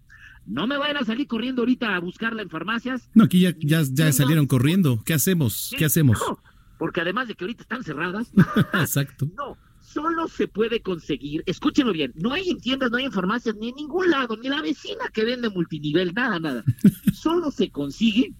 no 0.46 0.66
me 0.66 0.76
vayan 0.76 0.96
a 0.96 1.04
salir 1.04 1.26
corriendo 1.26 1.62
ahorita 1.62 1.94
a 1.94 2.00
buscarla 2.00 2.42
en 2.42 2.50
farmacias. 2.50 3.08
No, 3.14 3.24
aquí 3.24 3.40
ya, 3.40 3.54
ya, 3.60 3.82
ya 3.90 4.12
salieron 4.12 4.46
corriendo. 4.46 5.02
¿Qué 5.04 5.14
hacemos? 5.14 5.74
¿Qué 5.76 5.84
hacemos? 5.84 6.18
No, 6.18 6.38
porque 6.78 7.00
además 7.00 7.28
de 7.28 7.34
que 7.34 7.44
ahorita 7.44 7.62
están 7.62 7.84
cerradas, 7.84 8.32
Exacto. 8.74 9.28
no, 9.36 9.56
solo 9.80 10.28
se 10.28 10.48
puede 10.48 10.80
conseguir, 10.80 11.42
escúchenlo 11.46 11.92
bien, 11.92 12.12
no 12.16 12.32
hay 12.32 12.50
en 12.50 12.60
tiendas, 12.60 12.90
no 12.90 12.96
hay 12.96 13.04
en 13.04 13.12
farmacias, 13.12 13.54
ni 13.56 13.68
en 13.68 13.76
ningún 13.76 14.10
lado, 14.10 14.36
ni 14.36 14.48
la 14.48 14.62
vecina 14.62 15.04
que 15.12 15.24
vende 15.24 15.50
multinivel, 15.50 16.12
nada, 16.14 16.40
nada. 16.40 16.64
Solo 17.12 17.50
se 17.50 17.70
consigue 17.70 18.34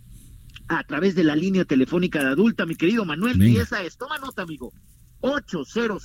a 0.69 0.83
través 0.85 1.15
de 1.15 1.25
la 1.25 1.37
línea 1.37 1.65
telefónica 1.65 2.21
de 2.21 2.31
adulta, 2.31 2.67
mi 2.67 2.75
querido 2.75 3.05
Manuel, 3.05 3.43
y 3.43 3.59
esa 3.59 3.83
es, 3.83 3.97
toma 3.97 4.19
nota, 4.19 4.43
amigo, 4.43 4.73
800 5.21 6.03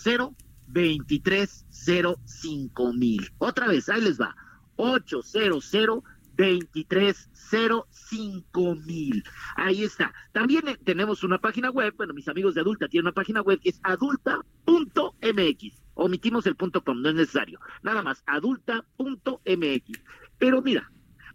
2305 0.68 2.94
mil. 2.94 3.32
Otra 3.38 3.68
vez, 3.68 3.88
ahí 3.90 4.02
les 4.02 4.20
va, 4.20 4.36
800 4.78 6.04
2305 6.38 8.76
mil. 8.86 9.24
Ahí 9.56 9.84
está. 9.84 10.14
También 10.32 10.68
eh, 10.68 10.78
tenemos 10.84 11.24
una 11.24 11.40
página 11.40 11.72
web, 11.72 11.94
bueno, 11.98 12.14
mis 12.14 12.28
amigos 12.28 12.54
de 12.56 12.62
Adulta 12.62 12.88
tienen 12.88 13.08
una 13.08 13.14
página 13.14 13.42
web 13.42 13.60
que 13.60 13.70
es 13.70 13.80
adulta.mx. 13.84 15.82
Omitimos 15.96 16.46
el 16.46 16.56
punto 16.56 16.84
com, 16.84 17.02
no 17.02 17.10
es 17.10 17.16
necesario. 17.16 17.60
Nada 17.82 18.04
más, 18.04 18.22
adulta.mx. 18.28 20.00
Pero 20.38 20.62
mira, 20.62 20.92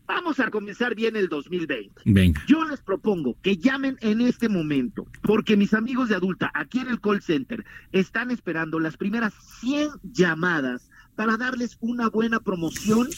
vamos 0.06 0.38
a 0.38 0.48
comenzar 0.50 0.94
bien 0.94 1.16
el 1.16 1.28
2020. 1.28 2.02
Venga. 2.04 2.40
Yo 2.46 2.64
les 2.64 2.80
propongo 2.80 3.36
que 3.42 3.56
llamen 3.56 3.98
en 4.02 4.20
este 4.20 4.48
momento, 4.48 5.08
porque 5.22 5.56
mis 5.56 5.74
amigos 5.74 6.10
de 6.10 6.14
adulta 6.14 6.52
aquí 6.54 6.78
en 6.78 6.86
el 6.88 7.00
call 7.00 7.22
center 7.22 7.64
están 7.90 8.30
esperando 8.30 8.78
las 8.78 8.96
primeras 8.96 9.34
100 9.60 9.90
llamadas 10.04 10.91
para 11.14 11.36
darles 11.36 11.76
una 11.80 12.08
buena 12.08 12.40
promoción 12.40 13.08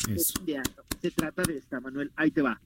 de 0.45 0.59
año. 0.59 0.74
Se 1.01 1.11
trata 1.11 1.42
de 1.42 1.59
esta, 1.59 1.80
Manuel. 1.80 2.11
Ahí 2.16 2.30
te 2.30 2.42
va. 2.42 2.61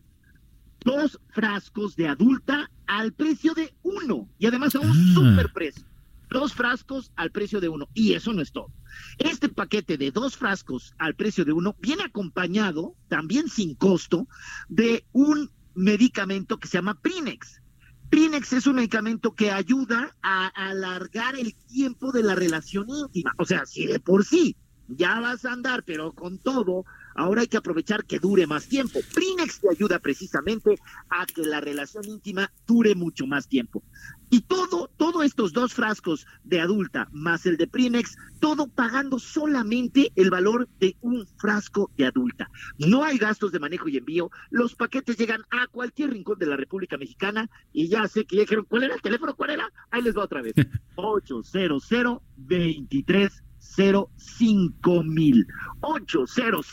Dos 0.85 1.19
frascos 1.31 1.97
de 1.97 2.09
adulta 2.09 2.71
al 2.87 3.13
precio 3.13 3.53
de 3.55 3.75
uno 3.83 4.29
y 4.39 4.47
además 4.47 4.75
a 4.75 4.81
un 4.81 4.91
Ah. 4.91 5.15
super 5.15 5.53
precio. 5.53 5.85
Dos 6.31 6.53
frascos 6.53 7.11
al 7.17 7.31
precio 7.31 7.61
de 7.61 7.69
uno. 7.69 7.89
Y 7.95 8.13
eso 8.13 8.33
no 8.33 8.43
es 8.43 8.53
todo. 8.53 8.71
Este 9.19 9.49
paquete 9.49 9.97
de 9.97 10.11
dos 10.11 10.37
frascos 10.37 10.95
al 10.99 11.15
precio 11.15 11.45
de 11.45 11.53
uno 11.53 11.75
viene 11.81 12.05
acompañado, 12.05 12.95
también 13.09 13.49
sin 13.49 13.75
costo, 13.75 14.29
de 14.69 15.05
un 15.13 15.51
medicamento 15.75 16.59
que 16.59 16.69
se 16.69 16.79
llama 16.79 17.01
Prinex. 17.01 17.61
Prinex 18.11 18.53
es 18.53 18.67
un 18.67 18.77
medicamento 18.77 19.35
que 19.35 19.51
ayuda 19.51 20.17
a 20.23 20.47
alargar 20.49 21.35
el 21.37 21.55
tiempo 21.55 22.13
de 22.13 22.23
la 22.23 22.35
relación 22.35 22.87
íntima. 22.89 23.33
O 23.39 23.45
sea, 23.45 23.67
si 23.67 23.87
de 23.87 23.99
por 24.01 24.25
sí 24.25 24.57
ya 24.89 25.21
vas 25.21 25.45
a 25.45 25.53
andar, 25.53 25.85
pero 25.85 26.13
con 26.13 26.39
todo, 26.39 26.85
ahora 27.15 27.43
hay 27.43 27.49
que 27.49 27.57
aprovechar 27.57 28.05
que 28.05 28.19
dure 28.19 28.47
más 28.47 28.69
tiempo. 28.69 29.01
Prinex 29.15 29.61
te 29.61 29.71
ayuda 29.71 29.99
precisamente 29.99 30.79
a 31.11 31.27
que 31.27 31.43
la 31.43 31.61
relación 31.61 32.05
íntima 32.07 32.51
dure 32.67 32.95
mucho 32.95 33.27
más 33.27 33.49
tiempo. 33.49 33.83
Y 34.31 34.43
todo, 34.43 34.91
todos 34.97 35.25
estos 35.25 35.53
dos 35.53 35.73
frascos 35.73 36.27
de 36.45 36.61
adulta 36.61 37.09
más 37.13 37.47
el 37.47 37.57
de 37.57 37.67
Prinex, 37.67 38.17
todo 38.41 38.69
pagando 38.69 39.19
solamente 39.19 40.13
el 40.17 40.31
valor 40.31 40.69
de 40.81 40.97
un 41.01 41.27
frasco 41.39 41.91
de 41.97 42.07
adulta. 42.07 42.51
No 42.79 43.05
hay 43.05 43.17
gastos 43.17 43.53
de 43.53 43.59
manejo 43.59 43.89
y 43.89 43.97
envío. 43.97 44.31
Los 44.51 44.75
paquetes 44.75 45.17
llegan 45.17 45.43
a 45.51 45.67
cualquier 45.67 46.11
rincón 46.11 46.39
de 46.39 46.47
la 46.47 46.57
República 46.57 46.99
Mexicana 46.99 47.51
y 47.73 47.89
ya 47.89 48.07
sé 48.07 48.27
que 48.27 48.37
ya 48.37 48.43
dijeron, 48.43 48.67
¿cuál 48.69 48.85
era 48.85 48.95
el 48.95 49.03
teléfono? 49.03 49.35
¿Cuál 49.35 49.51
era? 49.51 49.73
Ahí 49.91 50.03
les 50.03 50.17
va 50.17 50.25
otra 50.25 50.43
vez. 50.43 50.55
800 50.97 52.21
23 52.37 53.43
05 53.59 55.03
mil. 55.05 55.47
800 55.81 56.67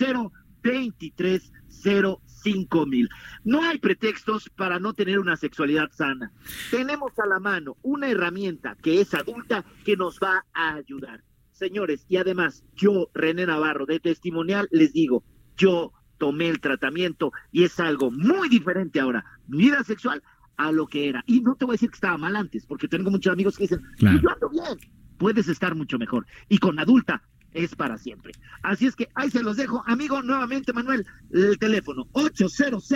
23 0.62 1.52
05 1.84 2.86
mil. 2.86 3.10
No 3.44 3.64
hay 3.64 3.78
pretextos 3.80 4.50
para 4.56 4.80
no 4.80 4.94
tener 4.94 5.20
una 5.20 5.36
sexualidad 5.36 5.90
sana. 5.92 6.32
Tenemos 6.72 7.12
a 7.20 7.28
la 7.28 7.40
mano 7.40 7.78
una 7.82 8.08
herramienta 8.10 8.76
que 8.82 9.02
es 9.02 9.14
adulta 9.14 9.66
que 9.84 9.96
nos 9.98 10.20
va 10.20 10.46
a 10.54 10.76
ayudar. 10.76 11.24
Señores, 11.52 12.06
y 12.10 12.18
además, 12.18 12.64
yo, 12.76 13.10
René 13.14 13.46
Navarro, 13.46 13.86
de 13.86 14.00
testimonial, 14.00 14.68
les 14.72 14.94
digo, 14.94 15.24
yo 15.56 15.94
tomé 16.18 16.50
el 16.50 16.60
tratamiento 16.60 17.32
y 17.52 17.64
es 17.64 17.80
algo 17.80 18.12
muy 18.12 18.50
diferente 18.50 19.00
ahora. 19.00 19.24
Mi 19.48 19.66
vida 19.66 19.84
sexual 19.84 20.22
a 20.58 20.72
lo 20.72 20.88
que 20.88 21.10
era. 21.10 21.24
Y 21.28 21.42
no 21.42 21.56
te 21.56 21.66
voy 21.66 21.74
a 21.74 21.76
decir 21.76 21.90
que 21.90 21.96
estaba 21.96 22.18
mal 22.18 22.36
antes, 22.36 22.66
porque 22.66 22.88
tengo 22.88 23.10
muchos 23.12 23.32
amigos 23.34 23.58
que 23.58 23.64
dicen, 23.66 23.82
Claro. 23.98 24.20
yo 24.22 24.30
ando 24.30 24.50
bien. 24.50 24.95
Puedes 25.18 25.48
estar 25.48 25.76
mucho 25.76 25.98
mejor. 25.98 26.26
Y 26.50 26.58
con 26.58 26.80
adulta 26.80 27.22
es 27.54 27.76
para 27.76 27.98
siempre. 27.98 28.34
Así 28.64 28.86
es 28.86 28.96
que 28.96 29.08
ahí 29.16 29.32
se 29.32 29.42
los 29.44 29.58
dejo. 29.58 29.84
Amigo, 29.88 30.22
nuevamente, 30.22 30.74
Manuel, 30.74 31.06
el 31.32 31.58
teléfono 31.58 32.08
800 32.12 32.88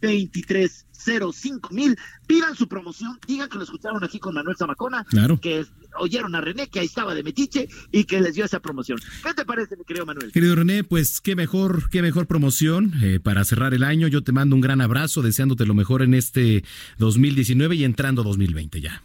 2305 0.00 1.74
mil. 1.74 1.96
Pidan 2.26 2.54
su 2.56 2.68
promoción, 2.68 3.18
digan 3.26 3.48
que 3.48 3.58
lo 3.58 3.64
escucharon 3.64 4.02
aquí 4.02 4.18
con 4.18 4.34
Manuel 4.34 4.56
Zamacona, 4.56 5.04
Claro. 5.04 5.38
que 5.40 5.66
oyeron 5.98 6.34
a 6.34 6.40
René, 6.40 6.68
que 6.68 6.80
ahí 6.80 6.86
estaba 6.86 7.14
de 7.14 7.22
metiche 7.22 7.68
y 7.92 8.04
que 8.04 8.20
les 8.20 8.34
dio 8.34 8.44
esa 8.44 8.60
promoción. 8.60 8.98
¿Qué 9.22 9.34
te 9.34 9.44
parece, 9.44 9.76
mi 9.76 9.84
querido 9.84 10.06
Manuel? 10.06 10.32
Querido 10.32 10.54
René, 10.54 10.84
pues 10.84 11.20
qué 11.20 11.36
mejor, 11.36 11.90
qué 11.90 12.02
mejor 12.02 12.26
promoción 12.26 12.92
eh, 13.02 13.20
para 13.20 13.44
cerrar 13.44 13.74
el 13.74 13.82
año. 13.82 14.08
Yo 14.08 14.22
te 14.22 14.32
mando 14.32 14.54
un 14.54 14.62
gran 14.62 14.80
abrazo, 14.80 15.22
deseándote 15.22 15.66
lo 15.66 15.74
mejor 15.74 16.02
en 16.02 16.14
este 16.14 16.64
2019 16.98 17.76
y 17.76 17.84
entrando 17.84 18.22
2020 18.22 18.80
ya. 18.80 19.02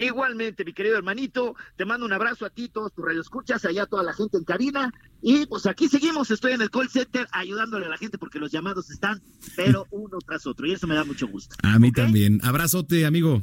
Igualmente, 0.00 0.64
mi 0.64 0.72
querido 0.72 0.96
hermanito, 0.96 1.54
te 1.76 1.84
mando 1.84 2.06
un 2.06 2.12
abrazo 2.12 2.46
a 2.46 2.50
ti, 2.50 2.70
todos 2.70 2.92
tus 2.94 3.04
radioescuchas, 3.04 3.64
allá 3.66 3.84
toda 3.84 4.02
la 4.02 4.14
gente 4.14 4.38
en 4.38 4.44
cabina. 4.44 4.92
Y 5.20 5.44
pues 5.44 5.66
aquí 5.66 5.88
seguimos, 5.88 6.30
estoy 6.30 6.52
en 6.52 6.62
el 6.62 6.70
call 6.70 6.88
center 6.88 7.28
ayudándole 7.32 7.84
a 7.84 7.90
la 7.90 7.98
gente 7.98 8.16
porque 8.16 8.38
los 8.38 8.50
llamados 8.50 8.90
están, 8.90 9.20
pero 9.56 9.86
uno 9.90 10.16
tras 10.26 10.46
otro, 10.46 10.66
y 10.66 10.72
eso 10.72 10.86
me 10.86 10.94
da 10.94 11.04
mucho 11.04 11.28
gusto. 11.28 11.54
A 11.62 11.78
mí 11.78 11.92
también. 11.92 12.40
Abrazote, 12.42 13.04
amigo. 13.04 13.42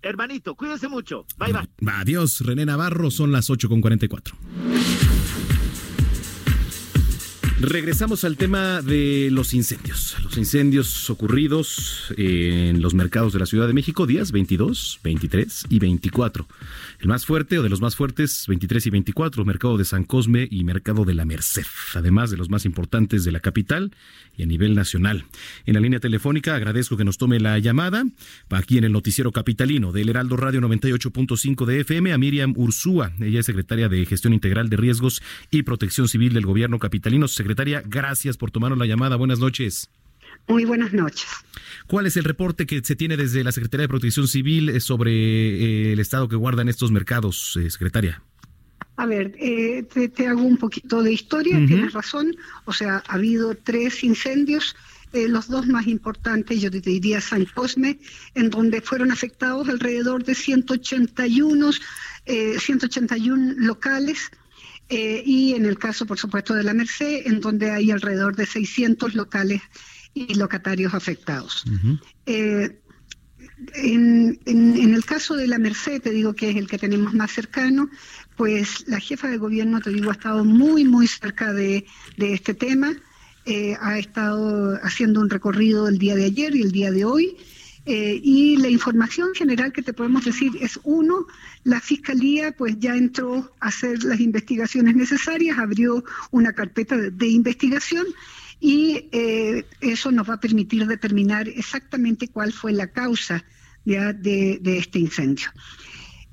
Hermanito, 0.00 0.54
cuídense 0.54 0.88
mucho. 0.88 1.26
Bye, 1.36 1.52
bye. 1.52 1.92
Adiós, 1.92 2.40
René 2.40 2.64
Navarro, 2.64 3.10
son 3.10 3.30
las 3.30 3.50
8 3.50 3.68
con 3.68 3.82
44. 3.82 4.34
Regresamos 7.62 8.24
al 8.24 8.38
tema 8.38 8.80
de 8.80 9.28
los 9.30 9.52
incendios. 9.52 10.16
Los 10.24 10.38
incendios 10.38 11.10
ocurridos 11.10 12.10
en 12.16 12.80
los 12.80 12.94
mercados 12.94 13.34
de 13.34 13.38
la 13.38 13.44
Ciudad 13.44 13.66
de 13.66 13.74
México, 13.74 14.06
días 14.06 14.32
22, 14.32 15.00
23 15.04 15.66
y 15.68 15.78
24. 15.78 16.48
El 17.00 17.08
más 17.08 17.24
fuerte 17.24 17.58
o 17.58 17.62
de 17.62 17.70
los 17.70 17.80
más 17.80 17.96
fuertes, 17.96 18.44
23 18.46 18.84
y 18.86 18.90
24, 18.90 19.46
Mercado 19.46 19.78
de 19.78 19.86
San 19.86 20.04
Cosme 20.04 20.46
y 20.50 20.64
Mercado 20.64 21.06
de 21.06 21.14
la 21.14 21.24
Merced, 21.24 21.64
además 21.94 22.30
de 22.30 22.36
los 22.36 22.50
más 22.50 22.66
importantes 22.66 23.24
de 23.24 23.32
la 23.32 23.40
capital 23.40 23.96
y 24.36 24.42
a 24.42 24.46
nivel 24.46 24.74
nacional. 24.74 25.24
En 25.64 25.74
la 25.74 25.80
línea 25.80 25.98
telefónica 25.98 26.54
agradezco 26.54 26.98
que 26.98 27.04
nos 27.04 27.16
tome 27.16 27.40
la 27.40 27.58
llamada 27.58 28.04
aquí 28.50 28.76
en 28.76 28.84
el 28.84 28.92
noticiero 28.92 29.32
capitalino 29.32 29.92
del 29.92 30.10
Heraldo 30.10 30.36
Radio 30.36 30.60
98.5 30.60 31.64
de 31.64 31.80
FM 31.80 32.12
a 32.12 32.18
Miriam 32.18 32.52
Ursúa. 32.54 33.12
Ella 33.18 33.40
es 33.40 33.46
secretaria 33.46 33.88
de 33.88 34.04
Gestión 34.04 34.34
Integral 34.34 34.68
de 34.68 34.76
Riesgos 34.76 35.22
y 35.50 35.62
Protección 35.62 36.06
Civil 36.06 36.34
del 36.34 36.44
Gobierno 36.44 36.78
Capitalino. 36.78 37.28
Secretaria, 37.28 37.82
gracias 37.82 38.36
por 38.36 38.50
tomarnos 38.50 38.78
la 38.78 38.84
llamada. 38.84 39.16
Buenas 39.16 39.38
noches. 39.38 39.88
Muy 40.50 40.64
buenas 40.64 40.92
noches. 40.92 41.28
¿Cuál 41.86 42.06
es 42.06 42.16
el 42.16 42.24
reporte 42.24 42.66
que 42.66 42.80
se 42.82 42.96
tiene 42.96 43.16
desde 43.16 43.44
la 43.44 43.52
Secretaría 43.52 43.82
de 43.82 43.88
Protección 43.88 44.26
Civil 44.26 44.68
eh, 44.68 44.80
sobre 44.80 45.12
eh, 45.12 45.92
el 45.92 46.00
estado 46.00 46.28
que 46.28 46.34
guardan 46.34 46.68
estos 46.68 46.90
mercados, 46.90 47.56
eh, 47.56 47.70
secretaria? 47.70 48.20
A 48.96 49.06
ver, 49.06 49.32
eh, 49.38 49.84
te, 49.84 50.08
te 50.08 50.26
hago 50.26 50.42
un 50.42 50.56
poquito 50.56 51.04
de 51.04 51.12
historia, 51.12 51.54
tienes 51.66 51.92
razón. 51.92 52.34
O 52.64 52.72
sea, 52.72 53.02
ha 53.06 53.14
habido 53.14 53.54
tres 53.54 54.02
incendios 54.02 54.74
eh, 55.12 55.28
los 55.28 55.48
dos 55.48 55.68
más 55.68 55.86
importantes, 55.86 56.60
yo 56.60 56.68
diría 56.68 57.20
San 57.20 57.44
Cosme, 57.44 58.00
en 58.34 58.50
donde 58.50 58.80
fueron 58.80 59.12
afectados 59.12 59.68
alrededor 59.68 60.24
de 60.24 60.34
181, 60.34 61.70
181 62.58 63.54
locales, 63.56 64.30
y 64.88 65.54
en 65.54 65.66
el 65.66 65.78
caso, 65.78 66.04
por 66.04 66.18
supuesto, 66.18 66.54
de 66.54 66.64
la 66.64 66.74
Merced, 66.74 67.26
en 67.26 67.40
donde 67.40 67.70
hay 67.70 67.90
alrededor 67.92 68.34
de 68.36 68.46
600 68.46 69.14
locales 69.14 69.62
y 70.14 70.34
locatarios 70.34 70.94
afectados. 70.94 71.64
En, 73.74 74.38
el 74.46 75.04
caso 75.04 75.36
de 75.36 75.46
la 75.46 75.58
Merced, 75.58 76.00
te 76.00 76.10
digo 76.10 76.34
que 76.34 76.50
es 76.50 76.56
el 76.56 76.66
que 76.66 76.78
tenemos 76.78 77.14
más 77.14 77.30
cercano, 77.30 77.90
pues 78.36 78.84
la 78.86 79.00
jefa 79.00 79.28
de 79.28 79.36
gobierno, 79.36 79.80
te 79.80 79.90
digo, 79.90 80.10
ha 80.10 80.14
estado 80.14 80.44
muy, 80.44 80.84
muy 80.84 81.06
cerca 81.06 81.52
de, 81.52 81.84
este 82.16 82.54
tema. 82.54 82.92
Eh, 83.46 83.76
ha 83.80 83.98
estado 83.98 84.78
haciendo 84.82 85.20
un 85.20 85.30
recorrido 85.30 85.88
el 85.88 85.98
día 85.98 86.14
de 86.14 86.26
ayer 86.26 86.54
y 86.54 86.62
el 86.62 86.72
día 86.72 86.90
de 86.90 87.04
hoy. 87.04 87.36
Eh, 87.86 88.20
y 88.22 88.56
la 88.58 88.68
información 88.68 89.30
general 89.34 89.72
que 89.72 89.82
te 89.82 89.92
podemos 89.92 90.24
decir 90.24 90.52
es, 90.60 90.78
uno, 90.84 91.26
la 91.64 91.80
Fiscalía 91.80 92.52
pues 92.52 92.78
ya 92.78 92.94
entró 92.94 93.52
a 93.58 93.68
hacer 93.68 94.04
las 94.04 94.20
investigaciones 94.20 94.94
necesarias, 94.94 95.58
abrió 95.58 96.04
una 96.30 96.52
carpeta 96.52 96.96
de 96.96 97.28
investigación 97.28 98.06
y 98.60 99.08
eh, 99.10 99.64
eso 99.80 100.12
nos 100.12 100.28
va 100.28 100.34
a 100.34 100.40
permitir 100.40 100.86
determinar 100.86 101.48
exactamente 101.48 102.28
cuál 102.28 102.52
fue 102.52 102.72
la 102.72 102.88
causa 102.88 103.42
de, 103.84 104.60
este 104.64 104.98
incendio. 104.98 105.48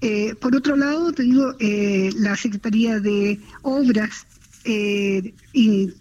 Eh, 0.01 0.35
por 0.35 0.55
otro 0.55 0.75
lado, 0.75 1.11
te 1.13 1.23
digo, 1.23 1.55
eh, 1.59 2.11
la 2.17 2.35
Secretaría 2.35 2.99
de 2.99 3.39
Obras 3.63 4.27
y, 4.65 5.93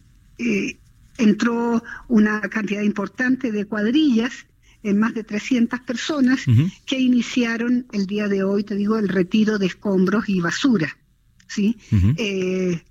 entró 1.18 1.82
una 2.08 2.42
cantidad 2.42 2.82
importante 2.82 3.50
de 3.50 3.64
cuadrillas 3.64 4.46
en 4.82 4.98
más 4.98 5.14
de 5.14 5.24
300 5.24 5.80
personas 5.80 6.44
que 6.84 6.98
iniciaron 6.98 7.86
el 7.92 8.06
día 8.06 8.28
de 8.28 8.42
hoy, 8.42 8.64
te 8.64 8.74
digo, 8.74 8.98
el 8.98 9.08
retiro 9.08 9.58
de 9.58 9.66
escombros 9.66 10.28
y 10.28 10.40
basura. 10.40 10.94
¿Sí? 11.46 11.76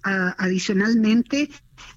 adicionalmente, 0.03 1.49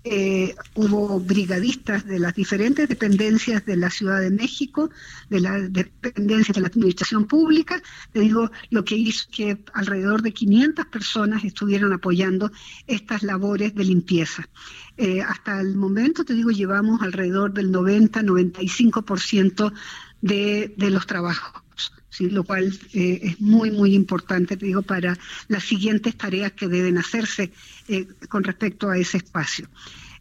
eh, 0.04 0.54
hubo 0.74 1.18
brigadistas 1.20 2.06
de 2.06 2.18
las 2.18 2.34
diferentes 2.34 2.88
dependencias 2.88 3.66
de 3.66 3.76
la 3.76 3.90
Ciudad 3.90 4.20
de 4.20 4.30
México, 4.30 4.88
de 5.28 5.40
las 5.40 5.70
dependencias 5.72 6.54
de 6.54 6.62
la 6.62 6.68
Administración 6.68 7.26
Pública, 7.26 7.82
te 8.12 8.20
digo, 8.20 8.50
lo 8.70 8.84
que 8.84 8.96
hizo 8.96 9.28
que 9.30 9.58
alrededor 9.74 10.22
de 10.22 10.32
500 10.32 10.86
personas 10.86 11.44
estuvieran 11.44 11.92
apoyando 11.92 12.50
estas 12.86 13.22
labores 13.22 13.74
de 13.74 13.84
limpieza. 13.84 14.48
Eh, 14.96 15.20
hasta 15.20 15.60
el 15.60 15.76
momento, 15.76 16.24
te 16.24 16.32
digo, 16.34 16.50
llevamos 16.50 17.02
alrededor 17.02 17.52
del 17.52 17.70
90-95% 17.70 19.72
de, 20.20 20.74
de 20.76 20.90
los 20.90 21.06
trabajos. 21.06 21.62
¿sí? 22.10 22.30
lo 22.30 22.44
cual 22.44 22.72
eh, 22.92 23.20
es 23.22 23.40
muy, 23.40 23.70
muy 23.70 23.94
importante, 23.94 24.56
te 24.56 24.66
digo, 24.66 24.82
para 24.82 25.16
las 25.48 25.64
siguientes 25.64 26.16
tareas 26.16 26.52
que 26.52 26.68
deben 26.68 26.98
hacerse 26.98 27.52
eh, 27.88 28.06
con 28.28 28.44
respecto 28.44 28.90
a 28.90 28.98
ese 28.98 29.18
espacio. 29.18 29.68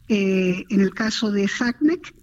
Eh, 0.07 0.65
en 0.69 0.81
el 0.81 0.93
caso 0.93 1.31
de 1.31 1.47
SACMEC, 1.47 2.13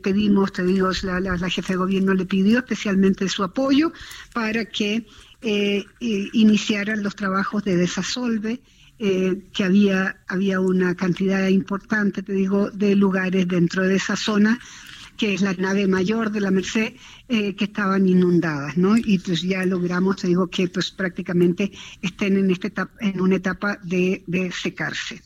pedimos, 0.00 0.52
te 0.52 0.62
digo, 0.62 0.90
la, 1.02 1.18
la, 1.18 1.50
jefe 1.50 1.72
de 1.72 1.78
gobierno 1.78 2.14
le 2.14 2.24
pidió 2.24 2.58
especialmente 2.58 3.28
su 3.28 3.42
apoyo 3.42 3.92
para 4.32 4.64
que 4.64 5.04
iniciaran 5.98 7.02
los 7.02 7.16
trabajos 7.16 7.64
de 7.64 7.76
desasolve, 7.76 8.60
que 8.96 9.64
había, 9.64 10.20
había 10.28 10.60
una 10.60 10.94
cantidad 10.94 11.48
importante, 11.48 12.22
te 12.22 12.32
digo, 12.32 12.70
de 12.70 12.94
lugares 12.94 13.48
dentro 13.48 13.82
de 13.82 13.96
esa 13.96 14.14
zona 14.14 14.60
que 15.20 15.34
es 15.34 15.42
la 15.42 15.52
nave 15.52 15.86
mayor 15.86 16.32
de 16.32 16.40
la 16.40 16.50
Merced, 16.50 16.94
eh, 17.28 17.54
que 17.54 17.64
estaban 17.64 18.08
inundadas, 18.08 18.78
¿no? 18.78 18.96
Y 18.96 19.18
pues 19.18 19.42
ya 19.42 19.66
logramos, 19.66 20.16
te 20.16 20.28
digo, 20.28 20.46
que 20.46 20.66
pues 20.68 20.90
prácticamente 20.92 21.72
estén 22.00 22.38
en, 22.38 22.50
esta 22.50 22.68
etapa, 22.68 22.94
en 23.00 23.20
una 23.20 23.36
etapa 23.36 23.78
de, 23.82 24.24
secarse. 24.50 25.20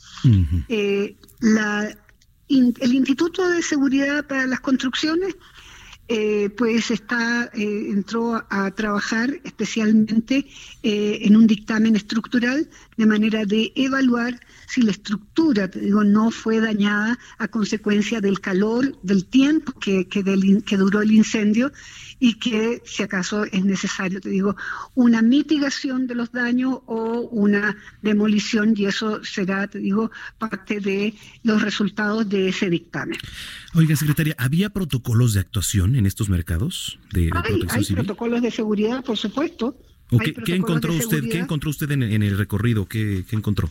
Eh, 0.69 1.15
la, 1.39 1.97
el 2.49 2.93
Instituto 2.93 3.49
de 3.49 3.63
Seguridad 3.63 4.27
para 4.27 4.49
las 4.49 4.59
Construcciones 4.59 5.37
eh, 6.09 6.51
pues 6.57 6.91
está 6.91 7.51
entró 7.55 8.45
a, 8.51 8.71
trabajar 8.73 9.41
especialmente 9.45 10.47
en 10.83 11.37
un 11.37 11.47
dictamen 11.47 11.97
estructural 11.97 12.69
de 12.97 13.07
manera 13.07 13.45
de 13.45 13.73
evaluar 13.75 14.39
si 14.67 14.83
la 14.83 14.91
estructura, 14.91 15.69
digo, 15.69 16.05
no 16.05 16.31
fue 16.31 16.61
dañada 16.61 17.19
a 17.39 17.49
consecuencia 17.49 18.21
del 18.21 18.41
calor, 18.41 18.97
del 19.03 19.25
tiempo 19.25 19.73
que, 19.79 20.09
que, 20.09 20.23
que 20.65 20.77
duró 20.77 21.01
el 21.03 21.13
incendio 21.13 21.73
y 22.25 22.37
que 22.37 22.81
si 22.87 23.03
acaso 23.03 23.45
es 23.45 23.67
necesario, 23.67 24.19
te 24.19 24.31
digo, 24.31 24.57
una 24.95 25.21
mitigación 25.21 26.07
de 26.07 26.15
los 26.15 26.33
daños 26.33 26.79
o 26.87 27.21
una 27.31 27.77
demolición 28.01 28.73
y 28.75 28.87
eso 28.87 29.23
será, 29.23 29.67
te 29.67 29.79
digo, 29.79 30.11
parte 30.39 30.81
de 30.81 31.13
los 31.43 31.61
resultados 31.61 32.27
de 32.27 32.49
ese 32.49 32.71
dictamen. 32.71 33.19
Oiga, 33.75 33.95
secretaria, 33.95 34.35
¿había 34.39 34.71
protocolos 34.71 35.35
de 35.35 35.41
actuación 35.41 35.97
en 35.97 36.07
estos 36.07 36.31
mercados 36.31 36.99
de, 37.13 37.31
hay, 37.69 37.85
protocolos 37.95 38.41
de 38.41 38.51
seguridad, 38.51 39.05
por 39.05 39.19
supuesto. 39.19 39.77
¿qué, 40.47 40.55
encontró 40.55 40.95
usted, 40.95 41.25
¿Qué 41.31 41.41
encontró 41.41 41.69
usted 41.69 41.91
en, 41.91 42.03
el 42.03 42.39
recorrido? 42.39 42.87
¿Qué, 42.87 43.27
¿Qué 43.29 43.37
encontró? 43.37 43.71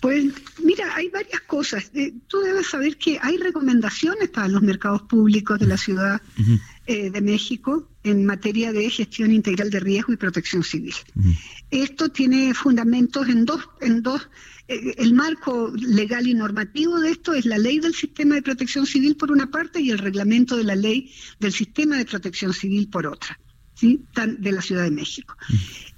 Pues 0.00 0.24
mira, 0.62 0.94
hay 0.94 1.08
varias 1.08 1.40
cosas. 1.42 1.90
Eh, 1.94 2.12
tú 2.28 2.40
debes 2.40 2.68
saber 2.68 2.96
que 2.96 3.18
hay 3.20 3.38
recomendaciones 3.38 4.28
para 4.28 4.48
los 4.48 4.62
mercados 4.62 5.02
públicos 5.02 5.58
de 5.58 5.66
la 5.66 5.76
Ciudad 5.76 6.20
eh, 6.86 7.10
de 7.10 7.20
México 7.20 7.88
en 8.02 8.24
materia 8.24 8.72
de 8.72 8.88
gestión 8.90 9.32
integral 9.32 9.70
de 9.70 9.80
riesgo 9.80 10.12
y 10.12 10.16
protección 10.16 10.62
civil. 10.62 10.94
Esto 11.70 12.10
tiene 12.10 12.54
fundamentos 12.54 13.28
en 13.28 13.44
dos, 13.44 13.68
en 13.80 14.02
dos. 14.02 14.28
Eh, 14.68 14.94
el 14.98 15.14
marco 15.14 15.72
legal 15.76 16.26
y 16.26 16.34
normativo 16.34 17.00
de 17.00 17.10
esto 17.10 17.34
es 17.34 17.46
la 17.46 17.58
ley 17.58 17.80
del 17.80 17.94
sistema 17.94 18.34
de 18.34 18.42
protección 18.42 18.86
civil 18.86 19.16
por 19.16 19.32
una 19.32 19.50
parte 19.50 19.80
y 19.80 19.90
el 19.90 19.98
reglamento 19.98 20.56
de 20.56 20.64
la 20.64 20.76
ley 20.76 21.12
del 21.40 21.52
sistema 21.52 21.96
de 21.96 22.04
protección 22.04 22.52
civil 22.52 22.88
por 22.88 23.06
otra. 23.06 23.38
¿Sí? 23.76 24.04
de 24.38 24.52
la 24.52 24.62
Ciudad 24.62 24.84
de 24.84 24.90
México. 24.90 25.36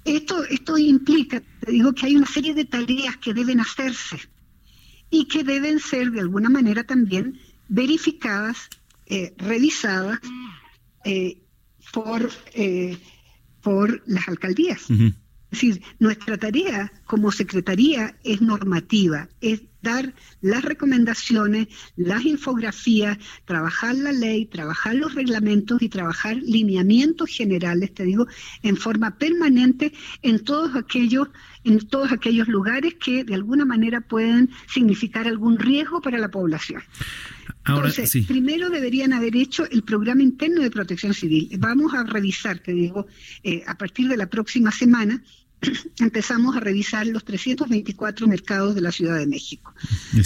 Esto, 0.05 0.43
esto 0.43 0.77
implica, 0.77 1.41
te 1.61 1.71
digo, 1.71 1.93
que 1.93 2.05
hay 2.05 2.15
una 2.15 2.27
serie 2.27 2.53
de 2.53 2.65
tareas 2.65 3.17
que 3.17 3.33
deben 3.33 3.59
hacerse 3.59 4.17
y 5.09 5.25
que 5.25 5.43
deben 5.43 5.79
ser 5.79 6.11
de 6.11 6.19
alguna 6.19 6.49
manera 6.49 6.83
también 6.83 7.39
verificadas, 7.67 8.69
eh, 9.07 9.33
revisadas 9.37 10.19
eh, 11.05 11.41
por, 11.91 12.29
eh, 12.53 12.97
por 13.61 14.03
las 14.05 14.27
alcaldías. 14.27 14.89
Es 14.89 15.61
decir, 15.61 15.81
nuestra 15.97 16.37
tarea 16.37 16.91
como 17.05 17.31
Secretaría 17.31 18.15
es 18.23 18.41
normativa, 18.41 19.29
es 19.41 19.61
dar 19.81 20.13
las 20.41 20.63
recomendaciones, 20.63 21.67
las 21.95 22.25
infografías, 22.25 23.17
trabajar 23.45 23.95
la 23.95 24.11
ley, 24.11 24.45
trabajar 24.45 24.95
los 24.95 25.15
reglamentos 25.15 25.81
y 25.81 25.89
trabajar 25.89 26.37
lineamientos 26.37 27.29
generales, 27.29 27.93
te 27.93 28.03
digo, 28.03 28.27
en 28.63 28.77
forma 28.77 29.17
permanente 29.17 29.93
en 30.21 30.43
todos 30.43 30.75
aquellos 30.75 31.29
en 31.65 31.79
todos 31.87 32.11
aquellos 32.11 32.47
lugares 32.47 32.95
que 32.95 33.23
de 33.23 33.35
alguna 33.35 33.65
manera 33.65 34.01
pueden 34.01 34.49
significar 34.67 35.27
algún 35.27 35.59
riesgo 35.59 36.01
para 36.01 36.17
la 36.17 36.29
población. 36.31 36.81
Ahora, 37.65 37.89
Entonces, 37.89 38.25
primero 38.25 38.69
deberían 38.69 39.13
haber 39.13 39.35
hecho 39.35 39.69
el 39.69 39.83
programa 39.83 40.23
interno 40.23 40.61
de 40.61 40.71
protección 40.71 41.13
civil. 41.13 41.49
Vamos 41.59 41.93
a 41.93 42.03
revisar, 42.03 42.59
te 42.59 42.71
digo, 42.71 43.07
eh, 43.43 43.63
a 43.67 43.77
partir 43.77 44.07
de 44.07 44.17
la 44.17 44.27
próxima 44.27 44.71
semana, 44.71 45.21
empezamos 45.99 46.55
a 46.55 46.59
revisar 46.59 47.07
los 47.07 47.23
324 47.25 48.27
mercados 48.27 48.75
de 48.75 48.81
la 48.81 48.91
Ciudad 48.91 49.17
de 49.17 49.27
México, 49.27 49.73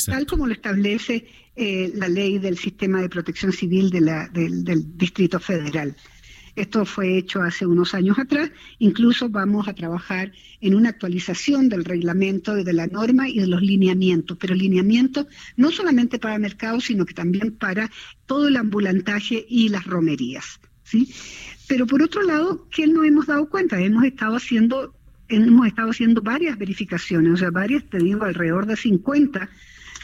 tal 0.06 0.26
como 0.26 0.48
lo 0.48 0.54
establece 0.54 1.26
eh, 1.56 1.92
la 1.96 2.08
ley 2.08 2.40
del 2.40 2.58
sistema 2.58 3.02
de 3.02 3.10
protección 3.10 3.52
civil 3.52 3.90
de 3.90 4.02
la, 4.02 4.28
del, 4.30 4.64
Distrito 4.98 5.40
Federal. 5.40 5.96
Esto 6.56 6.86
fue 6.86 7.18
hecho 7.18 7.42
hace 7.42 7.66
unos 7.66 7.96
años 7.96 8.20
atrás. 8.20 8.52
Incluso 8.78 9.28
vamos 9.28 9.68
a 9.68 9.74
trabajar 9.74 10.32
en 10.62 10.76
una 10.76 10.90
actualización 10.90 11.68
del 11.68 11.84
reglamento, 11.84 12.54
de 12.54 12.74
la 12.74 12.86
norma 12.86 13.28
y 13.28 13.40
de 13.40 13.48
los 13.48 13.64
lineamientos, 13.64 14.38
pero 14.40 14.54
lineamientos 14.54 15.26
no 15.58 15.72
solamente 15.72 16.20
para 16.20 16.38
mercados, 16.38 16.86
sino 16.86 17.08
que 17.08 17.16
también 17.16 17.54
para 17.54 17.90
todo 18.28 18.50
el 18.50 18.58
ambulantaje 18.58 19.44
y 19.50 19.70
las 19.70 19.86
romerías. 19.86 20.60
¿sí? 20.84 21.12
Pero 21.68 21.88
por 21.88 22.04
otro 22.04 22.22
lado, 22.22 22.68
¿qué 22.70 22.86
no 22.86 23.04
hemos 23.04 23.26
dado 23.26 23.50
cuenta? 23.50 23.82
Hemos 23.82 24.04
estado 24.04 24.36
haciendo 24.36 24.94
hemos 25.30 25.68
estado 25.68 25.90
haciendo 25.90 26.22
varias 26.22 26.58
verificaciones, 26.58 27.34
o 27.34 27.38
sea, 27.38 27.52
varias, 27.52 27.84
te 27.86 27.98
digo, 27.98 28.24
alrededor 28.24 28.66
de 28.66 28.76
50 28.76 29.50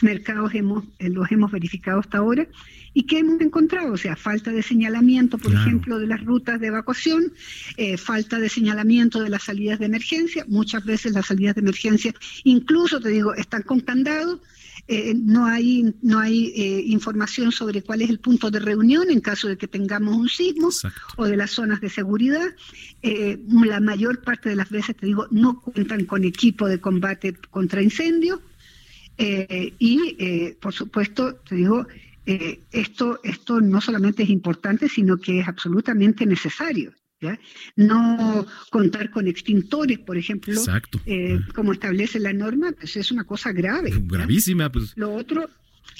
mercados 0.02 0.54
hemos, 0.54 0.84
eh, 0.98 1.10
los 1.10 1.30
hemos 1.30 1.50
verificado 1.50 2.00
hasta 2.00 2.18
ahora. 2.18 2.46
¿Y 2.92 3.04
qué 3.04 3.18
hemos 3.18 3.40
encontrado? 3.40 3.92
O 3.92 3.96
sea, 3.96 4.16
falta 4.16 4.50
de 4.50 4.62
señalamiento, 4.62 5.38
por 5.38 5.52
ejemplo, 5.52 5.98
de 5.98 6.08
las 6.08 6.24
rutas 6.24 6.58
de 6.58 6.68
evacuación, 6.68 7.32
eh, 7.76 7.96
falta 7.96 8.40
de 8.40 8.48
señalamiento 8.48 9.22
de 9.22 9.30
las 9.30 9.44
salidas 9.44 9.78
de 9.78 9.86
emergencia. 9.86 10.44
Muchas 10.48 10.84
veces 10.84 11.12
las 11.12 11.26
salidas 11.26 11.54
de 11.54 11.60
emergencia, 11.60 12.12
incluso 12.42 13.00
te 13.00 13.10
digo, 13.10 13.34
están 13.34 13.62
con 13.62 13.80
candado. 13.80 14.40
Eh, 14.92 15.14
no 15.14 15.46
hay, 15.46 15.94
no 16.02 16.18
hay 16.18 16.52
eh, 16.56 16.82
información 16.86 17.52
sobre 17.52 17.82
cuál 17.82 18.02
es 18.02 18.10
el 18.10 18.18
punto 18.18 18.50
de 18.50 18.58
reunión 18.58 19.08
en 19.08 19.20
caso 19.20 19.46
de 19.46 19.56
que 19.56 19.68
tengamos 19.68 20.16
un 20.16 20.28
sismo 20.28 20.70
o 21.16 21.26
de 21.26 21.36
las 21.36 21.52
zonas 21.52 21.80
de 21.80 21.88
seguridad. 21.88 22.48
la 23.02 23.80
mayor 23.80 24.22
parte 24.22 24.48
de 24.48 24.56
las 24.56 24.68
veces, 24.68 24.96
te 24.96 25.06
digo, 25.06 25.28
no 25.30 25.60
cuentan 25.60 26.06
con 26.06 26.24
equipo 26.24 26.66
de 26.66 26.80
combate 26.80 27.36
contra 27.50 27.82
incendios. 27.82 28.40
y, 29.16 30.54
por 30.60 30.72
supuesto, 30.72 31.34
te 31.36 31.54
digo, 31.54 31.86
eh, 32.26 32.60
esto, 32.70 33.18
esto 33.24 33.60
no 33.60 33.80
solamente 33.80 34.22
es 34.22 34.28
importante, 34.28 34.88
sino 34.88 35.16
que 35.16 35.40
es 35.40 35.48
absolutamente 35.48 36.26
necesario. 36.26 36.92
No 37.76 38.46
contar 38.70 39.10
con 39.10 39.28
extintores, 39.28 39.98
por 39.98 40.16
ejemplo, 40.16 40.60
eh, 41.06 41.38
como 41.54 41.72
establece 41.72 42.18
la 42.18 42.32
norma, 42.32 42.72
pues 42.72 42.96
es 42.96 43.10
una 43.10 43.24
cosa 43.24 43.52
grave. 43.52 43.92
Gravísima. 43.94 44.70
Pues. 44.70 44.92
Lo 44.96 45.14
otro 45.14 45.48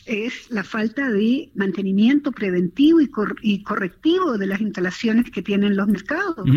es 0.06 0.50
la 0.50 0.64
falta 0.64 1.10
de 1.10 1.50
mantenimiento 1.54 2.32
preventivo 2.32 3.00
y, 3.00 3.10
y 3.42 3.62
correctivo 3.62 4.38
de 4.38 4.46
las 4.46 4.60
instalaciones 4.60 5.30
que 5.30 5.42
tienen 5.42 5.76
los 5.76 5.88
mercados. 5.88 6.48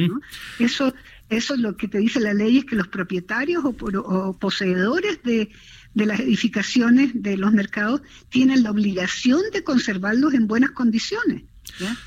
Eso, 0.59 0.93
eso 1.29 1.53
es 1.53 1.59
lo 1.59 1.75
que 1.75 1.87
te 1.87 1.97
dice 1.97 2.19
la 2.19 2.33
ley, 2.33 2.59
es 2.59 2.65
que 2.65 2.75
los 2.75 2.87
propietarios 2.87 3.63
o 3.65 4.37
poseedores 4.39 5.21
de 5.23 5.51
de 5.93 6.05
las 6.05 6.19
edificaciones 6.19 7.11
de 7.13 7.37
los 7.37 7.53
mercados 7.53 8.01
tienen 8.29 8.63
la 8.63 8.71
obligación 8.71 9.41
de 9.51 9.63
conservarlos 9.63 10.33
en 10.33 10.47
buenas 10.47 10.71
condiciones. 10.71 11.43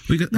Oiga, 0.09 0.29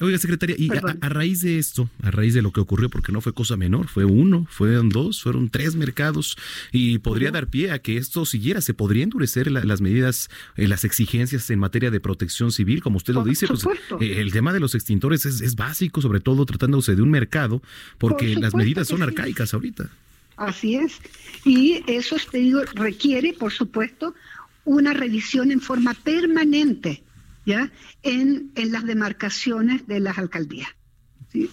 oiga, 0.00 0.18
secretaria, 0.18 0.56
y 0.58 0.68
a, 0.70 1.08
raíz 1.08 1.40
de 1.40 1.58
esto, 1.58 1.88
a 2.02 2.10
raíz 2.10 2.34
de 2.34 2.42
lo 2.42 2.52
que 2.52 2.60
ocurrió, 2.60 2.90
porque 2.90 3.12
no 3.12 3.20
fue 3.20 3.32
cosa 3.32 3.56
menor, 3.56 3.88
fue 3.88 4.04
uno, 4.04 4.46
fueron 4.50 4.88
dos, 4.88 5.22
fueron 5.22 5.48
tres 5.48 5.74
mercados, 5.76 6.36
y 6.72 6.98
podría 6.98 7.30
dar 7.30 7.48
pie 7.48 7.70
a 7.70 7.78
que 7.78 7.96
esto 7.96 8.26
siguiera, 8.26 8.60
se 8.60 8.74
podría 8.74 9.04
endurecer 9.04 9.50
las 9.50 9.80
medidas, 9.80 10.28
eh, 10.56 10.68
las 10.68 10.84
exigencias 10.84 11.48
en 11.50 11.58
materia 11.58 11.90
de 11.90 12.00
protección 12.00 12.52
civil, 12.52 12.82
como 12.82 12.98
usted 12.98 13.14
lo 13.14 13.24
dice, 13.24 13.46
pues 13.46 13.64
eh, 14.00 14.20
el 14.20 14.32
tema 14.32 14.52
de 14.52 14.60
los 14.60 14.74
extintores 14.74 15.24
es, 15.24 15.56
básico, 15.56 16.02
sobre 16.02 16.20
todo 16.20 16.44
tratándose 16.44 16.94
de 16.94 17.02
un 17.02 17.10
mercado, 17.10 17.62
porque 17.98 18.34
las 18.36 18.54
medidas 18.54 18.88
son 18.88 19.02
arcaicas 19.02 19.54
ahorita. 19.54 19.88
Así 20.36 20.76
es. 20.76 21.00
Y 21.44 21.82
eso, 21.86 22.16
te 22.30 22.38
digo, 22.38 22.62
requiere, 22.74 23.32
por 23.32 23.52
supuesto, 23.52 24.14
una 24.66 24.92
revisión 24.92 25.50
en 25.50 25.60
forma 25.60 25.94
permanente, 25.94 27.02
¿ya? 27.46 27.72
En, 28.02 28.52
en 28.54 28.72
las 28.72 28.84
demarcaciones 28.84 29.86
de 29.86 30.00
las 30.00 30.18
alcaldías. 30.18 30.68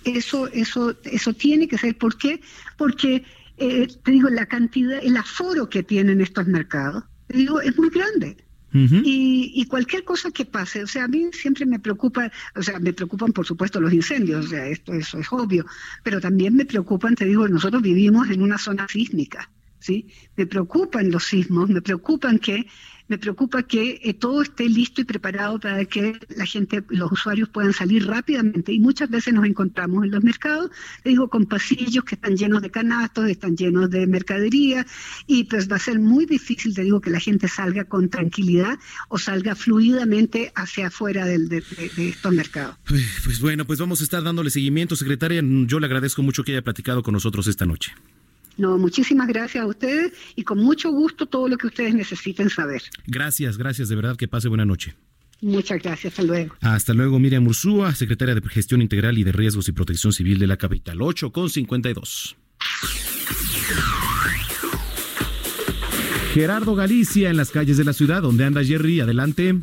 Eso, 0.03 0.47
eso, 0.47 0.95
eso 1.03 1.33
tiene 1.33 1.67
que 1.67 1.77
ser. 1.77 1.97
¿Por 1.97 2.17
qué? 2.17 2.41
Porque, 2.77 3.23
eh, 3.57 3.87
te 4.03 4.11
digo, 4.11 4.29
la 4.29 4.45
cantidad, 4.45 4.99
el 5.01 5.15
aforo 5.15 5.69
que 5.69 5.83
tienen 5.83 6.19
estos 6.19 6.47
mercados, 6.47 7.05
te 7.27 7.37
digo, 7.37 7.61
es 7.61 7.77
muy 7.77 7.89
grande 7.89 8.43
y, 8.73 9.65
cualquier 9.65 10.03
cosa 10.03 10.31
que 10.31 10.45
pase, 10.45 10.83
o 10.83 10.87
sea, 10.87 11.03
a 11.03 11.07
mí 11.07 11.29
siempre 11.31 11.65
me 11.65 11.79
preocupa, 11.79 12.31
o 12.55 12.63
sea, 12.63 12.79
me 12.79 12.91
preocupan 12.91 13.31
por 13.31 13.45
supuesto 13.45 13.79
los 13.79 13.93
incendios, 13.93 14.45
o 14.45 14.49
sea, 14.49 14.65
esto 14.67 14.93
eso 14.93 15.19
es 15.19 15.27
obvio, 15.31 15.65
pero 16.01 16.19
también 16.19 16.55
me 16.55 16.65
preocupan, 16.65 17.13
te 17.13 17.25
digo, 17.25 17.47
nosotros 17.47 17.83
vivimos 17.83 18.29
en 18.31 18.41
una 18.41 18.57
zona 18.57 18.87
sísmica, 18.87 19.51
¿sí? 19.79 20.07
Me 20.35 20.47
preocupan 20.47 21.11
los 21.11 21.25
sismos, 21.25 21.69
me 21.69 21.83
preocupan 21.83 22.39
que 22.39 22.65
me 23.08 23.18
preocupa 23.18 23.64
que 23.64 23.99
eh, 24.04 24.14
todo 24.14 24.41
esté 24.41 24.70
listo 24.70 25.01
y 25.01 25.04
preparado 25.04 25.60
para 25.60 25.86
que 25.86 26.20
la 26.36 26.45
gente, 26.45 26.84
los 26.89 27.12
usuarios 27.12 27.49
puedan 27.49 27.74
salir 27.74 28.08
rápidamente. 28.08 28.72
Y 28.72 28.80
muchas 28.80 29.10
veces 29.10 29.34
nos 29.34 29.45
encontramos 29.45 30.06
en 30.06 30.12
los 30.12 30.24
mercados, 30.24 30.72
digo, 31.04 31.30
con 31.30 31.45
pasillos 31.45 32.04
que 32.04 32.16
están 32.16 32.38
llenos 32.38 32.62
de 32.62 32.72
canastos, 32.72 33.30
están 33.30 33.56
llenos 33.56 33.89
de 33.89 34.08
mercadería, 34.08 34.86
y 35.28 35.43
pues 35.45 35.70
va 35.72 35.76
a 35.76 35.80
ser 35.80 35.99
muy 35.99 36.26
difícil, 36.26 36.74
te 36.74 36.84
digo, 36.84 37.01
que 37.01 37.10
la 37.10 37.20
gente 37.20 37.47
salga 37.47 37.86
con 37.86 38.10
tranquilidad 38.10 38.80
o 39.10 39.18
salga 39.18 39.56
fluidamente 39.56 40.51
hacia 40.56 40.88
afuera 40.88 41.26
de, 41.26 41.39
de, 41.39 41.64
estos 41.97 42.34
mercados. 42.34 42.78
Pues 42.86 43.39
bueno, 43.41 43.66
pues 43.66 43.80
vamos 43.80 44.01
a 44.01 44.04
estar 44.04 44.24
dándole 44.24 44.49
seguimiento, 44.49 44.95
secretaria. 44.95 45.41
Yo 45.43 45.80
le 45.80 45.86
agradezco 45.86 46.24
mucho 46.24 46.43
que 46.43 46.54
haya 46.54 46.62
platicado 46.62 47.04
con 47.04 47.14
nosotros 47.14 47.47
esta 47.47 47.66
noche. 47.66 47.93
No, 48.58 48.78
muchísimas 48.78 49.28
gracias 49.28 49.64
a 49.64 49.68
ustedes 49.68 50.14
y 50.36 50.43
con 50.43 50.60
mucho 50.60 50.91
gusto 50.91 51.26
todo 51.26 51.47
lo 51.47 51.58
que 51.58 51.68
ustedes 51.68 51.95
necesiten 51.95 52.49
saber. 52.49 52.82
Gracias, 53.08 53.58
gracias, 53.58 53.89
de 53.89 53.95
verdad 53.95 54.16
que 54.16 54.28
pase 54.28 54.47
buena 54.47 54.66
noche. 54.66 54.95
Muchas 55.41 55.82
gracias, 55.82 56.14
hasta 56.14 56.24
luego. 56.24 56.56
Hasta 56.62 56.93
luego, 56.93 57.20
Miriam 57.20 57.45
Ursúa, 57.45 57.93
secretaria 57.93 58.34
de 58.34 58.41
Gestión 58.47 58.82
Integral 58.82 59.18
y 59.18 59.24
de 59.24 59.34
Riesgos 59.34 59.68
y 59.68 59.74
Protección 59.74 60.14
Civil 60.14 60.39
de 60.39 60.47
la 60.47 60.56
capital, 60.56 61.01
8 61.01 61.32
con 61.32 61.49
52. 61.49 62.38
Gerardo 66.34 66.76
Galicia 66.76 67.30
en 67.30 67.38
las 67.38 67.51
calles 67.51 67.78
de 67.78 67.84
la 67.84 67.93
ciudad, 67.93 68.22
donde 68.22 68.45
anda 68.45 68.64
Jerry, 68.64 69.01
adelante. 69.01 69.54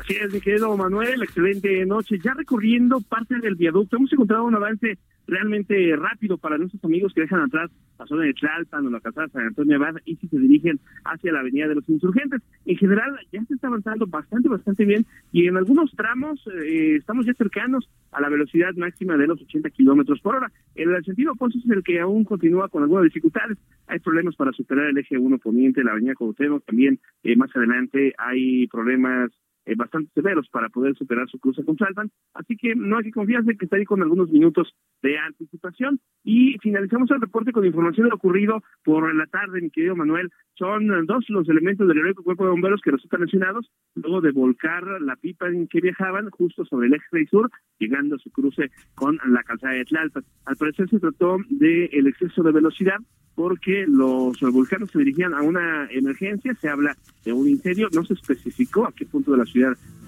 Así 0.00 0.14
es, 0.14 0.32
mi 0.32 0.40
querido 0.40 0.74
Manuel, 0.76 1.22
excelente 1.22 1.84
noche. 1.84 2.18
Ya 2.24 2.32
recorriendo 2.34 3.00
parte 3.00 3.38
del 3.40 3.56
viaducto, 3.56 3.96
hemos 3.96 4.12
encontrado 4.12 4.44
un 4.44 4.54
avance 4.54 4.98
realmente 5.26 5.94
rápido 5.96 6.38
para 6.38 6.58
nuestros 6.58 6.84
amigos 6.84 7.12
que 7.14 7.22
dejan 7.22 7.40
atrás 7.40 7.70
la 7.98 8.06
zona 8.06 8.24
de 8.24 8.34
Tlalpan 8.34 8.86
o 8.86 8.90
la 8.90 9.00
casa 9.00 9.22
de 9.22 9.28
San 9.30 9.46
Antonio 9.46 9.76
Abad 9.76 9.96
y 10.04 10.16
si 10.16 10.28
se 10.28 10.38
dirigen 10.38 10.78
hacia 11.04 11.32
la 11.32 11.40
Avenida 11.40 11.68
de 11.68 11.76
los 11.76 11.88
Insurgentes. 11.88 12.42
En 12.64 12.76
general 12.76 13.18
ya 13.32 13.42
se 13.44 13.54
está 13.54 13.68
avanzando 13.68 14.06
bastante, 14.06 14.48
bastante 14.48 14.84
bien 14.84 15.06
y 15.32 15.46
en 15.46 15.56
algunos 15.56 15.90
tramos 15.96 16.40
eh, 16.46 16.96
estamos 16.96 17.26
ya 17.26 17.34
cercanos 17.34 17.88
a 18.12 18.20
la 18.20 18.28
velocidad 18.28 18.74
máxima 18.76 19.16
de 19.16 19.26
los 19.26 19.40
80 19.42 19.70
kilómetros 19.70 20.20
por 20.20 20.36
hora. 20.36 20.52
En 20.74 20.94
el 20.94 21.04
sentido 21.04 21.32
opuesto 21.32 21.58
es 21.58 21.70
el 21.70 21.82
que 21.82 22.00
aún 22.00 22.24
continúa 22.24 22.68
con 22.68 22.82
algunas 22.82 23.04
dificultades. 23.04 23.58
Hay 23.86 23.98
problemas 24.00 24.36
para 24.36 24.52
superar 24.52 24.86
el 24.86 24.98
eje 24.98 25.18
1 25.18 25.38
poniente, 25.38 25.82
la 25.82 25.92
Avenida 25.92 26.14
Cuauhtémoc, 26.14 26.64
también 26.64 26.98
eh, 27.22 27.36
más 27.36 27.54
adelante 27.54 28.14
hay 28.18 28.66
problemas 28.68 29.30
eh, 29.66 29.74
bastante 29.76 30.10
severos 30.14 30.48
para 30.48 30.68
poder 30.68 30.96
superar 30.96 31.28
su 31.28 31.38
cruce 31.38 31.64
con 31.64 31.76
Salvan. 31.76 32.10
Así 32.34 32.56
que 32.56 32.74
no 32.74 32.98
hay 32.98 33.04
que 33.04 33.10
confiarse 33.10 33.56
que 33.56 33.64
está 33.64 33.76
ahí 33.76 33.84
con 33.84 34.00
algunos 34.00 34.30
minutos 34.30 34.74
de 35.02 35.18
anticipación. 35.18 36.00
Y 36.24 36.56
finalizamos 36.58 37.10
el 37.10 37.20
reporte 37.20 37.52
con 37.52 37.66
información 37.66 38.04
de 38.04 38.10
lo 38.10 38.16
ocurrido 38.16 38.62
por 38.84 39.12
la 39.14 39.26
tarde, 39.26 39.60
mi 39.60 39.70
querido 39.70 39.96
Manuel. 39.96 40.30
Son 40.54 40.86
dos 41.06 41.24
los 41.28 41.48
elementos 41.48 41.86
del 41.86 41.98
heroico 41.98 42.22
cuerpo 42.22 42.44
de 42.44 42.50
bomberos 42.50 42.80
que 42.80 42.92
resultan 42.92 43.20
lesionados 43.20 43.70
luego 43.94 44.20
de 44.20 44.30
volcar 44.30 44.84
la 45.02 45.16
pipa 45.16 45.48
en 45.48 45.68
que 45.68 45.80
viajaban 45.80 46.30
justo 46.30 46.64
sobre 46.64 46.86
el 46.86 46.94
eje 46.94 47.26
sur, 47.26 47.50
llegando 47.78 48.16
a 48.16 48.18
su 48.18 48.30
cruce 48.30 48.70
con 48.94 49.18
la 49.26 49.42
calzada 49.42 49.74
de 49.74 49.84
Tlalpan. 49.84 50.24
Al 50.46 50.56
parecer 50.56 50.88
se 50.88 51.00
trató 51.00 51.38
del 51.50 51.90
el 51.92 52.06
exceso 52.06 52.42
de 52.42 52.52
velocidad 52.52 52.98
porque 53.36 53.84
los 53.86 54.40
volcanos 54.40 54.90
se 54.90 54.98
dirigían 54.98 55.34
a 55.34 55.42
una 55.42 55.86
emergencia, 55.90 56.54
se 56.54 56.68
habla 56.68 56.96
de 57.22 57.32
un 57.32 57.46
incendio, 57.46 57.88
no 57.92 58.02
se 58.04 58.14
especificó 58.14 58.86
a 58.86 58.92
qué 58.92 59.04
punto 59.04 59.32
de 59.32 59.38
la 59.38 59.44
ciudad 59.44 59.55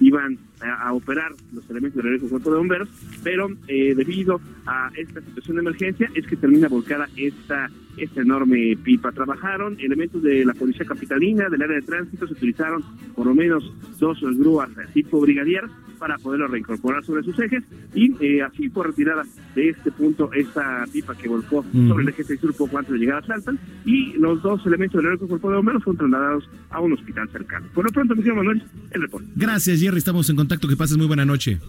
iban 0.00 0.38
a, 0.60 0.92
operar 0.92 1.32
los 1.52 1.68
elementos 1.70 2.02
del 2.02 2.20
cuerpo 2.20 2.50
de 2.50 2.58
bomberos, 2.58 2.88
pero 3.22 3.48
eh, 3.66 3.94
debido 3.94 4.40
a 4.66 4.90
esta 4.96 5.20
situación 5.20 5.56
de 5.56 5.62
emergencia 5.62 6.10
es 6.14 6.26
que 6.26 6.36
termina 6.36 6.68
volcada 6.68 7.08
esta 7.16 7.68
esta 7.98 8.22
enorme 8.22 8.76
pipa. 8.82 9.12
Trabajaron 9.12 9.78
elementos 9.80 10.22
de 10.22 10.44
la 10.44 10.54
Policía 10.54 10.86
Capitalina, 10.86 11.48
del 11.48 11.62
área 11.62 11.76
de 11.76 11.82
tránsito, 11.82 12.26
se 12.26 12.34
utilizaron 12.34 12.82
por 13.14 13.26
lo 13.26 13.34
menos 13.34 13.72
dos 13.98 14.20
grúas 14.20 14.70
tipo 14.92 15.20
brigadier 15.20 15.64
para 15.98 16.16
poderlo 16.18 16.46
reincorporar 16.46 17.04
sobre 17.04 17.24
sus 17.24 17.38
ejes 17.40 17.64
y 17.92 18.12
eh, 18.24 18.42
así 18.42 18.68
fue 18.68 18.86
retirada 18.86 19.24
de 19.54 19.70
este 19.70 19.90
punto 19.90 20.32
esta 20.32 20.84
pipa 20.92 21.14
que 21.16 21.28
volcó 21.28 21.64
sobre 21.88 22.04
el 22.04 22.08
eje 22.10 22.22
6 22.22 22.40
sur 22.40 22.54
poco 22.54 22.78
antes 22.78 22.92
de 22.92 22.98
llegar 23.00 23.24
a 23.24 23.26
Saltan 23.26 23.58
y 23.84 24.12
los 24.12 24.40
dos 24.42 24.64
elementos 24.64 25.02
del 25.02 25.18
cuerpo 25.18 25.50
de 25.50 25.56
bomberos 25.56 25.82
fueron 25.82 25.98
trasladados 25.98 26.48
a 26.70 26.80
un 26.80 26.92
hospital 26.92 27.28
cercano. 27.30 27.66
Por 27.74 27.84
lo 27.84 27.90
pronto, 27.90 28.14
mi 28.14 28.22
señor 28.22 28.36
Manuel, 28.36 28.62
el 28.92 29.02
reporte. 29.02 29.28
Gracias, 29.38 29.80
Jerry. 29.80 29.98
Estamos 29.98 30.28
en 30.30 30.36
contacto. 30.36 30.66
Que 30.66 30.76
pases 30.76 30.96
muy 30.96 31.06
buena 31.06 31.24
noche. 31.24 31.60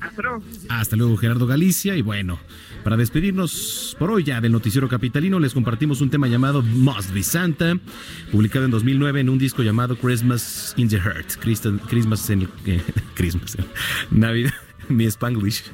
Hasta 0.00 0.20
luego. 0.20 0.42
Hasta 0.68 0.96
luego, 0.96 1.16
Gerardo 1.16 1.46
Galicia. 1.46 1.96
Y 1.96 2.02
bueno, 2.02 2.40
para 2.82 2.96
despedirnos 2.96 3.94
por 4.00 4.10
hoy 4.10 4.24
ya 4.24 4.40
del 4.40 4.50
noticiero 4.50 4.88
capitalino, 4.88 5.38
les 5.38 5.54
compartimos 5.54 6.00
un 6.00 6.10
tema 6.10 6.26
llamado 6.26 6.62
Must 6.62 7.14
Be 7.14 7.22
Santa, 7.22 7.78
publicado 8.32 8.64
en 8.64 8.72
2009 8.72 9.20
en 9.20 9.28
un 9.28 9.38
disco 9.38 9.62
llamado 9.62 9.96
Christmas 9.96 10.74
in 10.76 10.88
the 10.88 10.98
Heart. 10.98 11.36
Christmas 11.40 12.28
en 12.30 12.42
el... 12.42 12.48
Christmas. 13.14 13.56
Navidad 14.10 14.52
mi 14.88 15.06
Spanglish. 15.06 15.64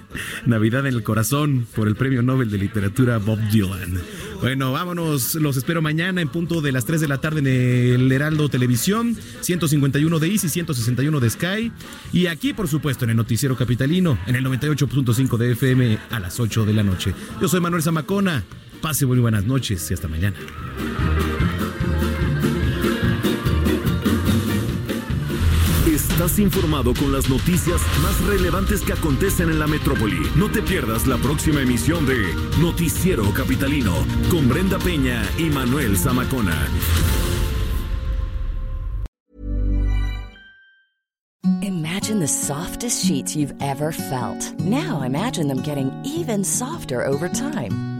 Navidad 0.47 0.87
en 0.87 0.95
el 0.95 1.03
corazón 1.03 1.67
por 1.75 1.89
el 1.89 1.97
Premio 1.97 2.23
Nobel 2.23 2.51
de 2.51 2.59
Literatura 2.59 3.19
Bob 3.19 3.39
Dylan. 3.51 4.01
Bueno, 4.41 4.73
vámonos. 4.73 5.35
Los 5.35 5.57
espero 5.57 5.83
mañana 5.83 6.21
en 6.21 6.29
punto 6.29 6.61
de 6.61 6.73
las 6.73 6.85
3 6.85 7.01
de 7.01 7.09
la 7.09 7.19
tarde 7.19 7.41
en 7.41 7.47
el 7.47 8.13
Heraldo 8.13 8.49
Televisión, 8.49 9.17
151 9.41 10.19
de 10.19 10.29
Easy, 10.29 10.49
161 10.49 11.21
de 11.21 11.31
Sky. 11.31 11.73
Y 12.13 12.27
aquí, 12.27 12.53
por 12.53 12.69
supuesto, 12.69 13.05
en 13.05 13.11
el 13.11 13.17
Noticiero 13.17 13.57
Capitalino, 13.57 14.19
en 14.27 14.37
el 14.37 14.45
98.5 14.45 15.37
de 15.37 15.53
FM 15.53 15.99
a 16.11 16.21
las 16.21 16.41
8 16.41 16.65
de 16.65 16.73
la 16.73 16.83
noche. 16.83 17.15
Yo 17.41 17.49
soy 17.49 17.61
Manuel 17.61 17.83
Zamacona. 17.83 18.45
Pase 18.81 19.05
muy 19.05 19.19
buenas 19.19 19.45
noches 19.45 19.91
y 19.91 19.95
hasta 19.95 20.09
mañana. 20.09 20.37
Estás 26.21 26.39
informado 26.39 26.93
con 26.93 27.13
las 27.13 27.31
noticias 27.31 27.81
más 28.03 28.21
relevantes 28.27 28.83
que 28.83 28.93
acontecen 28.93 29.49
en 29.49 29.59
la 29.59 29.67
metrópoli. 29.67 30.21
No 30.37 30.51
te 30.51 30.61
pierdas 30.61 31.07
la 31.07 31.17
próxima 31.17 31.63
emisión 31.63 32.05
de 32.05 32.35
Noticiero 32.61 33.25
Capitalino 33.33 33.95
con 34.31 34.47
Brenda 34.47 34.79
Peña 34.79 35.23
y 35.39 35.45
Manuel 35.45 35.97
Zamacona. 35.97 36.69
Imagine 41.63 42.21
the 42.21 42.29
softest 42.29 43.03
sheets 43.03 43.35
you've 43.35 43.55
ever 43.63 43.91
felt. 43.91 44.53
Now 44.61 45.01
imagine 45.01 45.49
them 45.49 45.63
getting 45.63 45.91
even 46.05 46.45
softer 46.45 47.03
over 47.03 47.31
time. 47.31 48.00